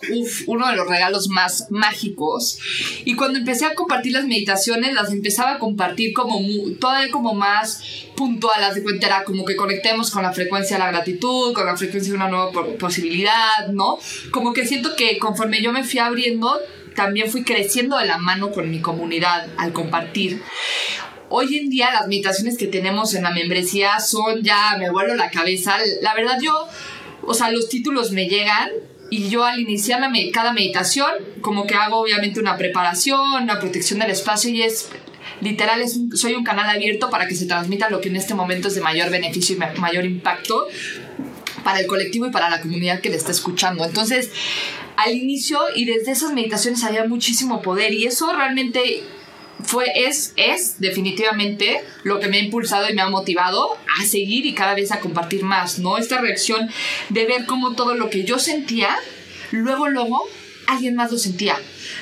uno 0.48 0.70
de 0.70 0.76
los 0.76 0.88
regalos 0.88 1.28
más 1.28 1.68
mágicos. 1.70 2.58
Y 3.04 3.16
cuando 3.16 3.38
empecé 3.38 3.66
a 3.66 3.76
compartir 3.76 4.14
las 4.14 4.26
meditaciones, 4.26 4.94
las 4.94 5.12
empezaba 5.12 5.56
a 5.56 5.60
compartir 5.60 6.14
como 6.14 6.40
todavía 6.80 7.12
como 7.12 7.34
más 7.34 7.84
puntual, 8.16 8.74
de 8.74 8.84
cuenta 8.84 9.08
era 9.08 9.24
como 9.24 9.44
que 9.44 9.56
conectemos 9.56 10.12
con 10.12 10.24
la 10.24 10.32
frecuencia 10.32 10.78
de 10.78 10.84
la 10.84 10.92
gratitud, 10.92 11.54
con 11.54 11.66
la 11.66 11.76
frecuencia 11.76 12.12
de 12.12 12.18
una 12.18 12.30
nueva 12.30 12.52
posibilidad, 12.78 13.68
¿no? 13.72 14.00
Como 14.32 14.54
que 14.54 14.66
siento 14.66 14.96
que 14.96 15.18
conforme 15.18 15.62
yo 15.62 15.74
me 15.74 15.84
fui 15.84 16.00
abriendo, 16.00 16.58
también 16.96 17.30
fui 17.30 17.44
creciendo 17.44 17.98
de 17.98 18.06
la 18.06 18.18
mano 18.18 18.52
con 18.52 18.70
mi 18.70 18.80
comunidad 18.80 19.48
al 19.58 19.74
compartir. 19.74 20.42
Hoy 21.30 21.58
en 21.58 21.70
día 21.70 21.94
las 21.94 22.08
meditaciones 22.08 22.58
que 22.58 22.68
tenemos 22.68 23.14
en 23.14 23.24
la 23.24 23.32
membresía 23.32 24.00
son 24.00 24.42
ya, 24.44 24.76
me 24.80 24.90
vuelo 24.90 25.16
la 25.16 25.30
cabeza. 25.30 25.78
La 26.02 26.16
verdad 26.16 26.40
yo 26.42 26.68
o 27.30 27.36
sea, 27.36 27.52
los 27.52 27.70
títulos 27.70 28.12
me 28.12 28.28
llegan 28.28 28.72
y 29.12 29.30
yo 29.30 29.44
al 29.44 29.60
iniciar 29.60 30.02
cada 30.34 30.52
meditación, 30.52 31.12
como 31.42 31.68
que 31.68 31.76
hago 31.76 31.98
obviamente 31.98 32.40
una 32.40 32.58
preparación, 32.58 33.44
una 33.44 33.60
protección 33.60 34.00
del 34.00 34.10
espacio 34.10 34.50
y 34.50 34.64
es 34.64 34.90
literal, 35.40 35.80
es, 35.80 36.00
soy 36.16 36.34
un 36.34 36.44
canal 36.44 36.68
abierto 36.68 37.12
para 37.12 37.28
que 37.28 37.36
se 37.36 37.46
transmita 37.46 37.92
lo 37.92 38.02
que 38.02 38.10
en 38.10 38.16
este 38.16 38.34
momento 38.34 38.70
es 38.70 38.74
de 38.74 38.82
mayor 38.82 39.12
beneficio 39.12 39.56
y 39.56 39.80
mayor 39.80 40.06
impacto 40.06 40.68
para 41.64 41.80
el 41.80 41.86
colectivo 41.86 42.26
y 42.26 42.32
para 42.32 42.50
la 42.50 42.62
comunidad 42.62 43.00
que 43.00 43.12
le 43.12 43.18
está 43.18 43.30
escuchando. 43.32 43.86
Entonces, 43.86 44.32
al 44.98 45.16
inicio 45.16 45.60
y 45.76 45.86
desde 45.86 46.14
esas 46.14 46.34
meditaciones 46.34 46.84
había 46.84 47.06
muchísimo 47.06 47.62
poder 47.62 47.94
y 47.94 48.08
eso 48.08 48.34
realmente 48.34 49.04
fue, 49.70 49.86
es, 49.94 50.34
es 50.36 50.80
definitivamente 50.80 51.84
lo 52.02 52.20
que 52.20 52.28
me 52.28 52.38
ha 52.38 52.40
impulsado 52.40 52.90
y 52.90 52.96
me 52.96 53.04
ha 53.04 53.10
motivado 53.10 53.78
a 54.00 54.04
seguir 54.04 54.48
y 54.48 54.56
cada 54.56 54.74
vez 54.74 54.92
a 54.92 55.00
compartir 55.00 55.44
más, 55.44 55.78
¿no? 55.78 56.00
Esta 56.00 56.20
reacción 56.20 56.72
de 57.10 57.28
ver 57.28 57.46
cómo 57.46 57.76
todo 57.76 57.94
lo 57.94 58.10
que 58.10 58.24
yo 58.24 58.40
sentía, 58.40 58.98
luego, 59.52 59.88
luego, 59.88 60.28
alguien 60.66 60.96
más 60.96 61.12
lo 61.12 61.20
sentía. 61.20 61.56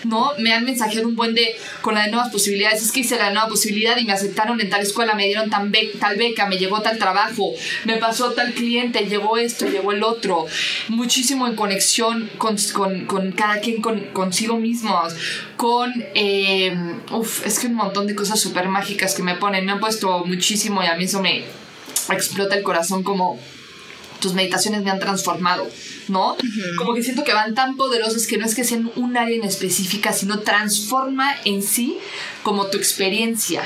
¿No? 0.03 0.31
Me 0.39 0.53
han 0.53 0.63
mensajeado 0.63 1.07
un 1.07 1.15
buen 1.15 1.33
de 1.33 1.55
con 1.81 1.95
la 1.95 2.03
de 2.03 2.11
nuevas 2.11 2.29
posibilidades. 2.31 2.81
Es 2.81 2.91
que 2.91 3.01
hice 3.01 3.17
la 3.17 3.31
nueva 3.31 3.47
posibilidad 3.47 3.97
y 3.97 4.05
me 4.05 4.13
aceptaron 4.13 4.59
en 4.61 4.69
tal 4.69 4.81
escuela, 4.81 5.13
me 5.13 5.25
dieron 5.25 5.49
tal 5.49 5.69
beca, 5.69 6.45
me 6.47 6.57
llegó 6.57 6.81
tal 6.81 6.97
trabajo, 6.97 7.53
me 7.85 7.97
pasó 7.97 8.31
tal 8.31 8.53
cliente, 8.53 9.05
llegó 9.05 9.37
esto, 9.37 9.67
llegó 9.67 9.91
el 9.91 10.03
otro. 10.03 10.45
Muchísimo 10.89 11.47
en 11.47 11.55
conexión 11.55 12.29
con, 12.37 12.57
con, 12.73 13.05
con 13.05 13.31
cada 13.31 13.59
quien, 13.59 13.81
con, 13.81 13.99
consigo 14.13 14.57
mismos, 14.57 15.13
con, 15.55 15.91
eh, 16.13 16.75
es 17.45 17.59
que 17.59 17.67
un 17.67 17.75
montón 17.75 18.07
de 18.07 18.15
cosas 18.15 18.39
súper 18.39 18.67
mágicas 18.67 19.15
que 19.15 19.23
me 19.23 19.35
ponen. 19.35 19.65
Me 19.65 19.71
han 19.71 19.79
puesto 19.79 20.25
muchísimo 20.25 20.83
y 20.83 20.87
a 20.87 20.95
mí 20.95 21.05
eso 21.05 21.21
me 21.21 21.43
explota 22.09 22.55
el 22.55 22.63
corazón 22.63 23.03
como 23.03 23.39
tus 24.20 24.34
meditaciones 24.34 24.84
me 24.84 24.89
han 24.89 24.99
transformado, 24.99 25.68
¿no? 26.07 26.36
Como 26.78 26.93
que 26.93 27.03
siento 27.03 27.24
que 27.24 27.34
van 27.34 27.53
tan 27.55 27.76
poderosas 27.76 28.28
que 28.28 28.38
no 28.38 28.45
es 28.45 28.55
que 28.55 28.63
sean 28.63 28.91
un 28.95 29.18
área 29.18 29.36
en 29.36 29.43
específica, 29.43 30.13
sino 30.13 30.39
transforma 30.39 31.36
en 31.45 31.61
sí 31.61 31.97
como 32.43 32.68
tu 32.68 32.78
experiencia. 32.78 33.63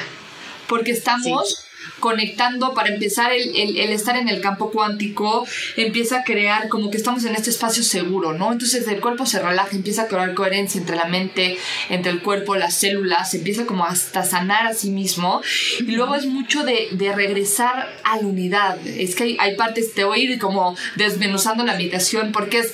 Porque 0.68 0.92
estamos 0.92 1.61
conectando, 2.02 2.74
para 2.74 2.90
empezar, 2.90 3.32
el, 3.32 3.56
el, 3.56 3.78
el, 3.78 3.92
estar 3.92 4.18
en 4.18 4.28
el 4.28 4.42
campo 4.42 4.72
cuántico 4.72 5.48
empieza 5.78 6.18
a 6.18 6.24
crear 6.26 6.68
como 6.68 6.92
que 6.92 6.98
estamos 6.98 7.24
en 7.24 7.36
este 7.36 7.50
espacio 7.50 7.84
seguro, 7.84 8.34
¿no? 8.34 8.52
Entonces 8.52 8.86
el 8.90 9.00
cuerpo 9.00 9.26
se 9.26 9.40
relaja, 9.40 9.70
empieza 9.74 10.02
a 10.04 10.08
crear 10.08 10.34
coherencia 10.34 10.82
entre 10.82 10.98
la 10.98 11.06
mente, 11.06 11.58
entre 11.90 12.12
el 12.12 12.22
cuerpo, 12.22 12.58
las 12.58 12.74
células, 12.74 13.34
empieza 13.34 13.66
como 13.66 13.86
hasta 13.86 14.26
sanar 14.26 14.68
a 14.68 14.74
sí 14.74 14.90
mismo. 14.90 15.42
Y 15.80 15.92
luego 15.94 16.16
es 16.16 16.26
mucho 16.26 16.66
de, 16.66 16.90
de 16.92 17.14
regresar 17.14 17.90
a 18.04 18.18
la 18.18 18.28
unidad. 18.28 18.86
Es 18.86 19.16
que 19.16 19.24
hay, 19.24 19.38
hay 19.40 19.56
partes, 19.56 19.94
te 19.94 20.04
voy 20.04 20.20
a 20.20 20.24
ir 20.24 20.40
como 20.40 20.76
desmenuzando 20.98 21.64
la 21.64 21.76
meditación 21.76 22.34
porque 22.34 22.60
es 22.60 22.74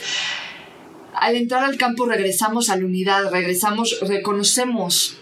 al 1.14 1.36
entrar 1.36 1.64
al 1.64 1.78
campo 1.78 2.06
regresamos 2.06 2.70
a 2.70 2.78
la 2.78 2.86
unidad, 2.86 3.32
regresamos, 3.32 3.98
reconocemos 4.02 5.18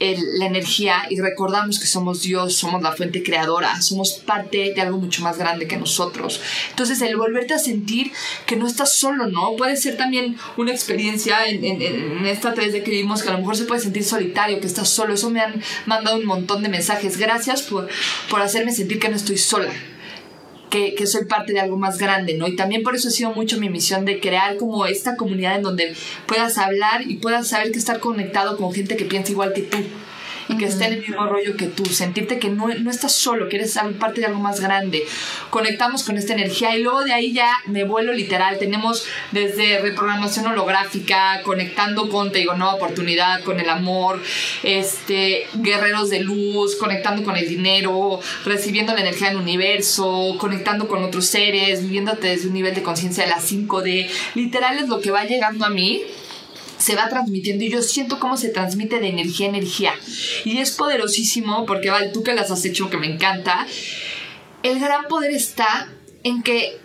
la 0.00 0.46
energía 0.46 1.02
y 1.08 1.20
recordamos 1.20 1.78
que 1.78 1.86
somos 1.86 2.22
Dios, 2.22 2.54
somos 2.54 2.82
la 2.82 2.92
fuente 2.92 3.22
creadora, 3.22 3.80
somos 3.80 4.12
parte 4.14 4.72
de 4.74 4.80
algo 4.80 4.98
mucho 4.98 5.22
más 5.22 5.38
grande 5.38 5.66
que 5.66 5.76
nosotros. 5.76 6.40
Entonces 6.70 7.00
el 7.02 7.16
volverte 7.16 7.54
a 7.54 7.58
sentir 7.58 8.12
que 8.46 8.56
no 8.56 8.66
estás 8.66 8.94
solo, 8.94 9.26
¿no? 9.26 9.56
Puede 9.56 9.76
ser 9.76 9.96
también 9.96 10.36
una 10.56 10.72
experiencia 10.72 11.46
en, 11.46 11.64
en, 11.64 12.26
esta 12.26 12.54
3D 12.54 12.82
que 12.82 12.90
vivimos 12.90 13.22
que 13.22 13.28
a 13.28 13.32
lo 13.32 13.38
mejor 13.38 13.56
se 13.56 13.64
puede 13.64 13.80
sentir 13.80 14.04
solitario, 14.04 14.60
que 14.60 14.66
estás 14.66 14.88
solo. 14.88 15.14
Eso 15.14 15.30
me 15.30 15.40
han 15.40 15.62
mandado 15.86 16.16
un 16.16 16.26
montón 16.26 16.62
de 16.62 16.68
mensajes. 16.68 17.16
Gracias 17.16 17.62
por, 17.62 17.88
por 18.28 18.42
hacerme 18.42 18.72
sentir 18.72 18.98
que 18.98 19.08
no 19.08 19.16
estoy 19.16 19.38
sola. 19.38 19.72
Que, 20.74 20.96
que, 20.96 21.06
soy 21.06 21.26
parte 21.26 21.52
de 21.52 21.60
algo 21.60 21.76
más 21.76 21.98
grande, 21.98 22.34
¿no? 22.34 22.48
Y 22.48 22.56
también 22.56 22.82
por 22.82 22.96
eso 22.96 23.06
ha 23.06 23.12
sido 23.12 23.30
mucho 23.30 23.60
mi 23.60 23.68
misión 23.68 24.04
de 24.04 24.18
crear 24.18 24.56
como 24.56 24.86
esta 24.86 25.14
comunidad 25.14 25.54
en 25.54 25.62
donde 25.62 25.94
puedas 26.26 26.58
hablar 26.58 27.02
y 27.08 27.18
puedas 27.18 27.46
saber 27.46 27.70
que 27.70 27.78
estar 27.78 28.00
conectado 28.00 28.56
con 28.56 28.72
gente 28.74 28.96
que 28.96 29.04
piensa 29.04 29.30
igual 29.30 29.52
que 29.52 29.62
tú 29.62 29.78
y 30.48 30.56
que 30.56 30.66
esté 30.66 30.86
en 30.86 30.94
el 30.94 31.00
mismo 31.00 31.26
rollo 31.26 31.56
que 31.56 31.66
tú, 31.66 31.84
sentirte 31.86 32.38
que 32.38 32.48
no, 32.48 32.68
no 32.68 32.90
estás 32.90 33.12
solo, 33.12 33.48
que 33.48 33.56
eres 33.56 33.78
parte 33.98 34.20
de 34.20 34.26
algo 34.26 34.40
más 34.40 34.60
grande. 34.60 35.04
Conectamos 35.50 36.04
con 36.04 36.16
esta 36.16 36.34
energía 36.34 36.76
y 36.76 36.82
luego 36.82 37.02
de 37.04 37.12
ahí 37.12 37.32
ya 37.32 37.50
me 37.66 37.84
vuelo 37.84 38.12
literal. 38.12 38.58
Tenemos 38.58 39.06
desde 39.32 39.78
reprogramación 39.80 40.46
holográfica, 40.46 41.42
conectando 41.42 42.08
con, 42.08 42.32
te 42.32 42.40
digo, 42.40 42.54
nueva 42.54 42.74
oportunidad, 42.74 43.42
con 43.42 43.60
el 43.60 43.68
amor, 43.68 44.22
este, 44.62 45.46
guerreros 45.54 46.10
de 46.10 46.20
luz, 46.20 46.76
conectando 46.76 47.24
con 47.24 47.36
el 47.36 47.48
dinero, 47.48 48.20
recibiendo 48.44 48.94
la 48.94 49.00
energía 49.00 49.28
del 49.28 49.38
universo, 49.38 50.36
conectando 50.38 50.88
con 50.88 51.02
otros 51.02 51.26
seres, 51.26 51.82
viviéndote 51.82 52.28
desde 52.28 52.48
un 52.48 52.54
nivel 52.54 52.74
de 52.74 52.82
conciencia 52.82 53.24
de 53.24 53.30
las 53.30 53.50
5D. 53.50 54.08
Literal 54.34 54.78
es 54.78 54.88
lo 54.88 55.00
que 55.00 55.10
va 55.10 55.24
llegando 55.24 55.64
a 55.64 55.70
mí 55.70 56.02
se 56.78 56.96
va 56.96 57.08
transmitiendo 57.08 57.64
y 57.64 57.70
yo 57.70 57.82
siento 57.82 58.18
cómo 58.18 58.36
se 58.36 58.48
transmite 58.48 59.00
de 59.00 59.08
energía 59.08 59.46
a 59.46 59.50
energía. 59.50 59.94
Y 60.44 60.58
es 60.58 60.72
poderosísimo 60.72 61.66
porque, 61.66 61.90
vale, 61.90 62.08
tú 62.08 62.22
que 62.22 62.34
las 62.34 62.50
has 62.50 62.64
hecho, 62.64 62.90
que 62.90 62.96
me 62.96 63.12
encanta, 63.12 63.66
el 64.62 64.80
gran 64.80 65.06
poder 65.08 65.30
está 65.30 65.92
en 66.22 66.42
que 66.42 66.78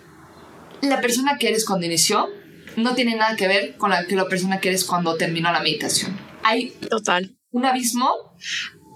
la 0.81 1.01
persona 1.01 1.37
que 1.37 1.49
eres 1.49 1.65
cuando 1.65 1.85
inició 1.85 2.29
no 2.75 2.95
tiene 2.95 3.15
nada 3.15 3.35
que 3.35 3.47
ver 3.47 3.75
con 3.77 3.89
la, 3.89 4.05
que 4.05 4.15
la 4.15 4.27
persona 4.27 4.59
que 4.59 4.69
eres 4.69 4.85
cuando 4.85 5.15
terminó 5.15 5.51
la 5.51 5.61
meditación. 5.61 6.17
Hay 6.43 6.71
Total. 6.89 7.35
un 7.51 7.65
abismo 7.65 8.09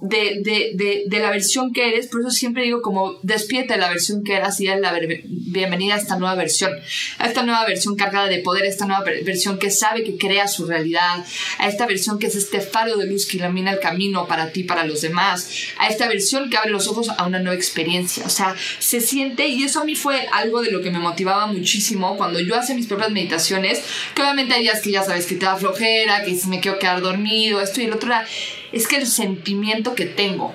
de, 0.03 0.41
de, 0.41 0.71
de, 0.73 1.03
de, 1.07 1.19
la 1.19 1.29
versión 1.29 1.71
que 1.71 1.87
eres, 1.87 2.07
por 2.07 2.19
eso 2.19 2.29
siempre 2.29 2.63
digo 2.63 2.81
como 2.81 3.17
despierte 3.21 3.75
de 3.75 3.79
la 3.79 3.87
versión 3.87 4.25
que 4.25 4.35
eras 4.35 4.59
y 4.59 4.65
la 4.65 4.93
bienvenida 4.99 5.95
a 5.95 5.97
esta 5.97 6.17
nueva 6.17 6.35
versión, 6.35 6.73
a 7.19 7.25
esta 7.25 7.43
nueva 7.43 7.65
versión 7.65 7.95
cargada 7.95 8.27
de 8.27 8.39
poder, 8.39 8.65
a 8.65 8.67
esta 8.67 8.85
nueva 8.85 9.01
versión 9.05 9.57
que 9.57 9.71
sabe 9.71 10.03
que 10.03 10.17
crea 10.17 10.49
su 10.49 10.67
realidad, 10.67 11.23
a 11.57 11.69
esta 11.69 11.85
versión 11.85 12.19
que 12.19 12.27
es 12.27 12.35
este 12.35 12.59
faro 12.59 12.97
de 12.97 13.07
luz 13.07 13.25
que 13.25 13.37
ilumina 13.37 13.71
el 13.71 13.79
camino 13.79 14.27
para 14.27 14.51
ti, 14.51 14.63
para 14.65 14.85
los 14.85 14.99
demás, 14.99 15.49
a 15.77 15.87
esta 15.87 16.09
versión 16.09 16.49
que 16.49 16.57
abre 16.57 16.71
los 16.71 16.89
ojos 16.89 17.07
a 17.07 17.25
una 17.25 17.39
nueva 17.39 17.55
experiencia, 17.55 18.25
o 18.25 18.29
sea, 18.29 18.57
se 18.79 18.99
siente 18.99 19.47
y 19.47 19.63
eso 19.63 19.79
a 19.79 19.85
mí 19.85 19.95
fue 19.95 20.27
algo 20.33 20.61
de 20.61 20.71
lo 20.71 20.81
que 20.81 20.91
me 20.91 20.99
motivaba 20.99 21.47
muchísimo 21.47 22.17
cuando 22.17 22.41
yo 22.41 22.59
hacía 22.59 22.75
mis 22.75 22.87
propias 22.87 23.11
meditaciones, 23.11 23.81
que 24.13 24.21
obviamente 24.21 24.53
hay 24.53 24.63
días 24.63 24.81
que 24.81 24.91
ya 24.91 25.01
sabes 25.01 25.27
que 25.27 25.35
te 25.35 25.45
da 25.45 25.55
flojera, 25.55 26.25
que 26.25 26.35
si 26.35 26.49
me 26.49 26.59
quiero 26.59 26.77
quedar 26.77 26.99
dormido, 26.99 27.61
esto 27.61 27.79
y 27.79 27.85
el 27.85 27.93
otro 27.93 28.09
era 28.09 28.25
es 28.73 28.87
que 28.87 28.97
el 28.97 29.07
sentimiento 29.07 29.95
que 29.95 30.05
tengo 30.05 30.53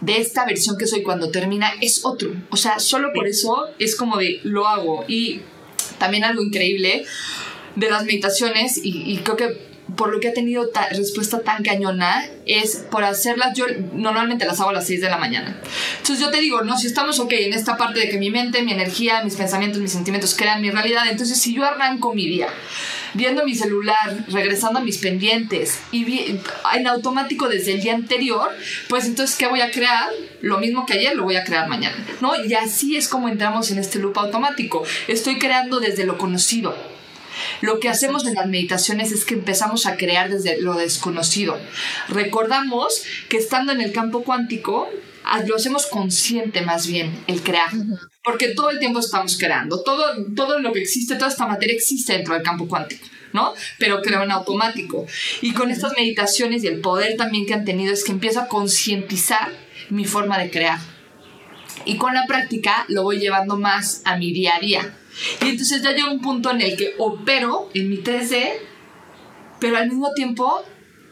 de 0.00 0.18
esta 0.18 0.44
versión 0.44 0.76
que 0.76 0.86
soy 0.86 1.02
cuando 1.02 1.30
termina 1.30 1.72
es 1.80 2.04
otro. 2.04 2.30
O 2.50 2.56
sea, 2.56 2.80
solo 2.80 3.12
por 3.14 3.26
eso 3.26 3.68
es 3.78 3.96
como 3.96 4.18
de 4.18 4.40
lo 4.42 4.66
hago. 4.66 5.04
Y 5.08 5.40
también 5.98 6.24
algo 6.24 6.42
increíble 6.42 7.04
de 7.76 7.90
las 7.90 8.04
meditaciones, 8.04 8.80
y, 8.82 9.18
creo 9.18 9.36
que 9.36 9.66
por 9.96 10.12
lo 10.12 10.18
que 10.18 10.28
ha 10.28 10.32
tenido 10.32 10.68
respuesta 10.90 11.40
tan 11.42 11.62
cañona 11.62 12.26
es 12.44 12.84
por 12.90 13.04
hacerlas, 13.04 13.56
yo 13.56 13.66
normalmente 13.92 14.44
las 14.44 14.60
hago 14.60 14.70
a 14.70 14.72
las 14.72 14.86
6 14.86 15.00
de 15.00 15.08
la 15.08 15.18
mañana. 15.18 15.60
Entonces 15.98 16.18
yo 16.18 16.30
te 16.30 16.40
digo, 16.40 16.62
no, 16.62 16.76
si 16.76 16.86
estamos 16.86 17.20
ok 17.20 17.32
en 17.32 17.52
esta 17.52 17.76
parte 17.76 18.00
de 18.00 18.08
que 18.08 18.18
mi 18.18 18.30
mente, 18.30 18.62
mi 18.62 18.72
energía, 18.72 19.22
mis 19.22 19.36
pensamientos, 19.36 19.80
mis 19.80 19.92
sentimientos 19.92 20.34
crean 20.34 20.60
mi 20.60 20.70
realidad, 20.70 21.04
entonces 21.08 21.38
si 21.38 21.54
yo 21.54 21.64
arranco 21.64 22.14
mi 22.14 22.26
día 22.26 22.48
viendo 23.16 23.44
mi 23.44 23.54
celular, 23.54 24.24
regresando 24.28 24.78
a 24.78 24.82
mis 24.82 24.98
pendientes 24.98 25.80
y 25.90 26.38
en 26.74 26.86
automático 26.86 27.48
desde 27.48 27.72
el 27.72 27.80
día 27.80 27.94
anterior, 27.94 28.50
pues 28.88 29.06
entonces, 29.06 29.36
¿qué 29.36 29.46
voy 29.46 29.60
a 29.60 29.70
crear? 29.70 30.10
Lo 30.42 30.58
mismo 30.58 30.86
que 30.86 30.94
ayer 30.94 31.16
lo 31.16 31.24
voy 31.24 31.36
a 31.36 31.44
crear 31.44 31.68
mañana, 31.68 31.96
¿no? 32.20 32.32
Y 32.44 32.52
así 32.54 32.96
es 32.96 33.08
como 33.08 33.28
entramos 33.28 33.70
en 33.70 33.78
este 33.78 33.98
loop 33.98 34.18
automático. 34.18 34.84
Estoy 35.08 35.38
creando 35.38 35.80
desde 35.80 36.04
lo 36.04 36.18
conocido. 36.18 36.76
Lo 37.60 37.80
que 37.80 37.88
hacemos 37.88 38.26
en 38.26 38.34
las 38.34 38.46
meditaciones 38.46 39.12
es 39.12 39.24
que 39.24 39.34
empezamos 39.34 39.86
a 39.86 39.96
crear 39.96 40.30
desde 40.30 40.60
lo 40.60 40.74
desconocido. 40.74 41.58
Recordamos 42.08 43.02
que 43.28 43.36
estando 43.36 43.72
en 43.72 43.80
el 43.80 43.92
campo 43.92 44.24
cuántico, 44.24 44.88
lo 45.46 45.56
hacemos 45.56 45.86
consciente 45.86 46.62
más 46.62 46.86
bien, 46.86 47.12
el 47.26 47.42
crear. 47.42 47.70
Porque 48.26 48.48
todo 48.48 48.70
el 48.70 48.80
tiempo 48.80 48.98
estamos 48.98 49.38
creando. 49.38 49.84
Todo, 49.84 50.04
todo 50.34 50.58
lo 50.58 50.72
que 50.72 50.80
existe, 50.80 51.14
toda 51.14 51.30
esta 51.30 51.46
materia 51.46 51.76
existe 51.76 52.12
dentro 52.12 52.34
del 52.34 52.42
campo 52.42 52.66
cuántico, 52.66 53.06
¿no? 53.32 53.54
Pero 53.78 54.02
creo 54.02 54.24
en 54.24 54.32
automático. 54.32 55.06
Y 55.42 55.52
con 55.52 55.70
estas 55.70 55.92
meditaciones 55.96 56.64
y 56.64 56.66
el 56.66 56.80
poder 56.80 57.16
también 57.16 57.46
que 57.46 57.54
han 57.54 57.64
tenido 57.64 57.92
es 57.92 58.02
que 58.02 58.10
empiezo 58.10 58.40
a 58.40 58.48
concientizar 58.48 59.52
mi 59.90 60.04
forma 60.04 60.38
de 60.38 60.50
crear. 60.50 60.80
Y 61.84 61.98
con 61.98 62.14
la 62.14 62.26
práctica 62.26 62.84
lo 62.88 63.04
voy 63.04 63.20
llevando 63.20 63.56
más 63.56 64.02
a 64.04 64.16
mi 64.16 64.32
día 64.32 64.56
a 64.56 64.60
día. 64.60 64.98
Y 65.42 65.50
entonces 65.50 65.82
ya 65.82 65.92
llega 65.92 66.10
un 66.10 66.20
punto 66.20 66.50
en 66.50 66.62
el 66.62 66.76
que 66.76 66.94
opero 66.98 67.70
en 67.74 67.88
mi 67.88 67.98
3D, 67.98 68.54
pero 69.60 69.76
al 69.76 69.88
mismo 69.88 70.12
tiempo 70.14 70.64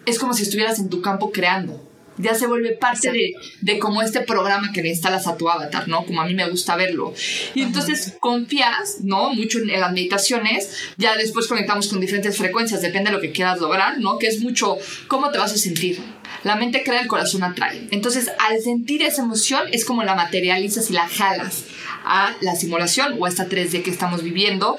es 0.05 0.19
como 0.19 0.35
si 0.35 0.43
estuvieras 0.43 0.81
en 0.81 0.91
tu 0.91 1.01
campo 1.01 1.31
creando 1.31 1.84
ya 2.19 2.35
se 2.35 2.47
vuelve 2.47 2.73
parte 2.73 3.11
de, 3.11 3.35
de, 3.61 3.79
como 3.79 4.03
este 4.03 4.21
programa 4.21 4.73
que 4.73 4.83
le 4.83 4.91
instalas 4.91 5.27
a 5.27 5.37
tu 5.37 5.49
avatar, 5.49 5.89
¿no? 5.89 6.05
Como 6.07 6.21
a 6.21 6.27
mí 6.27 6.35
me 6.35 6.49
gusta 6.49 6.77
verlo. 6.77 7.13
Y 7.55 7.63
entonces 7.63 8.17
confías, 8.21 8.99
¿no? 9.03 9.33
Mucho 9.33 9.59
en, 9.59 9.69
las 9.69 9.93
meditaciones, 9.93 10.71
ya 10.97 11.17
después 11.17 11.47
conectamos 11.47 11.89
con 11.89 12.01
diferentes 12.01 12.37
frecuencias, 12.37 12.83
depende 12.83 13.11
de 13.11 13.17
lo 13.17 13.21
que 13.21 13.33
quieras 13.33 13.61
lograr, 13.61 13.99
¿no? 13.99 14.19
Que 14.19 14.29
es 14.29 14.41
mucho 14.41 14.79
cómo 15.09 15.31
te 15.31 15.39
vas 15.39 15.53
a 15.53 15.57
sentir. 15.57 15.99
La 16.43 16.57
mente 16.57 16.83
crea, 16.85 17.01
el 17.01 17.09
corazón 17.09 17.43
atrae. 17.43 17.89
Entonces, 17.91 18.31
al 18.39 18.61
sentir 18.61 19.03
esa 19.03 19.23
emoción, 19.23 19.63
es 19.73 19.85
como 19.85 20.03
la 20.05 20.15
materializas 20.15 20.91
y 20.91 20.93
la 20.93 21.09
jalas 21.09 21.65
a 22.05 22.35
la 22.41 22.55
simulación 22.55 23.17
o 23.19 23.25
a 23.25 23.29
esta 23.29 23.49
3D 23.49 23.83
que 23.83 23.91
estamos 23.91 24.23
viviendo, 24.23 24.77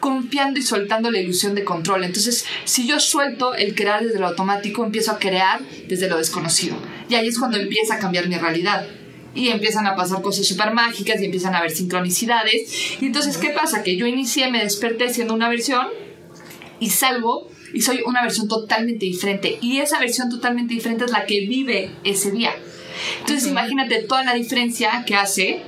confiando 0.00 0.60
y 0.60 0.62
soltando 0.62 1.10
la 1.10 1.18
ilusión 1.20 1.54
de 1.54 1.64
control. 1.64 2.04
Entonces, 2.04 2.44
si 2.64 2.86
yo 2.86 3.00
suelto 3.00 3.54
el 3.54 3.74
crear 3.74 4.04
desde 4.04 4.20
lo 4.20 4.28
automático, 4.28 4.84
empiezo 4.84 5.12
a 5.12 5.18
crear 5.18 5.60
desde 5.88 6.08
lo 6.08 6.18
desconocido. 6.18 6.76
Y 7.08 7.14
ahí 7.14 7.28
es 7.28 7.38
cuando 7.38 7.58
empieza 7.58 7.94
a 7.94 7.98
cambiar 7.98 8.28
mi 8.28 8.36
realidad. 8.36 8.86
Y 9.34 9.48
empiezan 9.48 9.86
a 9.86 9.94
pasar 9.94 10.22
cosas 10.22 10.46
súper 10.46 10.72
mágicas 10.72 11.20
y 11.20 11.26
empiezan 11.26 11.54
a 11.54 11.58
haber 11.58 11.70
sincronicidades. 11.70 12.96
Y 13.00 13.06
entonces, 13.06 13.38
¿qué 13.38 13.50
pasa? 13.50 13.82
Que 13.82 13.96
yo 13.96 14.06
inicié, 14.06 14.50
me 14.50 14.62
desperté 14.62 15.12
siendo 15.12 15.34
una 15.34 15.48
versión 15.48 15.86
y 16.80 16.90
salgo 16.90 17.50
y 17.72 17.82
soy 17.82 18.02
una 18.06 18.22
versión 18.22 18.48
totalmente 18.48 19.06
diferente. 19.06 19.58
Y 19.60 19.78
esa 19.78 19.98
versión 19.98 20.30
totalmente 20.30 20.74
diferente 20.74 21.04
es 21.04 21.10
la 21.10 21.26
que 21.26 21.46
vive 21.46 21.90
ese 22.04 22.30
día. 22.30 22.54
Entonces, 23.20 23.46
imagínate 23.46 24.02
toda 24.02 24.24
la 24.24 24.34
diferencia 24.34 25.04
que 25.06 25.14
hace 25.14 25.62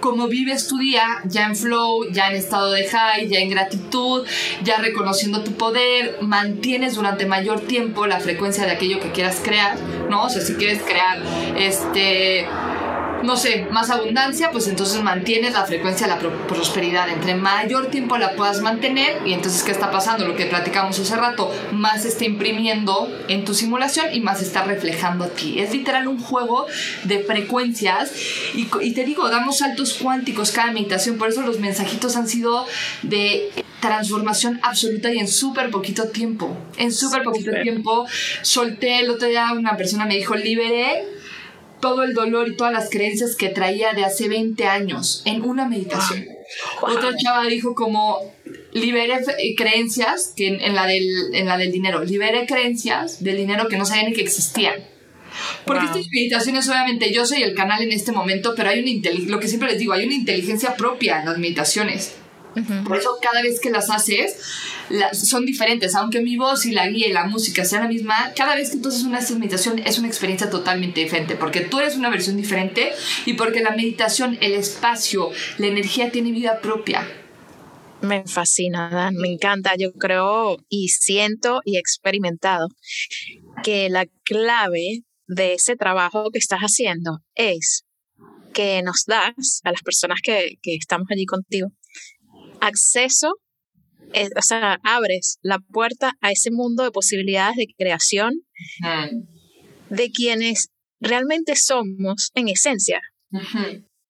cómo 0.00 0.28
vives 0.28 0.66
tu 0.66 0.78
día 0.78 1.20
ya 1.24 1.46
en 1.46 1.56
flow, 1.56 2.10
ya 2.10 2.30
en 2.30 2.36
estado 2.36 2.72
de 2.72 2.86
high, 2.86 3.28
ya 3.28 3.38
en 3.40 3.50
gratitud, 3.50 4.24
ya 4.62 4.78
reconociendo 4.78 5.42
tu 5.42 5.52
poder, 5.52 6.18
mantienes 6.20 6.94
durante 6.94 7.26
mayor 7.26 7.60
tiempo 7.60 8.06
la 8.06 8.20
frecuencia 8.20 8.64
de 8.64 8.72
aquello 8.72 9.00
que 9.00 9.12
quieras 9.12 9.40
crear, 9.42 9.78
¿no? 10.08 10.24
O 10.24 10.30
sea, 10.30 10.42
si 10.42 10.54
quieres 10.54 10.82
crear 10.82 11.22
este 11.56 12.46
no 13.22 13.36
sé, 13.36 13.66
más 13.70 13.90
abundancia, 13.90 14.50
pues 14.50 14.68
entonces 14.68 15.02
mantienes 15.02 15.52
la 15.52 15.64
frecuencia 15.64 16.06
de 16.06 16.14
la 16.14 16.18
prosperidad. 16.46 17.08
Entre 17.08 17.34
mayor 17.34 17.86
tiempo 17.86 18.16
la 18.18 18.32
puedas 18.32 18.60
mantener, 18.60 19.18
y 19.26 19.32
entonces, 19.32 19.62
¿qué 19.62 19.72
está 19.72 19.90
pasando? 19.90 20.26
Lo 20.26 20.36
que 20.36 20.46
platicamos 20.46 20.98
hace 20.98 21.16
rato, 21.16 21.52
más 21.72 22.04
está 22.04 22.24
imprimiendo 22.24 23.10
en 23.28 23.44
tu 23.44 23.54
simulación 23.54 24.06
y 24.12 24.20
más 24.20 24.42
está 24.42 24.64
reflejando 24.64 25.24
a 25.24 25.28
ti. 25.28 25.60
Es 25.60 25.72
literal 25.72 26.08
un 26.08 26.20
juego 26.20 26.66
de 27.04 27.20
frecuencias, 27.20 28.12
y, 28.54 28.68
y 28.80 28.92
te 28.92 29.04
digo, 29.04 29.28
damos 29.28 29.58
saltos 29.58 29.94
cuánticos 29.94 30.50
cada 30.50 30.72
meditación, 30.72 31.18
por 31.18 31.28
eso 31.28 31.42
los 31.42 31.58
mensajitos 31.58 32.16
han 32.16 32.28
sido 32.28 32.66
de 33.02 33.50
transformación 33.80 34.60
absoluta 34.62 35.12
y 35.12 35.18
en 35.18 35.28
súper 35.28 35.70
poquito 35.70 36.08
tiempo. 36.08 36.56
En 36.76 36.92
súper 36.92 37.22
poquito 37.22 37.52
tiempo 37.62 38.06
solté 38.42 39.00
el 39.00 39.10
otro 39.10 39.28
día 39.28 39.52
una 39.52 39.76
persona 39.76 40.04
me 40.04 40.16
dijo, 40.16 40.34
liberé 40.34 41.04
todo 41.80 42.02
el 42.02 42.14
dolor 42.14 42.48
y 42.48 42.56
todas 42.56 42.72
las 42.72 42.90
creencias 42.90 43.36
que 43.36 43.48
traía 43.48 43.92
de 43.92 44.04
hace 44.04 44.28
20 44.28 44.64
años 44.64 45.22
en 45.24 45.42
una 45.42 45.68
meditación. 45.68 46.26
Otra 46.80 47.16
chava 47.16 47.44
dijo 47.46 47.74
como, 47.74 48.18
liberé 48.72 49.20
creencias 49.56 50.32
que 50.36 50.48
en, 50.48 50.74
la 50.74 50.86
del, 50.86 51.34
en 51.34 51.46
la 51.46 51.58
del 51.58 51.72
dinero, 51.72 52.04
liberé 52.04 52.46
creencias 52.46 53.22
del 53.22 53.36
dinero 53.36 53.68
que 53.68 53.76
no 53.76 53.84
sabía 53.84 54.08
ni 54.08 54.14
que 54.14 54.22
existían. 54.22 54.74
Porque 55.64 55.84
estas 55.84 56.06
meditaciones, 56.10 56.68
obviamente, 56.68 57.12
yo 57.12 57.24
soy 57.26 57.42
el 57.42 57.54
canal 57.54 57.82
en 57.82 57.92
este 57.92 58.12
momento, 58.12 58.54
pero 58.56 58.70
hay 58.70 58.80
una 58.80 59.10
lo 59.28 59.38
que 59.38 59.48
siempre 59.48 59.68
les 59.70 59.78
digo, 59.78 59.92
hay 59.92 60.06
una 60.06 60.14
inteligencia 60.14 60.74
propia 60.74 61.20
en 61.20 61.26
las 61.26 61.38
meditaciones. 61.38 62.14
Por 62.84 62.96
eso 62.96 63.18
cada 63.22 63.42
vez 63.42 63.60
que 63.60 63.70
las 63.70 63.88
haces 63.90 64.36
son 65.12 65.44
diferentes, 65.44 65.94
aunque 65.94 66.20
mi 66.20 66.36
voz 66.36 66.66
y 66.66 66.72
la 66.72 66.88
guía 66.88 67.08
y 67.08 67.12
la 67.12 67.24
música 67.24 67.64
sean 67.64 67.82
la 67.82 67.88
misma, 67.88 68.32
cada 68.36 68.54
vez 68.54 68.70
que 68.70 68.78
tú 68.78 68.88
haces 68.88 69.02
una 69.02 69.20
meditación 69.38 69.78
es 69.78 69.98
una 69.98 70.08
experiencia 70.08 70.50
totalmente 70.50 71.00
diferente, 71.00 71.36
porque 71.36 71.60
tú 71.60 71.78
eres 71.78 71.96
una 71.96 72.10
versión 72.10 72.36
diferente 72.36 72.92
y 73.26 73.34
porque 73.34 73.60
la 73.60 73.70
meditación, 73.70 74.38
el 74.40 74.52
espacio, 74.52 75.30
la 75.58 75.66
energía 75.66 76.10
tiene 76.10 76.32
vida 76.32 76.60
propia. 76.60 77.06
Me 78.00 78.24
fascina, 78.26 78.88
Dan, 78.90 79.16
me 79.16 79.28
encanta. 79.28 79.74
Yo 79.76 79.92
creo 79.92 80.58
y 80.68 80.88
siento 80.88 81.60
y 81.64 81.76
he 81.76 81.80
experimentado 81.80 82.68
que 83.64 83.88
la 83.90 84.06
clave 84.22 85.02
de 85.26 85.54
ese 85.54 85.74
trabajo 85.74 86.30
que 86.32 86.38
estás 86.38 86.60
haciendo 86.60 87.18
es 87.34 87.84
que 88.54 88.82
nos 88.82 89.04
das 89.06 89.60
a 89.64 89.72
las 89.72 89.82
personas 89.82 90.20
que, 90.22 90.58
que 90.62 90.76
estamos 90.76 91.08
allí 91.10 91.26
contigo 91.26 91.68
acceso, 92.60 93.34
eh, 94.12 94.28
o 94.36 94.42
sea, 94.42 94.78
abres 94.82 95.38
la 95.42 95.58
puerta 95.58 96.14
a 96.20 96.32
ese 96.32 96.50
mundo 96.50 96.84
de 96.84 96.90
posibilidades 96.90 97.56
de 97.56 97.66
creación 97.76 98.32
de 99.90 100.10
quienes 100.10 100.68
realmente 101.00 101.54
somos 101.56 102.30
en 102.34 102.48
esencia. 102.48 103.00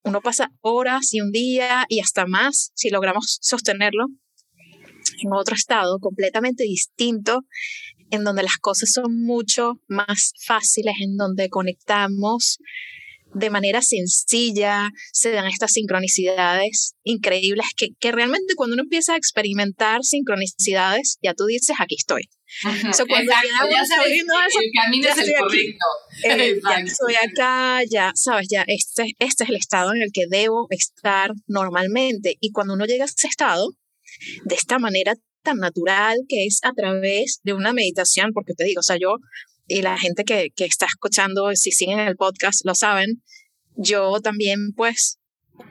Uno 0.04 0.20
pasa 0.20 0.50
horas 0.60 1.12
y 1.12 1.20
un 1.20 1.32
día 1.32 1.84
y 1.88 2.00
hasta 2.00 2.26
más 2.26 2.70
si 2.74 2.90
logramos 2.90 3.38
sostenerlo 3.40 4.06
en 5.20 5.32
otro 5.32 5.54
estado 5.54 5.98
completamente 5.98 6.64
distinto, 6.64 7.44
en 8.10 8.24
donde 8.24 8.42
las 8.42 8.56
cosas 8.58 8.90
son 8.92 9.22
mucho 9.22 9.80
más 9.86 10.32
fáciles, 10.46 10.94
en 11.00 11.16
donde 11.16 11.48
conectamos 11.50 12.58
de 13.34 13.50
manera 13.50 13.82
sencilla, 13.82 14.90
se 15.12 15.30
dan 15.30 15.46
estas 15.46 15.72
sincronicidades 15.72 16.94
increíbles 17.04 17.66
que, 17.76 17.88
que, 17.98 18.12
realmente 18.12 18.54
cuando 18.56 18.74
uno 18.74 18.82
empieza 18.82 19.14
a 19.14 19.16
experimentar 19.16 20.02
sincronicidades, 20.04 21.18
ya 21.22 21.34
tú 21.34 21.46
dices, 21.46 21.76
aquí 21.78 21.96
estoy. 21.96 22.28
So, 22.94 23.06
cuando 23.06 23.30
Exacto, 23.30 23.68
ya 23.70 23.84
sabes, 23.84 24.12
eso, 24.12 24.60
el 24.60 24.70
camino 24.72 25.08
es 25.08 25.18
el 25.18 25.34
correcto. 25.38 25.86
Eh, 26.24 26.60
ya 26.66 26.80
estoy 26.80 27.14
acá, 27.14 27.80
ya 27.88 28.12
sabes, 28.14 28.48
ya 28.50 28.64
este, 28.66 29.14
este 29.18 29.44
es 29.44 29.50
el 29.50 29.56
estado 29.56 29.94
en 29.94 30.02
el 30.02 30.10
que 30.12 30.24
debo 30.28 30.66
estar 30.70 31.32
normalmente. 31.46 32.36
Y 32.40 32.50
cuando 32.52 32.72
uno 32.74 32.86
llega 32.86 33.04
a 33.04 33.06
ese 33.06 33.28
estado, 33.28 33.68
de 34.44 34.54
esta 34.54 34.78
manera 34.78 35.14
tan 35.42 35.58
natural 35.58 36.16
que 36.26 36.46
es 36.46 36.60
a 36.62 36.72
través 36.72 37.40
de 37.42 37.52
una 37.52 37.74
meditación, 37.74 38.32
porque 38.32 38.54
te 38.54 38.64
digo, 38.64 38.80
o 38.80 38.82
sea, 38.82 38.96
yo 38.98 39.16
y 39.68 39.82
la 39.82 39.98
gente 39.98 40.24
que, 40.24 40.50
que 40.56 40.64
está 40.64 40.86
escuchando, 40.86 41.54
si 41.54 41.70
siguen 41.70 42.00
el 42.00 42.16
podcast, 42.16 42.64
lo 42.64 42.74
saben, 42.74 43.22
yo 43.76 44.20
también 44.20 44.72
pues 44.76 45.18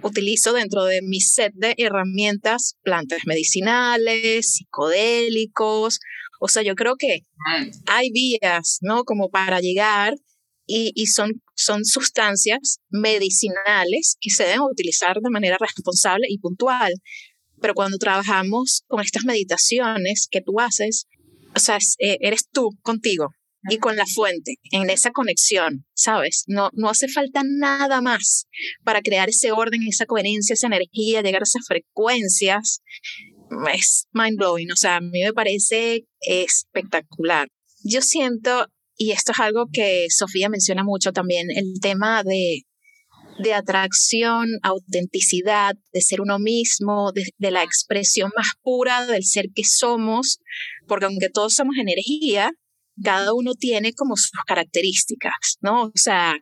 utilizo 0.04 0.54
dentro 0.54 0.86
de 0.86 1.02
mi 1.02 1.20
set 1.20 1.54
de 1.56 1.74
herramientas 1.78 2.78
plantas 2.84 3.22
medicinales, 3.26 4.54
psicodélicos, 4.54 6.00
o 6.40 6.48
sea, 6.48 6.62
yo 6.62 6.76
creo 6.76 6.96
que 6.98 7.22
hay 7.88 8.12
vías, 8.12 8.78
¿no? 8.82 9.04
Como 9.04 9.30
para 9.30 9.60
llegar 9.60 10.16
y, 10.66 10.92
y, 10.96 11.08
son, 11.08 11.42
son 11.56 11.86
sustancias 11.86 12.80
medicinales 12.90 14.18
que 14.20 14.30
se 14.30 14.44
deben 14.44 14.62
utilizar 14.62 15.20
de 15.22 15.30
manera 15.30 15.58
responsable 15.60 16.28
y 16.30 16.38
puntual. 16.40 16.94
Pero 17.60 17.74
cuando 17.74 17.98
trabajamos 17.98 18.84
con 18.88 19.02
estas 19.02 19.24
meditaciones 19.24 20.28
que 20.30 20.42
tú 20.42 20.60
haces, 20.60 21.08
o 21.56 21.60
sea, 21.60 21.80
eh, 22.00 22.18
eres 22.22 22.48
tú 22.52 22.70
contigo, 22.82 23.30
y 23.70 23.78
con 23.78 23.96
la 23.96 24.06
fuente, 24.06 24.56
en 24.72 24.90
esa 24.90 25.12
conexión, 25.12 25.86
¿sabes? 25.94 26.44
No, 26.48 26.70
no 26.74 26.90
hace 26.90 27.08
falta 27.08 27.42
nada 27.46 28.02
más 28.02 28.48
para 28.84 29.02
crear 29.02 29.30
ese 29.30 29.52
orden, 29.52 29.84
esa 29.88 30.06
coherencia, 30.06 30.54
esa 30.54 30.68
energía, 30.68 31.22
llegar 31.22 31.42
a 31.42 31.44
esas 31.44 31.66
frecuencias. 31.68 32.82
Es 33.74 34.08
mind 34.12 34.38
blowing, 34.38 34.72
o 34.72 34.76
sea, 34.76 34.98
a 34.98 35.02
mí 35.02 35.22
me 35.24 35.34
parece 35.34 36.06
espectacular. 36.22 37.48
Yo 37.84 38.02
siento, 38.02 38.68
y 38.98 39.12
esto 39.12 39.32
es 39.32 39.40
algo 39.40 39.68
que 39.72 40.08
Sofía 40.10 40.50
menciona 40.50 40.84
mucho 40.84 41.12
también, 41.12 41.48
el 41.52 41.80
tema 41.82 42.24
de, 42.24 42.64
de 43.40 43.54
atracción, 43.54 44.48
autenticidad, 44.64 45.76
de 45.94 46.02
ser 46.02 46.22
uno 46.22 46.40
mismo, 46.40 47.12
de, 47.14 47.26
de 47.38 47.52
la 47.52 47.64
expresión 47.64 48.32
más 48.36 48.48
pura 48.62 49.06
del 49.06 49.24
ser 49.24 49.46
que 49.54 49.64
somos, 49.64 50.40
porque 50.88 51.06
aunque 51.06 51.30
todos 51.30 51.54
somos 51.54 51.78
energía, 51.78 52.52
cada 53.04 53.34
uno 53.34 53.54
tiene 53.54 53.94
como 53.94 54.16
sus 54.16 54.32
características, 54.46 55.58
¿no? 55.62 55.86
O 55.86 55.92
sea, 55.96 56.36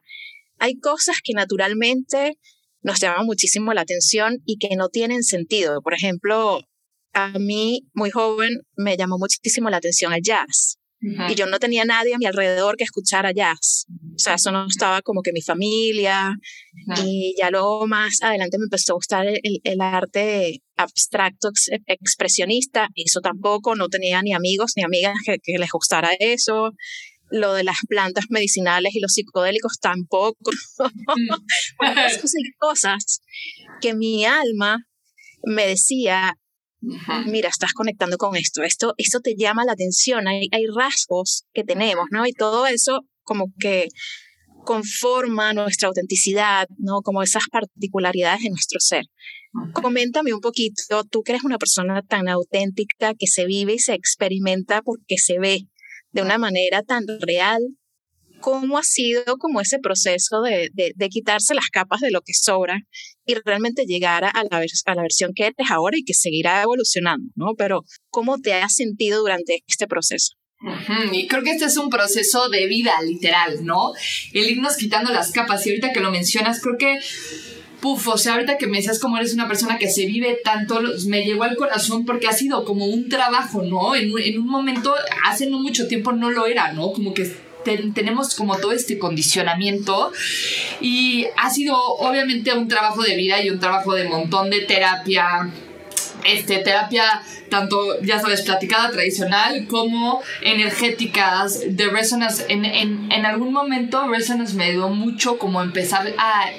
hay 0.60 0.80
cosas 0.80 1.18
que 1.24 1.34
naturalmente 1.34 2.38
nos 2.82 3.00
llaman 3.00 3.26
muchísimo 3.26 3.74
la 3.74 3.82
atención 3.82 4.38
y 4.46 4.58
que 4.58 4.76
no 4.76 4.90
tienen 4.90 5.24
sentido. 5.24 5.82
Por 5.82 5.94
ejemplo, 5.94 6.62
a 7.14 7.40
mí, 7.40 7.88
muy 7.94 8.12
joven, 8.12 8.62
me 8.76 8.98
llamó 8.98 9.18
muchísimo 9.18 9.70
la 9.70 9.78
atención 9.78 10.14
el 10.14 10.22
jazz. 10.22 10.78
Y 11.02 11.36
yo 11.36 11.46
no 11.46 11.60
tenía 11.60 11.86
nadie 11.86 12.16
a 12.16 12.18
mi 12.18 12.26
alrededor 12.26 12.78
que 12.78 12.84
escuchara 12.84 13.32
jazz. 13.32 13.86
O 14.16 14.18
sea, 14.18 14.36
eso 14.36 14.52
no 14.52 14.66
estaba 14.66 15.04
como 15.04 15.22
que 15.22 15.34
mi 15.34 15.42
familia. 15.42 16.36
Y 17.04 17.36
ya 17.38 17.52
luego 17.52 17.86
más 17.86 18.24
adelante 18.24 18.58
me 18.58 18.64
empezó 18.64 18.94
a 18.94 18.96
gustar 18.96 19.28
el, 19.28 19.40
el 19.64 19.82
arte 19.82 20.64
abstracto 20.76 21.50
expresionista. 21.88 22.90
Eso 22.96 23.22
tampoco, 23.22 23.76
no 23.76 23.88
tenía 23.90 24.22
ni 24.22 24.34
amigos 24.34 24.74
ni 24.76 24.84
amigas 24.84 25.16
que, 25.26 25.38
que 25.42 25.58
les 25.58 25.70
gustara 25.72 26.12
eso 26.20 26.74
lo 27.30 27.54
de 27.54 27.64
las 27.64 27.78
plantas 27.88 28.26
medicinales 28.30 28.96
y 28.96 29.00
los 29.00 29.14
psicodélicos 29.14 29.80
tampoco. 29.80 30.52
Hay 31.80 32.52
cosas 32.60 33.22
que 33.82 33.94
mi 33.94 34.26
alma 34.26 34.86
me 35.44 35.68
decía, 35.68 36.38
mira, 37.26 37.50
estás 37.50 37.74
conectando 37.74 38.18
con 38.18 38.36
esto, 38.36 38.64
esto, 38.64 38.94
esto 38.98 39.20
te 39.20 39.36
llama 39.38 39.66
la 39.66 39.74
atención, 39.74 40.28
hay, 40.28 40.48
hay 40.52 40.66
rasgos 40.76 41.46
que 41.54 41.64
tenemos, 41.64 42.06
¿no? 42.12 42.26
Y 42.26 42.34
todo 42.34 42.68
eso 42.68 43.02
como 43.24 43.48
que 43.60 43.88
conforma 44.66 45.54
nuestra 45.54 45.88
autenticidad, 45.88 46.68
¿no? 46.78 47.02
Como 47.02 47.24
esas 47.24 47.44
particularidades 47.52 48.44
de 48.44 48.50
nuestro 48.50 48.80
ser. 48.80 49.06
Coméntame 49.74 50.34
un 50.34 50.42
poquito, 50.42 51.04
tú 51.10 51.24
que 51.24 51.32
eres 51.32 51.46
una 51.46 51.58
persona 51.58 52.02
tan 52.02 52.28
auténtica 52.28 53.14
que 53.18 53.28
se 53.28 53.46
vive 53.46 53.76
y 53.76 53.80
se 53.80 53.94
experimenta 53.94 54.82
porque 54.82 55.18
se 55.18 55.40
ve 55.40 55.68
de 56.12 56.22
una 56.22 56.38
manera 56.38 56.82
tan 56.84 57.06
real, 57.22 57.62
cómo 58.42 58.78
ha 58.78 58.84
sido 58.84 59.38
como 59.38 59.62
ese 59.62 59.80
proceso 59.80 60.42
de, 60.42 60.70
de, 60.74 61.10
quitarse 61.10 61.56
las 61.56 61.70
capas 61.70 62.02
de 62.02 62.12
lo 62.12 62.22
que 62.22 62.34
sobra 62.34 62.80
y 63.26 63.34
realmente 63.46 63.86
llegar 63.86 64.24
a 64.24 64.32
la, 64.50 64.58
a 64.86 64.96
la 64.96 65.02
versión 65.02 65.32
que 65.34 65.46
eres 65.48 65.72
ahora 65.72 65.98
y 65.98 66.04
que 66.04 66.14
seguirá 66.14 66.62
evolucionando, 66.62 67.32
¿no? 67.36 67.54
Pero 67.58 67.84
¿cómo 68.10 68.38
te 68.40 68.54
has 68.54 68.74
sentido 68.74 69.22
durante 69.22 69.64
este 69.68 69.88
proceso? 69.88 70.36
Y 71.12 71.28
creo 71.28 71.44
que 71.44 71.52
este 71.52 71.66
es 71.66 71.78
un 71.78 71.90
proceso 71.90 72.50
de 72.50 72.66
vida, 72.68 72.94
literal, 73.04 73.66
¿no? 73.66 73.94
El 74.34 74.50
irnos 74.50 74.78
quitando 74.78 75.12
las 75.12 75.32
capas. 75.32 75.66
Y 75.66 75.70
ahorita 75.70 75.92
que 75.92 76.00
lo 76.00 76.12
mencionas, 76.12 76.62
creo 76.62 76.78
que 76.78 77.00
Puf, 77.82 78.08
o 78.08 78.18
sea, 78.18 78.34
ahorita 78.34 78.58
que 78.58 78.66
me 78.66 78.78
decías 78.78 78.98
cómo 78.98 79.18
eres 79.18 79.36
una 79.36 79.48
persona 79.48 79.78
que 79.78 79.90
se 79.90 80.08
vive 80.08 80.40
tanto, 80.44 80.82
me 81.08 81.24
llegó 81.24 81.44
al 81.44 81.56
corazón 81.56 82.04
porque 82.04 82.28
ha 82.28 82.32
sido 82.32 82.66
como 82.66 82.86
un 82.86 83.10
trabajo, 83.10 83.62
¿no? 83.62 83.96
En, 83.96 84.12
en 84.18 84.40
un 84.40 84.48
momento, 84.48 84.96
hace 85.28 85.48
no 85.48 85.60
mucho 85.60 85.88
tiempo 85.88 86.12
no 86.12 86.32
lo 86.32 86.48
era, 86.48 86.72
¿no? 86.72 86.92
Como 86.94 87.14
que 87.14 87.32
tenemos 87.94 88.36
como 88.36 88.58
todo 88.58 88.72
este 88.72 88.98
condicionamiento 88.98 90.12
y 90.82 91.26
ha 91.38 91.50
sido 91.50 91.78
obviamente 91.78 92.54
un 92.54 92.68
trabajo 92.68 93.04
de 93.04 93.16
vida 93.16 93.44
y 93.44 93.50
un 93.50 93.60
trabajo 93.60 93.94
de 93.94 94.06
montón 94.06 94.50
de 94.50 94.62
terapia, 94.62 95.52
este, 96.26 96.60
terapia 96.60 97.22
tanto, 97.50 98.02
ya 98.02 98.20
sabes, 98.20 98.42
platicada 98.42 98.92
tradicional 98.92 99.68
como 99.68 100.22
energéticas 100.42 101.62
de 101.68 101.88
Resonance. 101.88 102.46
En, 102.50 102.66
en, 102.66 103.12
en 103.12 103.26
algún 103.26 103.54
momento 103.54 104.08
Resonance 104.08 104.56
me 104.56 104.66
ayudó 104.66 104.90
mucho 104.90 105.38
como 105.38 105.62
empezar 105.62 106.14
a 106.18 106.50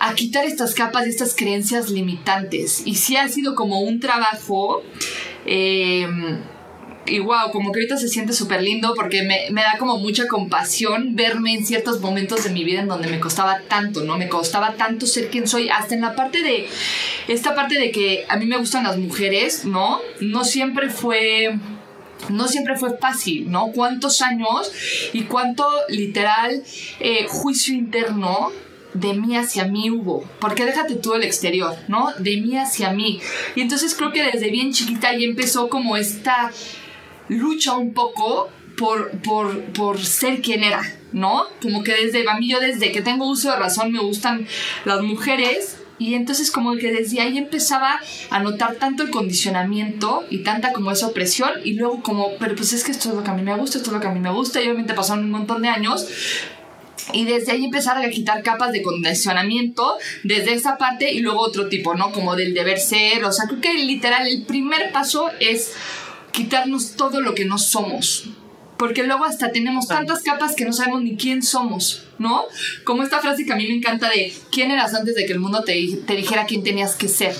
a 0.00 0.14
quitar 0.14 0.44
estas 0.44 0.74
capas 0.74 1.06
y 1.06 1.10
estas 1.10 1.34
creencias 1.34 1.90
limitantes. 1.90 2.82
Y 2.86 2.94
sí 2.94 3.16
ha 3.16 3.28
sido 3.28 3.54
como 3.54 3.80
un 3.80 4.00
trabajo 4.00 4.82
eh, 5.44 6.06
y 7.08 7.18
wow, 7.18 7.50
como 7.52 7.72
que 7.72 7.80
ahorita 7.80 7.96
se 7.96 8.08
siente 8.08 8.32
súper 8.32 8.62
lindo 8.62 8.94
porque 8.94 9.22
me, 9.22 9.46
me, 9.50 9.62
da 9.62 9.76
como 9.78 9.98
mucha 9.98 10.26
compasión 10.26 11.14
verme 11.16 11.54
en 11.54 11.64
ciertos 11.64 12.00
momentos 12.00 12.44
de 12.44 12.50
mi 12.50 12.64
vida 12.64 12.80
en 12.80 12.88
donde 12.88 13.08
me 13.08 13.20
costaba 13.20 13.60
tanto, 13.68 14.04
¿no? 14.04 14.18
Me 14.18 14.28
costaba 14.28 14.74
tanto 14.74 15.06
ser 15.06 15.28
quien 15.28 15.48
soy, 15.48 15.68
hasta 15.68 15.94
en 15.94 16.02
la 16.02 16.14
parte 16.14 16.42
de, 16.42 16.68
esta 17.28 17.54
parte 17.54 17.78
de 17.78 17.90
que 17.90 18.24
a 18.28 18.36
mí 18.36 18.46
me 18.46 18.56
gustan 18.56 18.84
las 18.84 18.96
mujeres, 18.96 19.64
¿no? 19.64 20.00
No 20.20 20.44
siempre 20.44 20.90
fue 20.90 21.58
no 22.30 22.48
siempre 22.48 22.76
fue 22.76 22.98
fácil, 22.98 23.50
¿no? 23.50 23.68
¿Cuántos 23.68 24.22
años 24.22 24.72
y 25.12 25.22
cuánto 25.22 25.66
literal 25.88 26.62
eh, 26.98 27.26
juicio 27.28 27.74
interno 27.74 28.50
de 28.94 29.14
mí 29.14 29.36
hacia 29.36 29.64
mí 29.66 29.90
hubo, 29.90 30.24
porque 30.40 30.64
déjate 30.64 30.96
tú 30.96 31.14
el 31.14 31.22
exterior, 31.22 31.76
¿no? 31.88 32.08
De 32.18 32.38
mí 32.38 32.56
hacia 32.56 32.90
mí. 32.90 33.20
Y 33.54 33.60
entonces 33.60 33.94
creo 33.94 34.12
que 34.12 34.22
desde 34.22 34.50
bien 34.50 34.72
chiquita 34.72 35.12
ya 35.12 35.24
empezó 35.24 35.68
como 35.68 35.96
esta 35.96 36.50
lucha 37.28 37.74
un 37.74 37.92
poco 37.94 38.48
por, 38.76 39.10
por, 39.20 39.60
por 39.72 40.04
ser 40.04 40.40
quien 40.40 40.62
era, 40.62 40.82
¿no? 41.12 41.44
Como 41.60 41.82
que 41.82 41.92
desde, 41.92 42.28
a 42.28 42.34
mí 42.38 42.48
yo 42.48 42.60
desde 42.60 42.92
que 42.92 43.02
tengo 43.02 43.26
uso 43.28 43.50
de 43.50 43.56
razón 43.56 43.92
me 43.92 44.00
gustan 44.00 44.46
las 44.84 45.02
mujeres, 45.02 45.78
Y 45.98 46.14
entonces 46.14 46.50
como 46.50 46.76
que 46.76 46.92
desde 46.92 47.20
ahí 47.20 47.38
empezaba 47.38 47.98
a 48.30 48.38
notar 48.40 48.76
tanto 48.76 49.02
el 49.02 49.10
condicionamiento 49.10 50.24
y 50.30 50.44
tanta 50.44 50.72
como 50.72 50.92
esa 50.92 51.08
opresión. 51.08 51.50
Y 51.64 51.72
luego 51.72 52.02
como, 52.02 52.36
pero 52.38 52.54
pues 52.54 52.72
es 52.72 52.84
que 52.84 52.92
esto 52.92 53.08
es 53.08 53.14
lo 53.16 53.24
que 53.24 53.30
a 53.30 53.34
mí 53.34 53.42
me 53.42 53.56
gusta, 53.56 53.78
esto 53.78 53.90
es 53.90 53.94
lo 53.94 54.00
que 54.00 54.06
a 54.06 54.12
mí 54.12 54.20
me 54.20 54.30
gusta. 54.30 54.60
Y 54.60 54.66
obviamente 54.66 54.94
pasaron 54.94 55.24
un 55.24 55.32
montón 55.32 55.60
de 55.60 55.68
años. 55.68 56.06
Y 57.12 57.24
desde 57.24 57.52
ahí 57.52 57.64
empezar 57.64 57.96
a 57.96 58.10
quitar 58.10 58.42
capas 58.42 58.70
de 58.70 58.82
condicionamiento 58.82 59.96
desde 60.24 60.52
esa 60.52 60.76
parte 60.76 61.10
y 61.10 61.20
luego 61.20 61.40
otro 61.40 61.68
tipo, 61.68 61.94
¿no? 61.94 62.12
Como 62.12 62.36
del 62.36 62.54
deber 62.54 62.78
ser, 62.78 63.24
o 63.24 63.32
sea, 63.32 63.46
creo 63.48 63.60
que 63.60 63.72
literal 63.74 64.26
el 64.28 64.42
primer 64.42 64.92
paso 64.92 65.30
es 65.40 65.72
quitarnos 66.38 66.92
todo 66.92 67.20
lo 67.20 67.34
que 67.34 67.44
no 67.44 67.58
somos. 67.58 68.28
Porque 68.76 69.02
luego 69.02 69.24
hasta 69.24 69.50
tenemos 69.50 69.88
tantas 69.88 70.22
capas 70.22 70.54
que 70.54 70.64
no 70.64 70.72
sabemos 70.72 71.02
ni 71.02 71.16
quién 71.16 71.42
somos, 71.42 72.04
¿no? 72.20 72.44
Como 72.84 73.02
esta 73.02 73.18
frase 73.18 73.44
que 73.44 73.52
a 73.52 73.56
mí 73.56 73.66
me 73.66 73.74
encanta 73.74 74.08
de 74.08 74.32
¿quién 74.52 74.70
eras 74.70 74.94
antes 74.94 75.16
de 75.16 75.26
que 75.26 75.32
el 75.32 75.40
mundo 75.40 75.64
te, 75.64 75.74
te 76.06 76.14
dijera 76.14 76.46
quién 76.46 76.62
tenías 76.62 76.94
que 76.94 77.08
ser? 77.08 77.34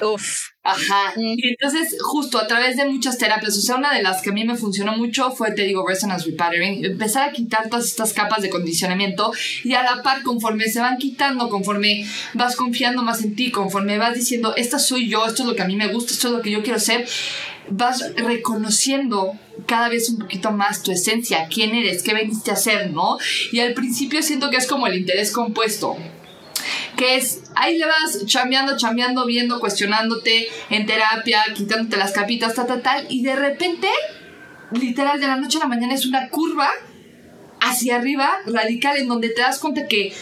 Uf. 0.00 0.50
Ajá. 0.62 1.14
Y 1.16 1.48
entonces, 1.48 1.96
justo 2.00 2.38
a 2.38 2.46
través 2.46 2.76
de 2.76 2.84
muchas 2.84 3.16
terapias, 3.16 3.56
o 3.56 3.60
sea, 3.60 3.76
una 3.76 3.94
de 3.94 4.02
las 4.02 4.20
que 4.20 4.30
a 4.30 4.32
mí 4.32 4.44
me 4.44 4.54
funcionó 4.54 4.96
mucho 4.96 5.30
fue, 5.30 5.52
te 5.52 5.62
digo, 5.62 5.86
Resonance 5.86 6.26
Repattering, 6.26 6.84
empezar 6.84 7.28
a 7.28 7.32
quitar 7.32 7.70
todas 7.70 7.86
estas 7.86 8.12
capas 8.12 8.42
de 8.42 8.50
condicionamiento 8.50 9.32
y 9.64 9.72
a 9.72 9.82
la 9.82 10.02
par, 10.02 10.22
conforme 10.22 10.66
se 10.66 10.80
van 10.80 10.98
quitando, 10.98 11.48
conforme 11.48 12.06
vas 12.34 12.54
confiando 12.54 13.02
más 13.02 13.22
en 13.22 13.34
ti, 13.34 13.50
conforme 13.50 13.96
vas 13.96 14.14
diciendo, 14.14 14.54
esta 14.56 14.78
soy 14.78 15.08
yo, 15.08 15.26
esto 15.26 15.42
es 15.42 15.48
lo 15.48 15.56
que 15.56 15.62
a 15.62 15.66
mí 15.66 15.74
me 15.74 15.88
gusta, 15.88 16.12
esto 16.12 16.28
es 16.28 16.34
lo 16.34 16.42
que 16.42 16.50
yo 16.50 16.62
quiero 16.62 16.78
ser, 16.78 17.08
vas 17.70 18.14
reconociendo 18.16 19.38
cada 19.66 19.88
vez 19.88 20.08
un 20.08 20.18
poquito 20.18 20.50
más 20.52 20.82
tu 20.82 20.92
esencia, 20.92 21.48
quién 21.52 21.74
eres, 21.74 22.02
qué 22.02 22.14
veniste 22.14 22.50
a 22.50 22.54
hacer, 22.54 22.90
¿no? 22.90 23.18
Y 23.52 23.60
al 23.60 23.74
principio 23.74 24.22
siento 24.22 24.50
que 24.50 24.56
es 24.56 24.66
como 24.66 24.86
el 24.86 24.96
interés 24.96 25.32
compuesto 25.32 25.96
que 26.96 27.16
es, 27.16 27.42
ahí 27.54 27.78
le 27.78 27.86
vas 27.86 28.26
chambeando, 28.26 28.76
chambeando, 28.76 29.24
viendo, 29.24 29.60
cuestionándote 29.60 30.48
en 30.68 30.84
terapia, 30.84 31.44
quitándote 31.54 31.96
las 31.96 32.12
capitas, 32.12 32.54
tal, 32.54 32.66
tal, 32.66 32.82
tal, 32.82 33.06
y 33.08 33.22
de 33.22 33.36
repente, 33.36 33.88
literal, 34.72 35.20
de 35.20 35.28
la 35.28 35.36
noche 35.36 35.58
a 35.58 35.60
la 35.60 35.68
mañana 35.68 35.94
es 35.94 36.04
una 36.04 36.28
curva 36.28 36.68
hacia 37.60 37.96
arriba, 37.96 38.30
radical, 38.46 38.96
en 38.96 39.08
donde 39.08 39.28
te 39.28 39.40
das 39.40 39.58
cuenta 39.58 39.86
que 39.86 40.12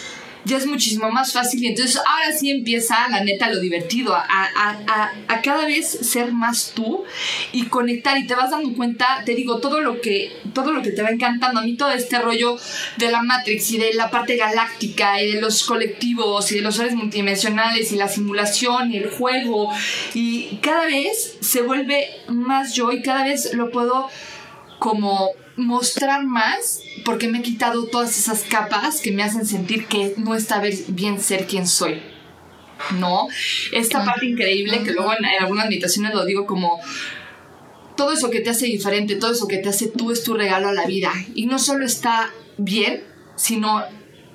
ya 0.46 0.58
es 0.58 0.66
muchísimo 0.66 1.10
más 1.10 1.32
fácil 1.32 1.62
y 1.62 1.66
entonces 1.66 1.96
ahora 1.96 2.32
sí 2.36 2.50
empieza 2.50 3.08
la 3.08 3.24
neta 3.24 3.50
lo 3.50 3.58
divertido, 3.58 4.14
a, 4.14 4.24
a, 4.24 5.12
a, 5.26 5.42
cada 5.42 5.66
vez 5.66 5.88
ser 5.88 6.32
más 6.32 6.72
tú 6.74 7.04
y 7.52 7.66
conectar 7.66 8.16
y 8.16 8.26
te 8.26 8.34
vas 8.34 8.52
dando 8.52 8.72
cuenta, 8.74 9.22
te 9.24 9.34
digo, 9.34 9.58
todo 9.58 9.80
lo 9.80 10.00
que, 10.00 10.32
todo 10.54 10.72
lo 10.72 10.82
que 10.82 10.92
te 10.92 11.02
va 11.02 11.10
encantando, 11.10 11.60
a 11.60 11.64
mí 11.64 11.76
todo 11.76 11.90
este 11.90 12.20
rollo 12.20 12.56
de 12.96 13.10
la 13.10 13.22
Matrix 13.22 13.72
y 13.72 13.78
de 13.78 13.94
la 13.94 14.08
parte 14.10 14.36
galáctica 14.36 15.20
y 15.20 15.32
de 15.32 15.40
los 15.40 15.64
colectivos 15.64 16.52
y 16.52 16.56
de 16.56 16.62
los 16.62 16.76
seres 16.76 16.94
multidimensionales 16.94 17.90
y 17.90 17.96
la 17.96 18.08
simulación 18.08 18.92
y 18.92 18.98
el 18.98 19.10
juego 19.10 19.72
y 20.14 20.58
cada 20.62 20.86
vez 20.86 21.38
se 21.40 21.62
vuelve 21.62 22.06
más 22.28 22.72
yo 22.74 22.92
y 22.92 23.02
cada 23.02 23.24
vez 23.24 23.52
lo 23.54 23.70
puedo 23.70 24.08
como 24.78 25.30
mostrar 25.56 26.24
más 26.24 26.80
porque 27.04 27.28
me 27.28 27.38
he 27.38 27.42
quitado 27.42 27.86
todas 27.86 28.18
esas 28.18 28.42
capas 28.42 29.00
que 29.00 29.12
me 29.12 29.22
hacen 29.22 29.46
sentir 29.46 29.86
que 29.86 30.14
no 30.16 30.34
está 30.34 30.62
bien 30.88 31.20
ser 31.20 31.46
quien 31.46 31.66
soy. 31.66 32.00
¿No? 32.98 33.26
Esta 33.72 34.04
parte 34.04 34.26
increíble 34.26 34.82
que 34.82 34.92
luego 34.92 35.12
en, 35.14 35.24
algunas 35.40 35.66
meditaciones 35.68 36.12
lo 36.12 36.26
digo 36.26 36.46
como 36.46 36.78
todo 37.96 38.12
eso 38.12 38.30
que 38.30 38.40
te 38.40 38.50
hace 38.50 38.66
diferente, 38.66 39.16
todo 39.16 39.32
eso 39.32 39.48
que 39.48 39.56
te 39.56 39.70
hace 39.70 39.88
tú 39.88 40.10
es 40.12 40.22
tu 40.22 40.34
regalo 40.34 40.68
a 40.68 40.74
la 40.74 40.86
vida. 40.86 41.10
Y 41.34 41.46
no 41.46 41.58
solo 41.58 41.86
está 41.86 42.30
bien, 42.58 43.02
sino 43.34 43.82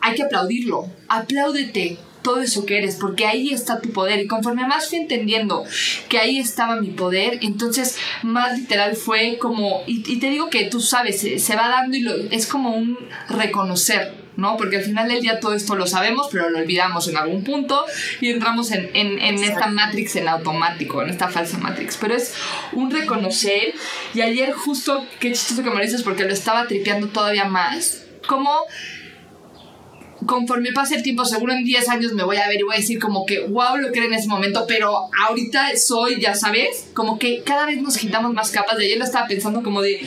hay 0.02 0.16
que 0.16 0.24
aplaudirlo. 0.24 0.88
Apláudete, 1.08 2.00
todo 2.22 2.42
eso 2.42 2.66
que 2.66 2.78
eres, 2.78 2.96
porque 2.96 3.26
ahí 3.26 3.50
está 3.50 3.82
tu 3.82 3.92
poder. 3.92 4.20
Y 4.20 4.28
conforme 4.28 4.66
más 4.68 4.90
fui 4.90 5.00
entendiendo 5.00 5.64
que 6.10 6.20
ahí 6.20 6.40
estaba 6.40 6.80
mi 6.80 6.90
poder, 6.90 7.40
entonces 7.42 7.98
más 8.24 8.58
literal 8.58 8.96
fue 8.96 9.38
como, 9.40 9.84
y, 9.88 10.20
te 10.20 10.30
digo 10.30 10.50
que 10.50 10.66
tú 10.66 10.82
sabes, 10.82 11.22
se, 11.22 11.56
va 11.56 11.68
dando 11.68 11.98
y 11.98 12.02
lo, 12.02 12.16
es 12.32 12.48
como 12.48 12.72
un 12.72 12.98
reconocer, 13.30 14.14
¿no? 14.38 14.58
Porque 14.58 14.78
al 14.78 14.84
final 14.84 15.08
del 15.10 15.22
día 15.22 15.40
todo 15.40 15.54
esto 15.54 15.76
lo 15.76 15.88
sabemos, 15.88 16.28
pero 16.32 16.50
lo 16.50 16.60
olvidamos 16.60 17.08
en 17.08 17.18
algún 17.18 17.44
punto 17.44 17.86
y 18.20 18.30
entramos 18.30 18.72
en, 18.72 18.90
en, 18.94 19.20
en 19.20 19.44
esta 19.44 19.68
matrix 19.68 20.16
en 20.16 20.28
automático, 20.28 21.02
en 21.02 21.10
esta 21.10 21.28
falsa 21.28 21.58
matrix. 21.58 21.98
Pero 21.98 22.16
es 22.16 22.34
un 22.74 22.92
reconocer, 22.92 23.74
y 24.14 24.22
ayer 24.22 24.52
justo, 24.54 25.06
qué 25.20 25.32
chistoso 25.32 25.64
que 25.64 25.70
me 25.70 25.84
dices, 25.84 26.04
porque 26.04 26.24
lo 26.24 26.34
estaba 26.34 26.68
tripeando 26.68 27.08
todavía 27.08 27.46
más, 27.46 28.04
como 28.28 28.52
conforme 30.26 30.72
pase 30.72 30.96
el 30.96 31.04
tiempo, 31.04 31.26
seguro 31.26 31.54
en 31.54 31.64
10 31.64 31.90
años 31.90 32.14
me 32.14 32.24
voy 32.24 32.38
a 32.38 32.48
ver 32.48 32.60
y 32.60 32.64
voy 32.64 32.76
a 32.76 32.80
decir 32.80 33.00
como 33.00 33.26
que, 33.26 33.42
wow, 33.48 33.78
lo 33.78 33.92
que 33.92 34.00
era 34.00 34.08
en 34.08 34.14
ese 34.14 34.28
momento, 34.28 34.66
pero 34.68 35.10
ahorita 35.28 35.76
soy, 35.78 36.20
ya 36.20 36.36
sabes, 36.36 36.88
como 36.94 37.18
que 37.18 37.42
cada 37.44 37.66
vez 37.66 37.82
nos 37.82 37.98
quitamos 37.98 38.34
más 38.34 38.52
capas. 38.52 38.78
De 38.78 38.86
ayer 38.86 38.98
lo 38.98 39.06
estaba 39.06 39.28
pensando 39.28 39.64
como 39.64 39.82
de, 39.82 40.02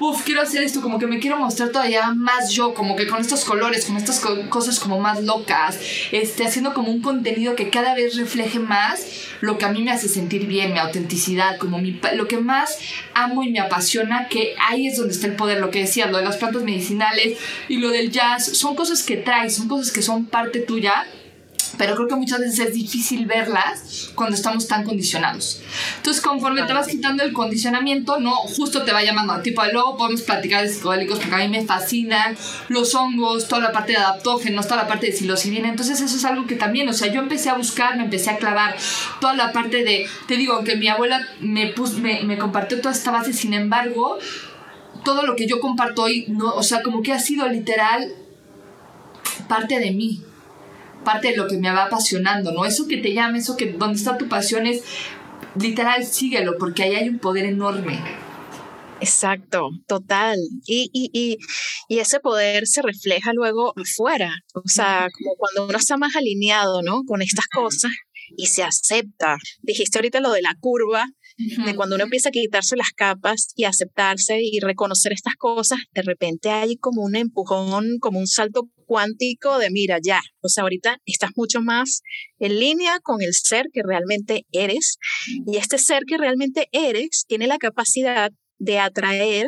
uff, 0.00 0.22
quiero 0.24 0.42
hacer 0.42 0.62
esto, 0.62 0.82
como 0.82 0.98
que 0.98 1.06
me 1.06 1.18
quiero 1.18 1.36
mostrar 1.36 1.70
todavía 1.70 2.12
más 2.14 2.50
yo, 2.50 2.74
como 2.74 2.96
que 2.96 3.06
con 3.06 3.20
estos 3.20 3.44
colores, 3.44 3.86
con 3.86 3.96
estas 3.96 4.20
cosas 4.48 4.78
como 4.78 5.00
más 5.00 5.22
locas, 5.22 5.78
este, 6.12 6.44
haciendo 6.44 6.74
como 6.74 6.90
un 6.90 7.00
contenido 7.00 7.54
que 7.56 7.70
cada 7.70 7.94
vez 7.94 8.16
refleje 8.16 8.58
más 8.58 9.06
lo 9.44 9.58
que 9.58 9.64
a 9.64 9.68
mí 9.72 9.82
me 9.82 9.92
hace 9.92 10.08
sentir 10.08 10.46
bien, 10.46 10.72
mi 10.72 10.78
autenticidad, 10.78 11.58
como 11.58 11.78
mi, 11.78 12.00
lo 12.14 12.26
que 12.26 12.38
más 12.38 12.78
amo 13.14 13.42
y 13.42 13.50
me 13.50 13.60
apasiona, 13.60 14.28
que 14.28 14.54
ahí 14.68 14.86
es 14.86 14.96
donde 14.96 15.12
está 15.12 15.26
el 15.26 15.36
poder, 15.36 15.60
lo 15.60 15.70
que 15.70 15.80
decía, 15.80 16.06
lo 16.06 16.18
de 16.18 16.24
las 16.24 16.36
plantas 16.36 16.62
medicinales 16.62 17.38
y 17.68 17.76
lo 17.76 17.90
del 17.90 18.10
jazz, 18.10 18.44
son 18.44 18.74
cosas 18.74 19.02
que 19.02 19.16
traes, 19.16 19.54
son 19.54 19.68
cosas 19.68 19.92
que 19.92 20.02
son 20.02 20.26
parte 20.26 20.60
tuya 20.60 21.06
pero 21.76 21.94
creo 21.94 22.08
que 22.08 22.16
muchas 22.16 22.40
veces 22.40 22.58
es 22.60 22.74
difícil 22.74 23.26
verlas 23.26 24.10
cuando 24.14 24.36
estamos 24.36 24.66
tan 24.68 24.84
condicionados. 24.84 25.60
Entonces, 25.96 26.22
conforme 26.22 26.62
te 26.62 26.72
vas 26.72 26.86
quitando 26.86 27.22
el 27.22 27.32
condicionamiento, 27.32 28.18
no 28.20 28.34
justo 28.34 28.84
te 28.84 28.92
va 28.92 29.02
llamando 29.02 29.40
tipo 29.42 29.62
luego 29.72 29.96
podemos 29.96 30.22
platicar 30.22 30.62
de 30.62 30.68
psicodélicos 30.68 31.18
porque 31.18 31.34
a 31.34 31.38
mí 31.38 31.48
me 31.48 31.64
fascinan 31.64 32.36
los 32.68 32.94
hongos, 32.94 33.48
toda 33.48 33.62
la 33.62 33.72
parte 33.72 33.92
de 33.92 33.98
adaptógenos, 33.98 34.66
toda 34.66 34.82
la 34.82 34.88
parte 34.88 35.06
de 35.06 35.12
psilocibina. 35.12 35.68
Entonces, 35.68 36.00
eso 36.00 36.16
es 36.16 36.24
algo 36.24 36.46
que 36.46 36.56
también, 36.56 36.88
o 36.88 36.92
sea, 36.92 37.12
yo 37.12 37.20
empecé 37.20 37.50
a 37.50 37.54
buscar, 37.54 37.96
me 37.96 38.04
empecé 38.04 38.30
a 38.30 38.36
clavar 38.36 38.76
toda 39.20 39.34
la 39.34 39.52
parte 39.52 39.84
de, 39.84 40.06
te 40.26 40.36
digo, 40.36 40.62
que 40.64 40.76
mi 40.76 40.88
abuela 40.88 41.20
me, 41.40 41.74
me, 42.00 42.22
me 42.24 42.38
compartió 42.38 42.80
toda 42.80 42.94
esta 42.94 43.10
base, 43.10 43.32
sin 43.32 43.54
embargo, 43.54 44.18
todo 45.04 45.22
lo 45.22 45.36
que 45.36 45.46
yo 45.46 45.60
comparto 45.60 46.02
hoy, 46.04 46.26
no, 46.28 46.54
o 46.54 46.62
sea, 46.62 46.82
como 46.82 47.02
que 47.02 47.12
ha 47.12 47.18
sido 47.18 47.48
literal 47.48 48.12
parte 49.48 49.78
de 49.78 49.90
mí 49.90 50.22
parte 51.04 51.28
de 51.28 51.36
lo 51.36 51.46
que 51.46 51.58
me 51.58 51.70
va 51.70 51.84
apasionando, 51.84 52.52
¿no? 52.52 52.64
Eso 52.64 52.88
que 52.88 52.96
te 52.96 53.12
llama, 53.12 53.38
eso 53.38 53.56
que 53.56 53.72
donde 53.72 53.96
está 53.96 54.18
tu 54.18 54.28
pasión 54.28 54.66
es 54.66 54.82
literal, 55.58 56.04
síguelo, 56.04 56.56
porque 56.58 56.82
ahí 56.82 56.94
hay 56.94 57.08
un 57.08 57.18
poder 57.18 57.44
enorme. 57.44 58.00
Exacto, 59.00 59.70
total. 59.86 60.38
Y, 60.66 60.88
y, 60.92 61.10
y, 61.12 61.38
y, 61.88 61.98
ese 61.98 62.20
poder 62.20 62.66
se 62.66 62.80
refleja 62.80 63.32
luego 63.34 63.74
afuera, 63.76 64.34
o 64.54 64.66
sea, 64.66 65.08
como 65.12 65.36
cuando 65.36 65.68
uno 65.68 65.78
está 65.78 65.96
más 65.96 66.16
alineado, 66.16 66.80
¿no? 66.82 67.02
Con 67.04 67.20
estas 67.20 67.46
cosas 67.46 67.92
y 68.36 68.46
se 68.46 68.62
acepta. 68.62 69.36
Dijiste 69.62 69.98
ahorita 69.98 70.20
lo 70.20 70.32
de 70.32 70.42
la 70.42 70.54
curva, 70.58 71.06
de 71.36 71.74
cuando 71.74 71.96
uno 71.96 72.04
empieza 72.04 72.28
a 72.28 72.32
quitarse 72.32 72.76
las 72.76 72.90
capas 72.90 73.48
y 73.56 73.64
aceptarse 73.64 74.40
y 74.42 74.60
reconocer 74.60 75.12
estas 75.12 75.34
cosas, 75.34 75.78
de 75.92 76.02
repente 76.02 76.50
hay 76.50 76.76
como 76.76 77.02
un 77.02 77.16
empujón, 77.16 77.98
como 78.00 78.18
un 78.18 78.26
salto 78.26 78.68
cuántico 78.86 79.58
de 79.58 79.70
mira, 79.70 79.98
ya, 80.02 80.20
o 80.40 80.48
sea, 80.48 80.62
ahorita 80.62 80.98
estás 81.06 81.30
mucho 81.36 81.60
más 81.60 82.02
en 82.38 82.58
línea 82.58 83.00
con 83.00 83.22
el 83.22 83.34
ser 83.34 83.66
que 83.72 83.82
realmente 83.82 84.46
eres 84.52 84.98
y 85.46 85.56
este 85.56 85.78
ser 85.78 86.02
que 86.06 86.18
realmente 86.18 86.68
eres 86.72 87.24
tiene 87.26 87.46
la 87.46 87.58
capacidad 87.58 88.30
de 88.58 88.78
atraer 88.78 89.46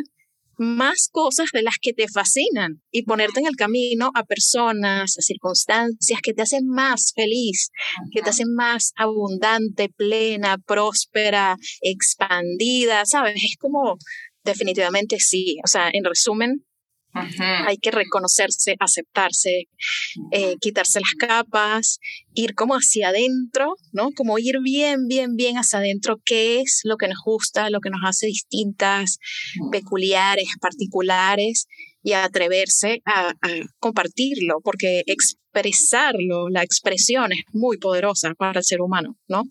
más 0.59 1.09
cosas 1.11 1.51
de 1.53 1.63
las 1.63 1.77
que 1.81 1.93
te 1.93 2.09
fascinan 2.09 2.83
y 2.91 3.05
ponerte 3.05 3.41
en 3.41 3.47
el 3.47 3.57
camino 3.57 4.11
a 4.15 4.25
personas, 4.25 5.17
a 5.19 5.23
circunstancias 5.23 6.21
que 6.23 6.33
te 6.33 6.43
hacen 6.43 6.67
más 6.67 7.13
feliz, 7.15 7.71
que 8.13 8.23
te 8.23 8.31
hacen 8.31 8.55
más 8.55 8.93
abundante, 8.97 9.89
plena, 9.89 10.59
próspera, 10.59 11.57
expandida, 11.81 13.05
¿sabes? 13.05 13.37
Es 13.37 13.57
como 13.59 13.97
definitivamente 14.45 15.19
sí, 15.19 15.59
o 15.65 15.69
sea, 15.69 15.91
en 15.93 16.05
resumen, 16.05 16.65
hay 17.67 17.77
que 17.79 17.91
reconocerse, 17.91 18.77
aceptarse, 18.79 19.65
eh, 20.33 20.57
quitarse 20.61 21.01
las 21.01 21.15
capas, 21.15 21.99
ir 22.35 22.55
como 22.55 22.75
hacia 22.75 23.09
adentro, 23.09 23.75
¿no? 23.93 24.11
Como 24.13 24.39
ir 24.39 24.61
bien, 24.63 25.07
bien, 25.09 25.37
bien 25.37 25.57
hacia 25.57 25.79
adentro, 25.79 26.21
qué 26.25 26.61
es 26.61 26.81
lo 26.85 26.97
que 26.97 27.09
nos 27.09 27.19
gusta, 27.25 27.71
lo 27.71 27.81
que 27.81 27.91
nos 27.91 28.01
hace 28.05 28.27
distintas, 28.27 29.19
peculiares, 29.71 30.49
particulares, 30.61 31.67
y 32.03 32.13
atreverse 32.13 33.03
a, 33.05 33.31
a 33.31 33.49
compartirlo, 33.81 34.61
porque 34.63 35.03
expresarlo, 35.07 36.49
la 36.49 36.63
expresión 36.63 37.33
es 37.33 37.41
muy 37.53 37.79
poderosa 37.79 38.33
para 38.39 38.61
el 38.61 38.65
ser 38.65 38.81
humano, 38.81 39.17
¿no? 39.27 39.43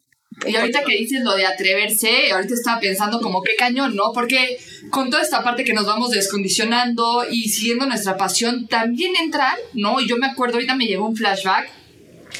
Y 0.46 0.56
ahorita 0.56 0.84
que 0.84 0.98
dices 0.98 1.24
lo 1.24 1.36
de 1.36 1.46
atreverse, 1.46 2.32
ahorita 2.32 2.54
estaba 2.54 2.80
pensando 2.80 3.22
como 3.22 3.42
qué 3.42 3.56
cañón, 3.58 3.96
¿no? 3.96 4.12
Porque 4.14 4.60
con 4.90 5.10
toda 5.10 5.24
esta 5.24 5.44
parte 5.44 5.64
que 5.64 5.74
nos 5.74 5.86
vamos 5.86 6.12
descondicionando 6.12 7.26
y 7.30 7.50
siguiendo 7.50 7.86
nuestra 7.86 8.18
pasión, 8.18 8.68
también 8.68 9.16
entran, 9.16 9.56
¿no? 9.74 10.02
Y 10.02 10.08
yo 10.08 10.18
me 10.18 10.28
acuerdo, 10.28 10.56
ahorita 10.56 10.76
me 10.76 10.88
llegó 10.88 11.08
un 11.08 11.16
flashback, 11.16 11.70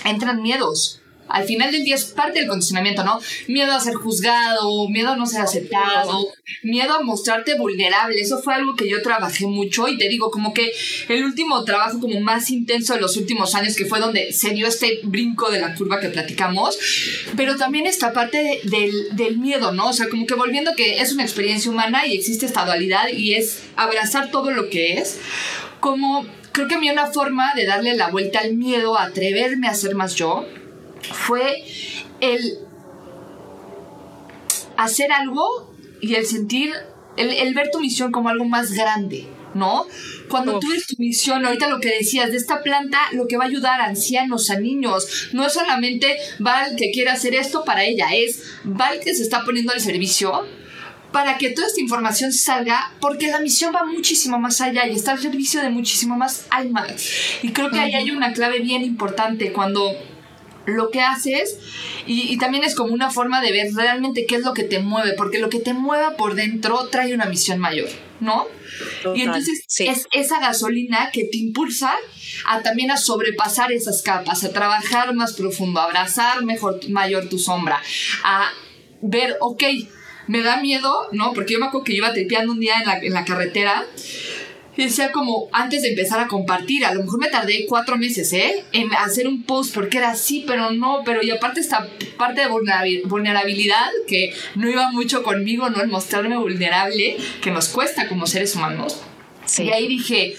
entran 0.04 0.42
miedos. 0.42 1.02
Al 1.28 1.46
final 1.46 1.72
del 1.72 1.84
día 1.84 1.96
es 1.96 2.06
parte 2.06 2.40
del 2.40 2.48
condicionamiento, 2.48 3.04
¿no? 3.04 3.20
Miedo 3.48 3.72
a 3.72 3.80
ser 3.80 3.96
juzgado, 3.96 4.88
miedo 4.90 5.10
a 5.10 5.16
no 5.16 5.26
ser 5.26 5.42
aceptado, 5.42 6.28
miedo 6.64 6.94
a 6.94 7.02
mostrarte 7.02 7.56
vulnerable. 7.58 8.20
Eso 8.20 8.42
fue 8.42 8.54
algo 8.54 8.76
que 8.76 8.90
yo 8.90 9.02
trabajé 9.02 9.48
mucho 9.48 9.88
y 9.88 9.98
te 9.98 10.08
digo, 10.08 10.30
como 10.30 10.54
que 10.54 10.72
el 11.10 11.24
último 11.24 11.64
trabajo 11.64 12.00
como 12.00 12.20
más 12.20 12.50
intenso 12.50 12.94
de 12.94 13.02
los 13.02 13.18
últimos 13.18 13.56
años, 13.56 13.76
que 13.76 13.86
fue 13.86 14.00
donde 14.00 14.34
se 14.34 14.52
dio 14.52 14.68
este 14.68 15.00
brinco 15.04 15.50
de 15.50 15.60
la 15.60 15.74
curva 15.76 16.00
que 16.00 16.10
platicamos, 16.10 16.78
pero 17.36 17.56
también 17.56 17.88
esta 17.88 18.14
parte 18.14 18.62
del, 18.64 19.16
del 19.16 19.38
miedo, 19.38 19.72
¿no? 19.72 19.90
O 19.90 19.94
sea, 19.94 20.10
como 20.10 20.26
que 20.26 20.36
volviendo 20.36 20.76
que 20.76 21.02
es 21.02 21.12
una 21.12 21.24
experiencia 21.24 21.72
humana 21.72 22.06
y 22.06 22.16
existe 22.16 22.46
esta 22.46 22.66
dualidad 22.66 23.10
y 23.10 23.34
es 23.34 23.64
abrazar 23.76 24.32
todo 24.32 24.52
lo 24.52 24.70
que 24.70 24.94
es, 24.94 25.20
como 25.80 26.26
creo 26.52 26.68
que 26.68 26.76
a 26.76 26.80
mí 26.80 26.90
una 26.90 27.08
forma 27.08 27.54
de 27.54 27.66
darle 27.66 27.96
la 27.96 28.10
vuelta 28.10 28.40
al 28.40 28.54
miedo, 28.54 28.98
atreverme 28.98 29.68
a 29.68 29.74
ser 29.74 29.94
más 29.94 30.16
yo, 30.16 30.46
fue 31.14 31.64
el 32.22 32.60
hacer 34.78 35.12
algo 35.12 35.74
y 36.02 36.16
el 36.16 36.26
sentir, 36.26 36.72
el, 37.18 37.54
ver 37.54 37.70
tu 37.72 37.80
misión 37.80 38.12
como 38.12 38.30
algo 38.30 38.46
más 38.46 38.74
grande, 38.74 39.28
¿no? 39.54 39.86
Cuando 40.30 40.60
tú 40.60 40.68
ves 40.70 40.88
tu 40.88 40.96
misión, 40.98 41.46
ahorita 41.46 41.70
lo 41.70 41.80
que 41.80 41.90
decías 41.90 42.32
de 42.32 42.38
esta 42.38 42.62
planta, 42.62 43.00
lo 43.14 43.28
que 43.28 43.38
va 43.38 43.46
a 43.46 43.48
ayudar 43.48 43.82
a 43.82 43.86
ancianos, 43.86 44.50
a 44.50 44.60
niños, 44.60 45.30
no 45.34 45.46
es 45.46 45.54
solamente 45.54 46.18
Val 46.40 46.76
que 46.76 46.92
quiere 46.92 47.10
hacer 47.10 47.36
esto 47.36 47.64
para 47.64 47.84
ella, 47.86 48.08
es 48.14 48.44
Val 48.64 49.00
que 49.00 49.14
se 49.14 49.24
está 49.24 49.44
poniendo 49.44 49.72
al 49.72 49.80
servicio 49.80 50.46
para 51.12 51.38
que 51.38 51.52
toda 51.52 51.68
esta 51.68 51.80
información 51.80 52.34
salga, 52.34 52.92
porque 53.00 53.28
la 53.28 53.40
misión 53.40 53.74
va 53.74 53.86
muchísimo 53.86 54.38
más 54.38 54.60
allá 54.60 54.86
y 54.86 54.96
está 54.96 55.14
al 55.14 55.20
servicio 55.20 55.62
de 55.62 55.70
muchísimo 55.70 56.18
más 56.18 56.46
almas. 56.50 56.92
Y 57.42 57.54
creo 57.54 57.72
que 57.72 57.80
ahí 57.80 57.94
hay 57.94 58.12
una 58.12 58.34
clave 58.34 58.60
bien 58.60 58.84
importante 58.84 59.54
cuando 59.54 59.96
lo 60.66 60.90
que 60.90 61.02
haces 61.02 61.58
y, 62.08 62.38
también 62.38 62.64
es 62.64 62.76
como 62.76 62.94
una 62.94 63.10
forma 63.10 63.42
de 63.42 63.52
ver 63.52 63.74
realmente 63.74 64.26
qué 64.26 64.36
es 64.36 64.44
lo 64.44 64.54
que 64.54 64.64
te 64.64 64.80
mueve, 64.80 65.14
porque 65.14 65.40
lo 65.40 65.50
que 65.50 65.60
te 65.60 65.74
mueva 65.74 66.16
por 66.18 66.36
dentro 66.36 66.88
trae 66.90 67.14
una 67.14 67.26
misión 67.26 67.60
mayor, 67.60 67.90
¿no? 68.20 68.48
y 69.16 69.22
entonces 69.22 69.64
es 69.80 70.08
esa 70.12 70.40
gasolina 70.40 71.10
que 71.12 71.26
te 71.26 71.38
impulsa 71.38 71.96
a 72.48 72.62
también 72.62 72.92
a 72.92 72.98
sobrepasar 72.98 73.72
esas 73.72 74.02
capas, 74.02 74.44
a 74.44 74.52
trabajar 74.52 75.14
más 75.14 75.34
profundo, 75.34 75.80
a 75.80 75.86
abrazar 75.86 76.44
mejor, 76.44 76.80
mayor 76.90 77.30
tu 77.30 77.40
sombra, 77.40 77.82
a 78.24 78.50
ver, 79.02 79.38
ok, 79.40 79.64
me 80.28 80.42
da 80.42 80.58
miedo, 80.58 81.08
¿no? 81.12 81.34
Porque 81.34 81.54
yo 81.54 81.60
me 81.60 81.68
acuerdo 81.68 81.86
que 81.86 81.94
yo 81.94 81.98
iba 81.98 82.14
tripeando 82.14 82.52
un 82.52 82.60
día 82.60 82.80
en 82.80 82.88
la, 82.88 82.98
en 82.98 83.14
la 83.14 83.26
carretera 83.26 83.86
y 84.78 84.84
decía 84.84 85.12
como 85.12 85.48
antes 85.52 85.82
de 85.82 85.90
empezar 85.90 86.20
a 86.20 86.28
compartir, 86.28 86.86
a 86.86 86.94
lo 86.94 87.04
mejor 87.04 87.20
me 87.20 87.30
tardé 87.30 87.66
cuatro 87.68 87.98
meses, 87.98 88.32
¿eh? 88.34 88.66
En 88.74 88.94
hacer 88.94 89.28
un 89.28 89.44
post 89.44 89.74
porque 89.74 89.98
era 89.98 90.12
así, 90.12 90.44
pero 90.46 90.72
no, 90.72 91.02
pero 91.06 91.24
y 91.24 91.32
aparte 91.32 91.62
esta 91.62 91.88
parte 92.18 92.42
de 92.42 92.48
vulnerabilidad 93.06 93.88
que 94.08 94.34
no 94.56 94.70
iba 94.70 94.92
mucho 94.92 95.24
conmigo, 95.24 95.70
¿no? 95.70 95.82
El 95.82 95.88
mostrarme 95.88 96.38
vulnerable, 96.38 97.18
que 97.42 97.52
nos 97.52 97.70
cuesta 97.70 98.08
como 98.08 98.28
seres 98.28 98.56
humanos. 98.56 99.02
Y 99.58 99.70
ahí 99.70 99.88
dije, 99.88 100.36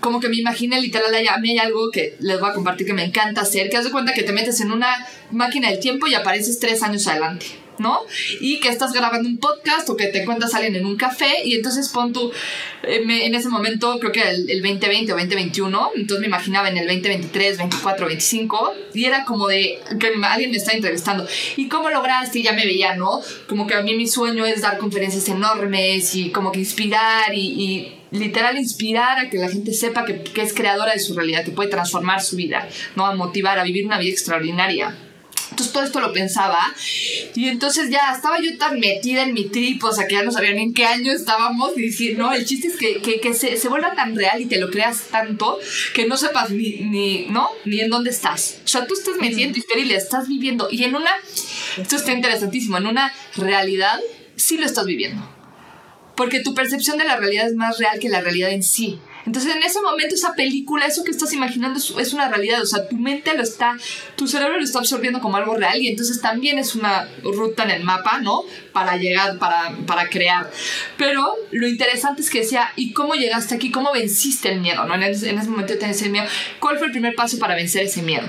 como 0.00 0.20
que 0.20 0.28
me 0.28 0.36
imaginé 0.36 0.80
literal, 0.80 1.12
a 1.14 1.38
mí 1.38 1.50
hay 1.50 1.58
algo 1.58 1.90
que 1.90 2.16
les 2.20 2.38
voy 2.40 2.48
a 2.48 2.54
compartir 2.54 2.86
que 2.86 2.94
me 2.94 3.04
encanta 3.04 3.42
hacer, 3.42 3.68
que 3.68 3.76
haz 3.76 3.84
de 3.84 3.90
cuenta 3.90 4.14
que 4.14 4.22
te 4.22 4.32
metes 4.32 4.60
en 4.60 4.70
una 4.70 5.06
máquina 5.30 5.70
del 5.70 5.80
tiempo 5.80 6.06
y 6.06 6.14
apareces 6.14 6.58
tres 6.58 6.82
años 6.82 7.06
adelante. 7.06 7.46
¿No? 7.78 8.00
Y 8.40 8.60
que 8.60 8.68
estás 8.68 8.92
grabando 8.92 9.28
un 9.28 9.38
podcast 9.38 9.88
o 9.90 9.96
que 9.96 10.08
te 10.08 10.22
encuentras 10.22 10.54
a 10.54 10.58
alguien 10.58 10.76
en 10.76 10.86
un 10.86 10.96
café 10.96 11.42
y 11.44 11.54
entonces 11.54 11.88
pon 11.88 12.12
tu, 12.12 12.32
eh, 12.82 13.02
en 13.06 13.34
ese 13.34 13.48
momento 13.48 13.98
creo 13.98 14.12
que 14.12 14.20
era 14.20 14.30
el, 14.30 14.62
2020 14.62 15.12
o 15.12 15.16
2021, 15.16 15.90
entonces 15.96 16.20
me 16.20 16.26
imaginaba 16.26 16.68
en 16.68 16.78
el 16.78 16.86
2023, 16.86 17.58
24, 17.58 18.06
25 18.06 18.74
y 18.94 19.04
era 19.04 19.24
como 19.24 19.48
de 19.48 19.78
que 19.98 20.12
alguien 20.24 20.50
me 20.50 20.56
está 20.56 20.72
entrevistando. 20.72 21.26
¿Y 21.56 21.68
cómo 21.68 21.90
lograste? 21.90 22.40
Y 22.40 22.42
ya 22.42 22.52
me 22.52 22.64
veía, 22.64 22.96
¿no? 22.96 23.20
Como 23.48 23.66
que 23.66 23.74
a 23.74 23.82
mí 23.82 23.94
mi 23.94 24.06
sueño 24.06 24.46
es 24.46 24.62
dar 24.62 24.78
conferencias 24.78 25.28
enormes 25.28 26.14
y 26.14 26.30
como 26.30 26.52
que 26.52 26.60
inspirar 26.60 27.34
y, 27.34 27.40
y 27.40 27.96
literal 28.10 28.56
inspirar 28.56 29.18
a 29.18 29.30
que 29.30 29.38
la 29.38 29.48
gente 29.48 29.72
sepa 29.72 30.04
que, 30.04 30.22
que, 30.22 30.42
es 30.42 30.54
creadora 30.54 30.92
de 30.92 30.98
su 30.98 31.14
realidad, 31.14 31.44
que 31.44 31.50
puede 31.50 31.70
transformar 31.70 32.22
su 32.22 32.36
vida, 32.36 32.68
¿no? 32.94 33.06
A 33.06 33.14
motivar, 33.14 33.58
a 33.58 33.64
vivir 33.64 33.86
una 33.86 33.98
vida 33.98 34.12
extraordinaria. 34.12 34.94
Entonces 35.56 35.72
todo 35.72 35.84
esto 35.84 36.00
lo 36.02 36.12
pensaba 36.12 36.58
y 37.34 37.48
entonces 37.48 37.88
ya 37.88 38.12
estaba 38.14 38.38
yo 38.42 38.58
tan 38.58 38.78
metida 38.78 39.22
en 39.22 39.32
mi 39.32 39.48
trip, 39.48 39.82
o 39.84 39.90
sea 39.90 40.06
que 40.06 40.16
ya 40.16 40.22
no 40.22 40.30
sabía 40.30 40.52
ni 40.52 40.64
en 40.64 40.74
qué 40.74 40.84
año 40.84 41.10
estábamos 41.10 41.70
y 41.78 41.86
decir, 41.86 42.18
no, 42.18 42.34
el 42.34 42.44
chiste 42.44 42.68
es 42.68 42.76
que, 42.76 43.00
que, 43.00 43.20
que 43.20 43.32
se, 43.32 43.56
se, 43.56 43.68
vuelva 43.70 43.94
tan 43.94 44.14
real 44.14 44.38
y 44.38 44.44
te 44.44 44.58
lo 44.58 44.70
creas 44.70 45.04
tanto 45.10 45.58
que 45.94 46.06
no 46.06 46.18
sepas 46.18 46.50
ni, 46.50 46.80
ni, 46.80 47.28
¿no? 47.30 47.48
ni 47.64 47.80
en 47.80 47.88
dónde 47.88 48.10
estás. 48.10 48.58
O 48.66 48.68
sea, 48.68 48.86
tú 48.86 48.92
estás 48.92 49.16
metiendo 49.18 49.56
historia 49.56 49.86
y 49.86 49.88
la 49.88 49.96
estás 49.96 50.28
viviendo 50.28 50.68
y 50.70 50.84
en 50.84 50.94
una, 50.94 51.10
esto 51.78 51.96
está 51.96 52.12
interesantísimo, 52.12 52.76
en 52.76 52.88
una 52.88 53.14
realidad 53.36 53.98
sí 54.36 54.58
lo 54.58 54.66
estás 54.66 54.84
viviendo. 54.84 55.26
Porque 56.16 56.40
tu 56.40 56.52
percepción 56.52 56.98
de 56.98 57.04
la 57.04 57.16
realidad 57.16 57.46
es 57.46 57.54
más 57.54 57.78
real 57.78 57.98
que 57.98 58.10
la 58.10 58.20
realidad 58.20 58.50
en 58.50 58.62
sí. 58.62 58.98
Entonces 59.26 59.54
en 59.54 59.62
ese 59.62 59.80
momento 59.80 60.14
esa 60.14 60.34
película, 60.34 60.86
eso 60.86 61.02
que 61.02 61.10
estás 61.10 61.32
imaginando 61.32 61.78
es, 61.78 62.12
una 62.12 62.28
realidad, 62.28 62.62
o 62.62 62.66
sea, 62.66 62.88
tu 62.88 62.96
mente 62.96 63.36
lo 63.36 63.42
está, 63.42 63.76
tu 64.14 64.28
cerebro 64.28 64.56
lo 64.56 64.64
está 64.64 64.78
absorbiendo 64.78 65.20
como 65.20 65.36
algo 65.36 65.56
real 65.56 65.82
y 65.82 65.88
entonces 65.88 66.20
también 66.20 66.58
es 66.58 66.76
una 66.76 67.08
ruta 67.22 67.64
en 67.64 67.70
el 67.70 67.82
mapa, 67.82 68.20
¿no? 68.20 68.44
Para 68.72 68.96
llegar, 68.96 69.38
para, 69.38 69.76
para 69.84 70.08
crear. 70.08 70.50
Pero 70.96 71.34
lo 71.50 71.66
interesante 71.66 72.22
es 72.22 72.30
que 72.30 72.40
decía, 72.40 72.72
¿y 72.76 72.92
cómo 72.92 73.14
llegaste 73.14 73.56
aquí? 73.56 73.72
¿Cómo 73.72 73.92
venciste 73.92 74.52
el 74.52 74.60
miedo? 74.60 74.84
¿no? 74.84 74.94
En, 74.94 75.02
ese, 75.02 75.28
en 75.28 75.38
ese 75.38 75.50
momento 75.50 75.76
tenés 75.76 76.00
el 76.02 76.10
miedo. 76.10 76.26
¿Cuál 76.60 76.78
fue 76.78 76.86
el 76.86 76.92
primer 76.92 77.16
paso 77.16 77.38
para 77.38 77.56
vencer 77.56 77.82
ese 77.82 78.02
miedo? 78.02 78.28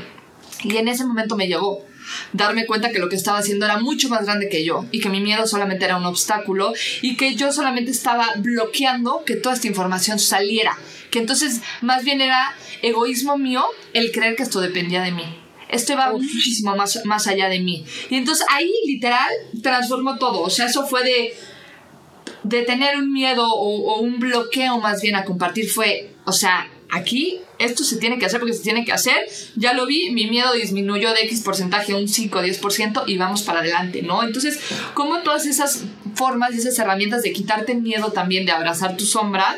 Y 0.63 0.77
en 0.77 0.87
ese 0.87 1.05
momento 1.05 1.37
me 1.37 1.47
llegó 1.47 1.85
darme 2.33 2.65
cuenta 2.65 2.91
que 2.91 2.99
lo 2.99 3.09
que 3.09 3.15
estaba 3.15 3.39
haciendo 3.39 3.65
era 3.65 3.79
mucho 3.79 4.09
más 4.09 4.25
grande 4.25 4.49
que 4.49 4.63
yo 4.63 4.85
y 4.91 4.99
que 4.99 5.09
mi 5.09 5.21
miedo 5.21 5.47
solamente 5.47 5.85
era 5.85 5.97
un 5.97 6.05
obstáculo 6.05 6.73
y 7.01 7.15
que 7.17 7.35
yo 7.35 7.51
solamente 7.51 7.91
estaba 7.91 8.27
bloqueando 8.37 9.23
que 9.25 9.35
toda 9.35 9.55
esta 9.55 9.67
información 9.67 10.19
saliera. 10.19 10.77
Que 11.11 11.19
entonces 11.19 11.61
más 11.81 12.03
bien 12.03 12.21
era 12.21 12.55
egoísmo 12.81 13.37
mío 13.37 13.65
el 13.93 14.11
creer 14.11 14.35
que 14.35 14.43
esto 14.43 14.59
dependía 14.59 15.01
de 15.01 15.11
mí. 15.11 15.25
Esto 15.69 15.93
iba 15.93 16.11
muchísimo 16.11 16.75
más, 16.75 17.01
más 17.05 17.27
allá 17.27 17.49
de 17.49 17.59
mí. 17.59 17.85
Y 18.09 18.15
entonces 18.15 18.45
ahí 18.49 18.71
literal 18.85 19.29
transformó 19.61 20.17
todo. 20.17 20.41
O 20.41 20.49
sea, 20.49 20.67
eso 20.67 20.87
fue 20.87 21.03
de, 21.03 21.33
de 22.43 22.61
tener 22.63 22.97
un 22.97 23.11
miedo 23.11 23.45
o, 23.45 23.93
o 23.93 23.99
un 23.99 24.19
bloqueo 24.19 24.79
más 24.79 25.01
bien 25.01 25.15
a 25.15 25.25
compartir. 25.25 25.69
Fue, 25.69 26.13
o 26.25 26.31
sea, 26.31 26.69
aquí 26.89 27.41
esto 27.59 27.83
se 27.83 27.97
tiene 27.97 28.19
que 28.19 28.25
hacer 28.25 28.39
porque 28.39 28.53
se 28.53 28.63
tiene 28.63 28.85
que 28.85 28.93
hacer. 28.93 29.17
Ya 29.55 29.73
lo 29.73 29.85
vi, 29.85 30.11
mi 30.11 30.27
miedo 30.27 30.53
disminuyó 30.53 31.13
de 31.13 31.21
X 31.21 31.41
porcentaje 31.41 31.93
un 31.93 32.07
5 32.07 32.39
o 32.39 32.43
10% 32.43 33.03
y 33.07 33.17
vamos 33.17 33.43
para 33.43 33.59
adelante, 33.59 34.01
¿no? 34.03 34.23
Entonces, 34.23 34.59
como 34.93 35.19
todas 35.21 35.45
esas 35.45 35.83
formas 36.15 36.53
y 36.53 36.59
esas 36.59 36.77
herramientas 36.79 37.23
de 37.23 37.33
quitarte 37.33 37.71
el 37.71 37.81
miedo 37.81 38.11
también, 38.11 38.45
de 38.45 38.51
abrazar 38.51 38.97
tu 38.97 39.05
sombra, 39.05 39.57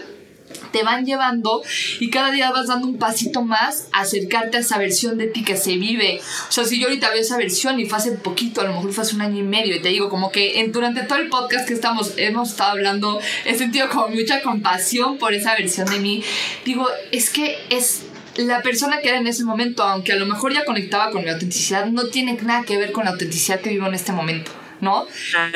te 0.71 0.83
van 0.83 1.05
llevando 1.05 1.61
y 1.99 2.09
cada 2.09 2.31
día 2.31 2.51
vas 2.51 2.67
dando 2.67 2.87
un 2.87 2.97
pasito 2.97 3.41
más 3.41 3.87
a 3.91 4.01
acercarte 4.01 4.57
a 4.57 4.59
esa 4.61 4.77
versión 4.77 5.17
de 5.17 5.27
ti 5.27 5.43
que 5.43 5.57
se 5.57 5.77
vive. 5.77 6.21
O 6.47 6.51
sea, 6.51 6.65
si 6.65 6.79
yo 6.79 6.87
ahorita 6.87 7.09
veo 7.09 7.21
esa 7.21 7.37
versión 7.37 7.79
y 7.79 7.85
fue 7.85 7.97
hace 7.97 8.11
poquito, 8.13 8.61
a 8.61 8.65
lo 8.65 8.73
mejor 8.73 8.93
fue 8.93 9.03
hace 9.03 9.15
un 9.15 9.21
año 9.21 9.39
y 9.39 9.43
medio, 9.43 9.75
y 9.75 9.81
te 9.81 9.89
digo 9.89 10.09
como 10.09 10.31
que 10.31 10.59
en, 10.59 10.71
durante 10.71 11.03
todo 11.03 11.19
el 11.19 11.29
podcast 11.29 11.67
que 11.67 11.73
estamos, 11.73 12.13
hemos 12.17 12.49
estado 12.49 12.71
hablando, 12.71 13.19
he 13.45 13.55
sentido 13.55 13.89
como 13.89 14.09
mucha 14.09 14.41
compasión 14.41 15.17
por 15.17 15.33
esa 15.33 15.55
versión 15.55 15.87
de 15.87 15.99
mí. 15.99 16.23
Digo, 16.65 16.87
es 17.11 17.29
que 17.29 17.57
es 17.69 18.03
la 18.35 18.61
persona 18.61 18.99
que 19.01 19.09
era 19.09 19.17
en 19.17 19.27
ese 19.27 19.43
momento, 19.43 19.83
aunque 19.83 20.13
a 20.13 20.15
lo 20.15 20.25
mejor 20.25 20.53
ya 20.53 20.65
conectaba 20.65 21.11
con 21.11 21.23
mi 21.23 21.29
autenticidad, 21.29 21.85
no 21.87 22.07
tiene 22.07 22.37
nada 22.41 22.63
que 22.63 22.77
ver 22.77 22.91
con 22.91 23.05
la 23.05 23.11
autenticidad 23.11 23.59
que 23.59 23.69
vivo 23.69 23.87
en 23.87 23.95
este 23.95 24.11
momento. 24.11 24.51
¿No? 24.81 25.05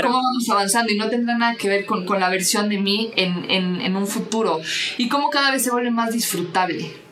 ¿Cómo 0.01 0.15
vamos 0.15 0.49
avanzando? 0.49 0.91
Y 0.91 0.97
no 0.97 1.09
tendrá 1.09 1.37
nada 1.37 1.55
que 1.55 1.69
ver 1.69 1.85
con, 1.85 2.05
con 2.05 2.19
la 2.19 2.29
versión 2.29 2.69
de 2.69 2.79
mí 2.79 3.11
en, 3.15 3.49
en, 3.49 3.81
en, 3.81 3.95
un 3.95 4.07
futuro. 4.07 4.61
Y 4.97 5.07
cómo 5.09 5.29
cada 5.29 5.51
vez 5.51 5.63
se 5.63 5.71
vuelve 5.71 5.91
más 5.91 6.11
disfrutable 6.11 7.02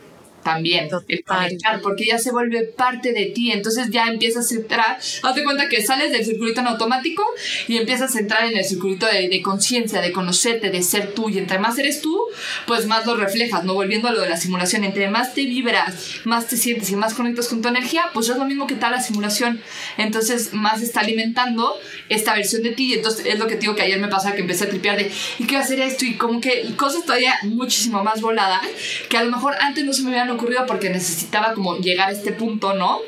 también 0.42 0.88
el 1.08 1.24
conectar, 1.24 1.80
porque 1.80 2.06
ya 2.06 2.18
se 2.18 2.30
vuelve 2.30 2.64
parte 2.64 3.12
de 3.12 3.26
ti, 3.26 3.52
entonces 3.52 3.88
ya 3.90 4.06
empiezas 4.06 4.50
a 4.50 4.54
entrar, 4.54 4.98
hazte 5.22 5.44
cuenta 5.44 5.68
que 5.68 5.82
sales 5.82 6.12
del 6.12 6.24
circuito 6.24 6.60
en 6.60 6.66
automático 6.66 7.24
y 7.68 7.76
empiezas 7.76 8.14
a 8.16 8.18
entrar 8.18 8.44
en 8.44 8.56
el 8.56 8.64
circuito 8.64 9.06
de, 9.06 9.28
de 9.28 9.42
conciencia, 9.42 10.00
de 10.00 10.12
conocerte, 10.12 10.70
de 10.70 10.82
ser 10.82 11.14
tú, 11.14 11.28
y 11.28 11.38
entre 11.38 11.58
más 11.58 11.78
eres 11.78 12.00
tú, 12.00 12.20
pues 12.66 12.86
más 12.86 13.06
lo 13.06 13.16
reflejas, 13.16 13.64
no 13.64 13.74
volviendo 13.74 14.08
a 14.08 14.12
lo 14.12 14.20
de 14.20 14.28
la 14.28 14.36
simulación, 14.36 14.84
entre 14.84 15.08
más 15.08 15.34
te 15.34 15.44
vibras, 15.44 16.20
más 16.24 16.46
te 16.46 16.56
sientes 16.56 16.90
y 16.90 16.96
más 16.96 17.14
conectas 17.14 17.48
con 17.48 17.62
tu 17.62 17.68
energía, 17.68 18.04
pues 18.12 18.28
es 18.28 18.36
lo 18.36 18.44
mismo 18.44 18.66
que 18.66 18.74
tal 18.74 18.92
la 18.92 19.00
simulación, 19.00 19.60
entonces 19.98 20.52
más 20.52 20.82
está 20.82 21.00
alimentando 21.00 21.74
esta 22.08 22.34
versión 22.34 22.62
de 22.62 22.70
ti, 22.70 22.92
y 22.92 22.94
entonces 22.94 23.26
es 23.26 23.38
lo 23.38 23.46
que 23.46 23.56
digo 23.56 23.74
que 23.74 23.82
ayer 23.82 23.98
me 23.98 24.08
pasa 24.08 24.34
que 24.34 24.40
empecé 24.40 24.64
a 24.64 24.68
tripear 24.68 24.96
de, 24.96 25.10
¿y 25.38 25.46
qué 25.46 25.54
va 25.54 25.60
a 25.60 25.64
hacer 25.64 25.80
esto? 25.80 26.04
Y 26.04 26.14
como 26.14 26.40
que 26.40 26.74
cosas 26.76 27.04
todavía 27.04 27.34
muchísimo 27.42 28.02
más 28.02 28.20
voladas, 28.20 28.60
que 29.08 29.16
a 29.16 29.24
lo 29.24 29.30
mejor 29.30 29.54
antes 29.60 29.84
no 29.84 29.92
se 29.92 30.02
me 30.02 30.10
habían 30.10 30.30
ocurrido 30.32 30.66
porque 30.66 30.90
necesitaba 30.90 31.54
como 31.54 31.76
llegar 31.78 32.08
a 32.08 32.12
este 32.12 32.32
punto, 32.32 32.74
¿no? 32.74 33.00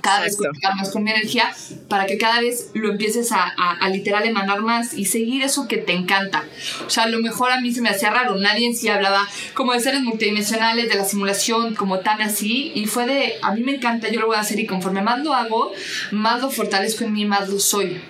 cada 0.00 0.22
vez 0.22 0.36
conectar 0.36 0.74
más 0.74 0.90
con 0.90 1.04
mi 1.04 1.10
energía 1.10 1.52
para 1.88 2.06
que 2.06 2.16
cada 2.16 2.40
vez 2.40 2.70
lo 2.74 2.90
empieces 2.90 3.32
a, 3.32 3.44
a, 3.44 3.88
literal 3.90 4.26
emanar 4.26 4.62
más 4.62 4.94
y 4.94 5.04
seguir 5.04 5.42
eso 5.42 5.68
que 5.68 5.76
te 5.76 5.92
encanta. 5.92 6.44
O 6.86 6.90
sea, 6.90 7.04
a 7.04 7.08
lo 7.08 7.18
mejor 7.18 7.50
a 7.50 7.60
mí 7.60 7.72
se 7.72 7.82
me 7.82 7.90
hacía 7.90 8.10
raro, 8.10 8.36
nadie 8.36 8.66
en 8.66 8.76
sí 8.76 8.88
hablaba 8.88 9.28
como 9.54 9.72
de 9.72 9.80
seres 9.80 10.00
multidimensionales, 10.00 10.88
de 10.88 10.94
la 10.94 11.04
simulación, 11.04 11.74
como 11.74 12.00
tan 12.00 12.22
así, 12.22 12.72
y 12.74 12.86
fue 12.86 13.06
de, 13.06 13.34
a 13.42 13.54
mí 13.54 13.62
me 13.62 13.74
encanta, 13.74 14.08
yo 14.10 14.20
lo 14.20 14.28
voy 14.28 14.36
a 14.36 14.40
hacer 14.40 14.58
y 14.58 14.66
conforme 14.66 15.02
más 15.02 15.22
lo 15.22 15.34
hago, 15.34 15.72
más 16.10 16.40
lo 16.40 16.50
fortalezco 16.50 17.04
en 17.04 17.12
mí, 17.12 17.24
más 17.24 17.48
lo 17.48 17.58
soy. 17.58 18.00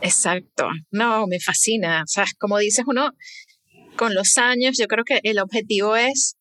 Exacto, 0.00 0.68
no, 0.90 1.26
me 1.26 1.40
fascina. 1.40 2.02
O 2.02 2.06
sea, 2.06 2.24
como 2.38 2.58
dices 2.58 2.84
uno, 2.86 3.12
con 3.96 4.14
los 4.14 4.38
años 4.38 4.76
yo 4.78 4.86
creo 4.86 5.04
que 5.04 5.18
el 5.24 5.40
objetivo 5.40 5.96
es 5.96 6.37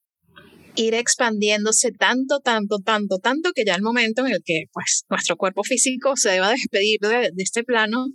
ir 0.78 0.94
expandiéndose 0.94 1.92
tanto, 1.92 2.40
tanto, 2.40 2.78
tanto, 2.80 3.18
tanto 3.18 3.52
que 3.54 3.66
ya 3.66 3.76
el 3.76 3.82
momento 3.82 4.26
en 4.26 4.34
el 4.34 4.42
que 4.46 4.66
pues 4.72 5.04
nuestro 5.10 5.36
cuerpo 5.36 5.64
físico 5.64 6.16
se 6.16 6.30
deba 6.30 6.52
despedir 6.52 7.00
de, 7.00 7.32
este 7.38 7.64
plano, 7.64 8.06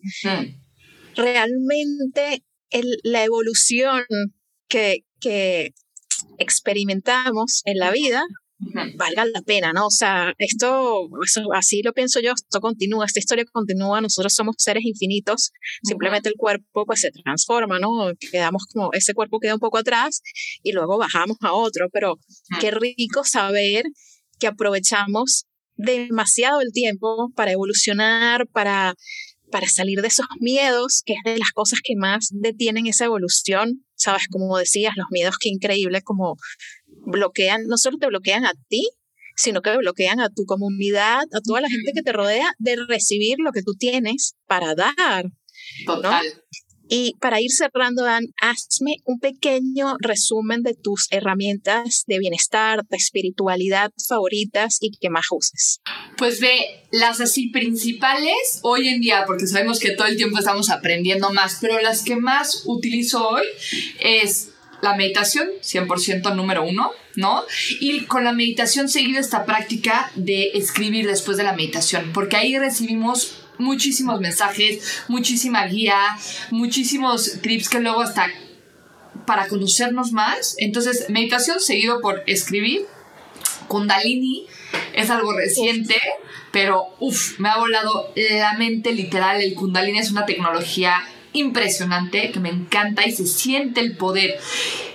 realmente 1.16 2.44
la 3.02 3.24
evolución 3.24 4.04
que, 4.68 5.04
que 5.20 5.74
experimentamos 6.38 7.62
en 7.64 7.78
la 7.78 7.90
vida 7.90 8.22
valga 8.96 9.24
la 9.24 9.42
pena, 9.42 9.72
¿no? 9.72 9.86
O 9.86 9.90
sea, 9.90 10.32
esto, 10.38 11.08
así 11.54 11.82
lo 11.82 11.92
pienso 11.92 12.20
yo, 12.20 12.32
esto 12.32 12.60
continúa, 12.60 13.06
esta 13.06 13.18
historia 13.18 13.44
continúa, 13.50 14.00
nosotros 14.00 14.34
somos 14.34 14.56
seres 14.58 14.84
infinitos, 14.84 15.52
simplemente 15.82 16.28
el 16.28 16.36
cuerpo 16.36 16.84
pues 16.86 17.00
se 17.00 17.10
transforma, 17.10 17.78
¿no? 17.78 18.12
Quedamos 18.30 18.66
como, 18.72 18.90
ese 18.92 19.14
cuerpo 19.14 19.38
queda 19.40 19.54
un 19.54 19.60
poco 19.60 19.78
atrás 19.78 20.22
y 20.62 20.72
luego 20.72 20.98
bajamos 20.98 21.36
a 21.40 21.52
otro, 21.52 21.88
pero 21.92 22.18
qué 22.60 22.70
rico 22.70 23.24
saber 23.24 23.84
que 24.38 24.46
aprovechamos 24.46 25.46
demasiado 25.76 26.60
el 26.60 26.72
tiempo 26.72 27.30
para 27.34 27.52
evolucionar, 27.52 28.46
para 28.48 28.94
para 29.52 29.68
salir 29.68 30.00
de 30.00 30.08
esos 30.08 30.26
miedos, 30.40 31.02
que 31.04 31.12
es 31.12 31.20
de 31.24 31.38
las 31.38 31.52
cosas 31.52 31.80
que 31.84 31.94
más 31.94 32.30
detienen 32.32 32.88
esa 32.88 33.04
evolución, 33.04 33.84
sabes, 33.94 34.26
como 34.28 34.58
decías, 34.58 34.94
los 34.96 35.06
miedos 35.10 35.36
que 35.38 35.50
increíble 35.50 36.02
como 36.02 36.36
bloquean, 37.06 37.66
no 37.66 37.76
solo 37.76 37.98
te 37.98 38.06
bloquean 38.06 38.44
a 38.44 38.52
ti, 38.68 38.88
sino 39.36 39.62
que 39.62 39.76
bloquean 39.76 40.20
a 40.20 40.28
tu 40.28 40.44
comunidad, 40.44 41.22
a 41.32 41.40
toda 41.40 41.60
la 41.60 41.68
gente 41.68 41.92
que 41.94 42.02
te 42.02 42.12
rodea 42.12 42.52
de 42.58 42.76
recibir 42.88 43.36
lo 43.38 43.52
que 43.52 43.62
tú 43.62 43.74
tienes 43.74 44.34
para 44.46 44.74
dar. 44.74 45.24
Total. 45.86 46.26
Y 46.94 47.14
para 47.20 47.40
ir 47.40 47.50
cerrando, 47.50 48.04
Dan, 48.04 48.26
hazme 48.38 48.96
un 49.06 49.18
pequeño 49.18 49.96
resumen 49.98 50.62
de 50.62 50.74
tus 50.74 51.06
herramientas 51.10 52.04
de 52.06 52.18
bienestar, 52.18 52.80
de 52.86 52.96
espiritualidad 52.98 53.90
favoritas 54.06 54.76
y 54.80 54.90
que 54.98 55.08
más 55.08 55.24
uses. 55.30 55.80
Pues 56.18 56.40
ve, 56.40 56.84
las 56.90 57.22
así 57.22 57.48
principales 57.48 58.60
hoy 58.62 58.88
en 58.88 59.00
día, 59.00 59.24
porque 59.26 59.46
sabemos 59.46 59.80
que 59.80 59.92
todo 59.92 60.06
el 60.06 60.18
tiempo 60.18 60.38
estamos 60.38 60.68
aprendiendo 60.68 61.32
más, 61.32 61.58
pero 61.62 61.80
las 61.80 62.02
que 62.02 62.16
más 62.16 62.64
utilizo 62.66 63.26
hoy 63.26 63.46
es 64.00 64.51
la 64.82 64.96
meditación, 64.96 65.48
100% 65.62 66.34
número 66.34 66.64
uno, 66.64 66.90
¿no? 67.16 67.44
Y 67.80 68.04
con 68.06 68.24
la 68.24 68.32
meditación 68.32 68.88
seguir 68.88 69.16
esta 69.16 69.46
práctica 69.46 70.10
de 70.16 70.50
escribir 70.54 71.06
después 71.06 71.36
de 71.36 71.44
la 71.44 71.52
meditación, 71.52 72.10
porque 72.12 72.36
ahí 72.36 72.58
recibimos 72.58 73.38
muchísimos 73.58 74.20
mensajes, 74.20 75.04
muchísima 75.08 75.66
guía, 75.66 75.98
muchísimos 76.50 77.40
tips 77.40 77.68
que 77.68 77.80
luego 77.80 78.00
hasta 78.00 78.26
para 79.24 79.46
conocernos 79.46 80.10
más. 80.12 80.56
Entonces, 80.58 81.08
meditación 81.08 81.60
seguido 81.60 82.00
por 82.00 82.24
escribir. 82.26 82.82
Kundalini 83.68 84.46
es 84.94 85.10
algo 85.10 85.32
reciente, 85.32 85.96
pero 86.50 86.88
uff, 86.98 87.38
me 87.38 87.48
ha 87.48 87.58
volado 87.58 88.12
la 88.16 88.54
mente 88.54 88.92
literal. 88.92 89.40
El 89.40 89.54
Kundalini 89.54 90.00
es 90.00 90.10
una 90.10 90.26
tecnología 90.26 91.02
impresionante 91.32 92.30
que 92.30 92.40
me 92.40 92.50
encanta 92.50 93.06
y 93.06 93.12
se 93.12 93.26
siente 93.26 93.80
el 93.80 93.96
poder. 93.96 94.38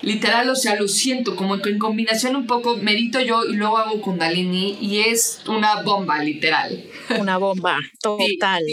Literal, 0.01 0.49
o 0.49 0.55
sea, 0.55 0.75
lo 0.75 0.87
siento, 0.87 1.35
como 1.35 1.59
que 1.61 1.69
en 1.69 1.79
combinación 1.79 2.35
un 2.35 2.47
poco 2.47 2.77
medito 2.77 3.19
yo 3.21 3.45
y 3.45 3.53
luego 3.53 3.77
hago 3.77 4.01
kundalini 4.01 4.77
y 4.81 4.99
es 4.99 5.41
una 5.47 5.81
bomba, 5.81 6.23
literal. 6.23 6.83
Una 7.19 7.37
bomba, 7.37 7.79
total. 8.01 8.63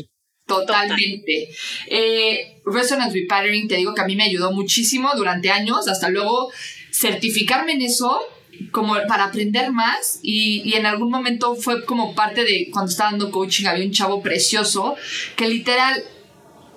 Totalmente. 0.46 1.48
Eh, 1.86 2.60
Resonance 2.66 3.18
Repatterning, 3.18 3.66
te 3.66 3.76
digo 3.76 3.94
que 3.94 4.02
a 4.02 4.06
mí 4.06 4.14
me 4.14 4.24
ayudó 4.24 4.52
muchísimo 4.52 5.10
durante 5.16 5.50
años, 5.50 5.88
hasta 5.88 6.10
luego 6.10 6.50
certificarme 6.92 7.72
en 7.72 7.82
eso 7.82 8.20
como 8.70 8.94
para 9.08 9.24
aprender 9.24 9.72
más 9.72 10.20
y, 10.22 10.62
y, 10.64 10.74
en 10.74 10.86
algún 10.86 11.10
momento 11.10 11.56
fue 11.56 11.84
como 11.84 12.14
parte 12.14 12.44
de 12.44 12.68
cuando 12.70 12.90
estaba 12.90 13.10
dando 13.10 13.32
coaching 13.32 13.66
había 13.66 13.84
un 13.84 13.90
chavo 13.90 14.22
precioso 14.22 14.94
que 15.34 15.48
literal 15.48 16.04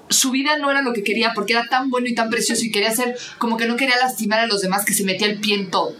su 0.09 0.31
vida 0.31 0.57
no 0.57 0.71
era 0.71 0.81
lo 0.81 0.93
que 0.93 1.03
quería 1.03 1.33
porque 1.33 1.53
era 1.53 1.65
tan 1.65 1.89
bueno 1.89 2.07
y 2.07 2.15
tan 2.15 2.29
precioso 2.29 2.63
y 2.63 2.71
quería 2.71 2.91
ser 2.91 3.17
como 3.37 3.57
que 3.57 3.65
no 3.65 3.75
quería 3.75 3.97
lastimar 3.97 4.39
a 4.39 4.47
los 4.47 4.61
demás 4.61 4.85
que 4.85 4.93
se 4.93 5.03
metía 5.03 5.27
el 5.27 5.39
pie 5.39 5.55
en 5.55 5.69
todo. 5.69 5.95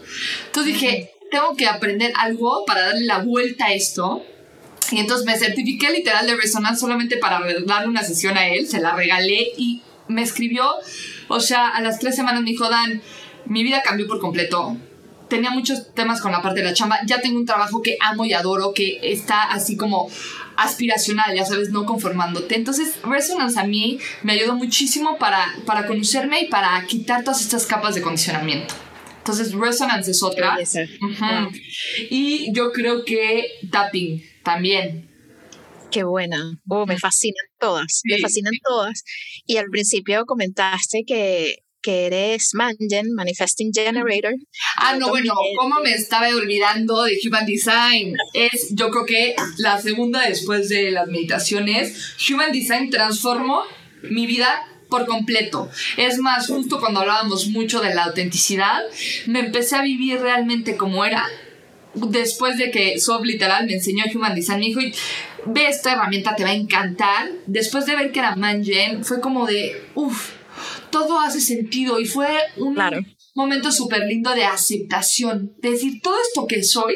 Entonces 0.46 0.74
dije, 0.74 1.12
tengo 1.30 1.56
que 1.56 1.66
aprender 1.66 2.12
algo 2.16 2.64
para 2.66 2.82
darle 2.86 3.04
la 3.04 3.18
vuelta 3.18 3.66
a 3.66 3.72
esto. 3.72 4.24
Y 4.90 5.00
entonces 5.00 5.26
me 5.26 5.36
certifiqué 5.36 5.90
literal 5.90 6.26
de 6.26 6.36
Resonance 6.36 6.80
solamente 6.80 7.18
para 7.18 7.40
darle 7.66 7.88
una 7.88 8.02
sesión 8.02 8.38
a 8.38 8.48
él, 8.48 8.66
se 8.66 8.80
la 8.80 8.96
regalé 8.96 9.48
y 9.58 9.82
me 10.08 10.22
escribió, 10.22 10.66
o 11.28 11.40
sea, 11.40 11.68
a 11.68 11.82
las 11.82 11.98
tres 11.98 12.16
semanas 12.16 12.42
me 12.42 12.50
dijo, 12.50 12.70
Dan, 12.70 13.02
mi 13.44 13.62
vida 13.62 13.82
cambió 13.82 14.06
por 14.06 14.18
completo. 14.18 14.76
Tenía 15.28 15.50
muchos 15.50 15.92
temas 15.94 16.22
con 16.22 16.32
la 16.32 16.40
parte 16.40 16.60
de 16.60 16.66
la 16.66 16.72
chamba. 16.72 17.00
Ya 17.04 17.20
tengo 17.20 17.38
un 17.38 17.44
trabajo 17.44 17.82
que 17.82 17.98
amo 18.00 18.24
y 18.24 18.32
adoro, 18.32 18.72
que 18.72 18.98
está 19.02 19.42
así 19.42 19.76
como 19.76 20.08
aspiracional, 20.58 21.34
ya 21.34 21.44
sabes, 21.44 21.70
no 21.70 21.86
conformándote. 21.86 22.56
Entonces, 22.56 23.00
Resonance 23.02 23.58
a 23.58 23.64
mí 23.64 23.98
me 24.22 24.32
ayudó 24.32 24.54
muchísimo 24.54 25.16
para, 25.18 25.54
para 25.64 25.86
conocerme 25.86 26.42
y 26.42 26.48
para 26.48 26.84
quitar 26.86 27.22
todas 27.22 27.40
estas 27.40 27.64
capas 27.64 27.94
de 27.94 28.02
condicionamiento. 28.02 28.74
Entonces, 29.18 29.52
Resonance 29.52 30.10
es 30.10 30.22
otra. 30.22 30.58
Y 32.10 32.52
yo 32.52 32.72
creo 32.72 33.04
que 33.04 33.44
Tapping 33.70 34.22
también. 34.42 35.08
Qué 35.90 36.02
buena. 36.02 36.58
Oh, 36.68 36.86
me 36.86 36.98
fascinan 36.98 37.46
todas. 37.58 38.02
Me 38.04 38.18
fascinan 38.18 38.52
todas. 38.66 39.04
Y 39.46 39.56
al 39.56 39.66
principio 39.66 40.24
comentaste 40.26 41.04
que 41.06 41.62
que 41.82 42.06
eres 42.06 42.50
Mangen, 42.54 43.14
Manifesting 43.14 43.72
Generator. 43.72 44.34
Ah, 44.76 44.96
no, 44.96 45.08
bueno, 45.08 45.34
¿cómo 45.58 45.80
me 45.80 45.92
estaba 45.92 46.28
olvidando 46.28 47.04
de 47.04 47.18
Human 47.24 47.46
Design? 47.46 48.14
Es, 48.34 48.68
yo 48.70 48.90
creo 48.90 49.06
que 49.06 49.36
la 49.58 49.80
segunda 49.80 50.28
después 50.28 50.68
de 50.68 50.90
las 50.90 51.08
meditaciones, 51.08 52.16
Human 52.30 52.52
Design 52.52 52.90
transformó 52.90 53.62
mi 54.02 54.26
vida 54.26 54.64
por 54.88 55.06
completo. 55.06 55.70
Es 55.96 56.18
más, 56.18 56.46
justo 56.46 56.80
cuando 56.80 57.00
hablábamos 57.00 57.48
mucho 57.48 57.80
de 57.80 57.94
la 57.94 58.04
autenticidad, 58.04 58.80
me 59.26 59.40
empecé 59.40 59.76
a 59.76 59.82
vivir 59.82 60.20
realmente 60.20 60.76
como 60.76 61.04
era. 61.04 61.26
Después 61.94 62.58
de 62.58 62.70
que 62.70 63.00
Sob 63.00 63.24
literal 63.24 63.66
me 63.66 63.74
enseñó 63.74 64.04
Human 64.14 64.34
Design, 64.34 64.60
me 64.60 64.66
dijo, 64.66 64.80
ve 65.46 65.66
esta 65.66 65.92
herramienta, 65.92 66.36
te 66.36 66.44
va 66.44 66.50
a 66.50 66.54
encantar. 66.54 67.30
Después 67.46 67.86
de 67.86 67.96
ver 67.96 68.12
que 68.12 68.20
era 68.20 68.36
Mangen, 68.36 69.04
fue 69.04 69.20
como 69.20 69.46
de, 69.46 69.80
uff, 69.94 70.37
todo 70.90 71.20
hace 71.20 71.40
sentido 71.40 72.00
y 72.00 72.06
fue 72.06 72.28
un 72.56 72.76
momento 73.34 73.72
súper 73.72 74.06
lindo 74.06 74.34
de 74.34 74.44
aceptación, 74.44 75.54
de 75.58 75.70
decir, 75.70 76.00
todo 76.02 76.16
esto 76.20 76.46
que 76.46 76.62
soy 76.62 76.94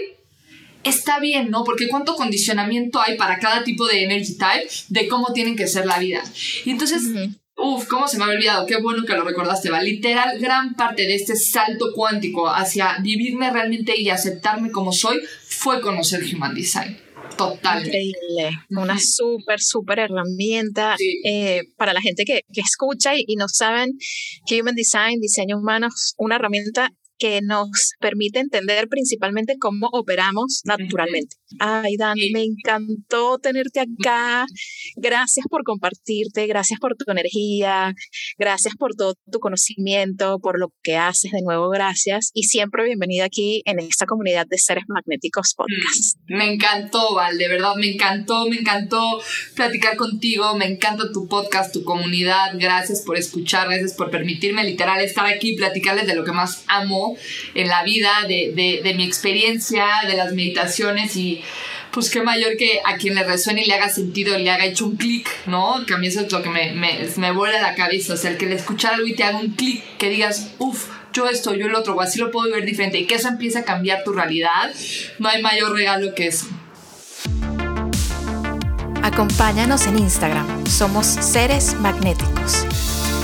está 0.84 1.20
bien, 1.20 1.50
¿no? 1.50 1.64
Porque 1.64 1.88
cuánto 1.88 2.14
condicionamiento 2.16 3.00
hay 3.00 3.16
para 3.16 3.38
cada 3.38 3.64
tipo 3.64 3.86
de 3.86 4.04
energy 4.04 4.36
type 4.36 4.68
de 4.88 5.08
cómo 5.08 5.32
tienen 5.32 5.56
que 5.56 5.66
ser 5.66 5.86
la 5.86 5.98
vida. 5.98 6.22
Y 6.64 6.70
entonces... 6.70 7.02
Uf, 7.54 7.86
cómo 7.86 8.08
se 8.08 8.16
me 8.16 8.24
había 8.24 8.36
olvidado, 8.36 8.66
qué 8.66 8.78
bueno 8.78 9.04
que 9.04 9.12
lo 9.12 9.24
recordaste, 9.24 9.70
va. 9.70 9.82
Literal, 9.82 10.38
gran 10.40 10.74
parte 10.74 11.02
de 11.02 11.14
este 11.14 11.36
salto 11.36 11.92
cuántico 11.94 12.48
hacia 12.48 12.96
vivirme 13.00 13.50
realmente 13.50 13.96
y 14.00 14.08
aceptarme 14.08 14.70
como 14.70 14.90
soy 14.90 15.20
fue 15.46 15.80
conocer 15.82 16.24
Human 16.24 16.54
Design. 16.54 16.98
Total. 17.36 17.84
Increíble. 17.84 18.50
Una 18.70 18.98
súper, 18.98 19.60
súper 19.60 20.00
herramienta 20.00 20.96
eh, 21.24 21.62
para 21.76 21.92
la 21.92 22.00
gente 22.00 22.24
que, 22.24 22.42
que 22.52 22.60
escucha 22.60 23.16
y, 23.16 23.24
y, 23.26 23.36
no 23.36 23.48
saben, 23.48 23.92
Human 24.50 24.74
Design, 24.74 25.20
diseño 25.20 25.58
humano, 25.58 25.88
una 26.18 26.36
herramienta 26.36 26.92
que 27.18 27.40
nos 27.42 27.92
permite 28.00 28.40
entender 28.40 28.88
principalmente 28.88 29.56
cómo 29.58 29.88
operamos 29.92 30.62
naturalmente. 30.64 31.36
Ay, 31.60 31.96
Dan, 31.96 32.16
me 32.32 32.42
encantó 32.42 33.38
tenerte 33.38 33.80
acá. 33.80 34.46
Gracias 34.96 35.46
por 35.48 35.62
compartirte, 35.64 36.46
gracias 36.46 36.80
por 36.80 36.96
tu 36.96 37.10
energía, 37.10 37.94
gracias 38.38 38.74
por 38.76 38.94
todo 38.94 39.14
tu 39.30 39.38
conocimiento, 39.38 40.38
por 40.40 40.58
lo 40.58 40.72
que 40.82 40.96
haces. 40.96 41.30
De 41.32 41.42
nuevo, 41.42 41.68
gracias. 41.70 42.30
Y 42.34 42.44
siempre 42.44 42.84
bienvenida 42.84 43.24
aquí 43.24 43.62
en 43.66 43.78
esta 43.78 44.06
comunidad 44.06 44.46
de 44.48 44.58
Seres 44.58 44.84
Magnéticos 44.88 45.54
Podcast. 45.54 46.18
Mm, 46.28 46.36
me 46.36 46.52
encantó, 46.54 47.14
Val, 47.14 47.38
de 47.38 47.48
verdad, 47.48 47.74
me 47.76 47.92
encantó, 47.92 48.48
me 48.48 48.56
encantó 48.56 49.00
platicar 49.54 49.96
contigo, 49.96 50.54
me 50.56 50.66
encanta 50.66 51.12
tu 51.12 51.28
podcast, 51.28 51.72
tu 51.72 51.84
comunidad. 51.84 52.52
Gracias 52.54 53.02
por 53.02 53.16
escuchar, 53.16 53.68
gracias 53.68 53.94
por 53.94 54.10
permitirme 54.10 54.64
literal 54.64 55.00
estar 55.00 55.26
aquí 55.26 55.50
y 55.50 55.56
platicarles 55.56 56.06
de 56.06 56.14
lo 56.14 56.24
que 56.24 56.32
más 56.32 56.64
amo 56.66 57.11
en 57.54 57.68
la 57.68 57.82
vida, 57.84 58.10
de, 58.28 58.52
de, 58.54 58.80
de 58.82 58.94
mi 58.94 59.04
experiencia, 59.04 59.86
de 60.06 60.16
las 60.16 60.32
meditaciones 60.32 61.16
y 61.16 61.42
pues 61.92 62.08
qué 62.08 62.22
mayor 62.22 62.56
que 62.56 62.80
a 62.84 62.96
quien 62.96 63.14
le 63.14 63.22
resuene 63.22 63.62
y 63.62 63.66
le 63.66 63.74
haga 63.74 63.90
sentido, 63.90 64.38
le 64.38 64.50
haga 64.50 64.64
hecho 64.64 64.86
un 64.86 64.96
clic, 64.96 65.28
¿no? 65.46 65.84
Que 65.86 65.94
a 65.94 65.98
mí 65.98 66.06
eso 66.06 66.22
es 66.22 66.32
lo 66.32 66.42
que 66.42 66.48
me, 66.48 66.72
me, 66.72 67.06
me 67.16 67.32
vuela 67.32 67.60
la 67.60 67.74
cabeza. 67.74 68.14
O 68.14 68.16
sea, 68.16 68.30
el 68.30 68.38
que 68.38 68.46
le 68.46 68.54
escuchar 68.54 68.94
algo 68.94 69.06
y 69.06 69.14
te 69.14 69.24
haga 69.24 69.38
un 69.38 69.50
clic, 69.50 69.82
que 69.98 70.08
digas, 70.08 70.52
uff, 70.58 70.86
yo 71.12 71.28
esto, 71.28 71.54
yo 71.54 71.66
el 71.66 71.74
otro, 71.74 71.94
o 71.94 72.00
así 72.00 72.18
lo 72.18 72.30
puedo 72.30 72.50
ver 72.50 72.64
diferente, 72.64 72.98
y 72.98 73.06
que 73.06 73.16
eso 73.16 73.28
empiece 73.28 73.58
a 73.58 73.64
cambiar 73.64 74.02
tu 74.04 74.12
realidad, 74.12 74.72
no 75.18 75.28
hay 75.28 75.42
mayor 75.42 75.74
regalo 75.74 76.14
que 76.14 76.28
eso. 76.28 76.46
Acompáñanos 79.02 79.86
en 79.86 79.98
Instagram, 79.98 80.66
somos 80.66 81.06
Seres 81.06 81.74
Magnéticos. 81.74 82.64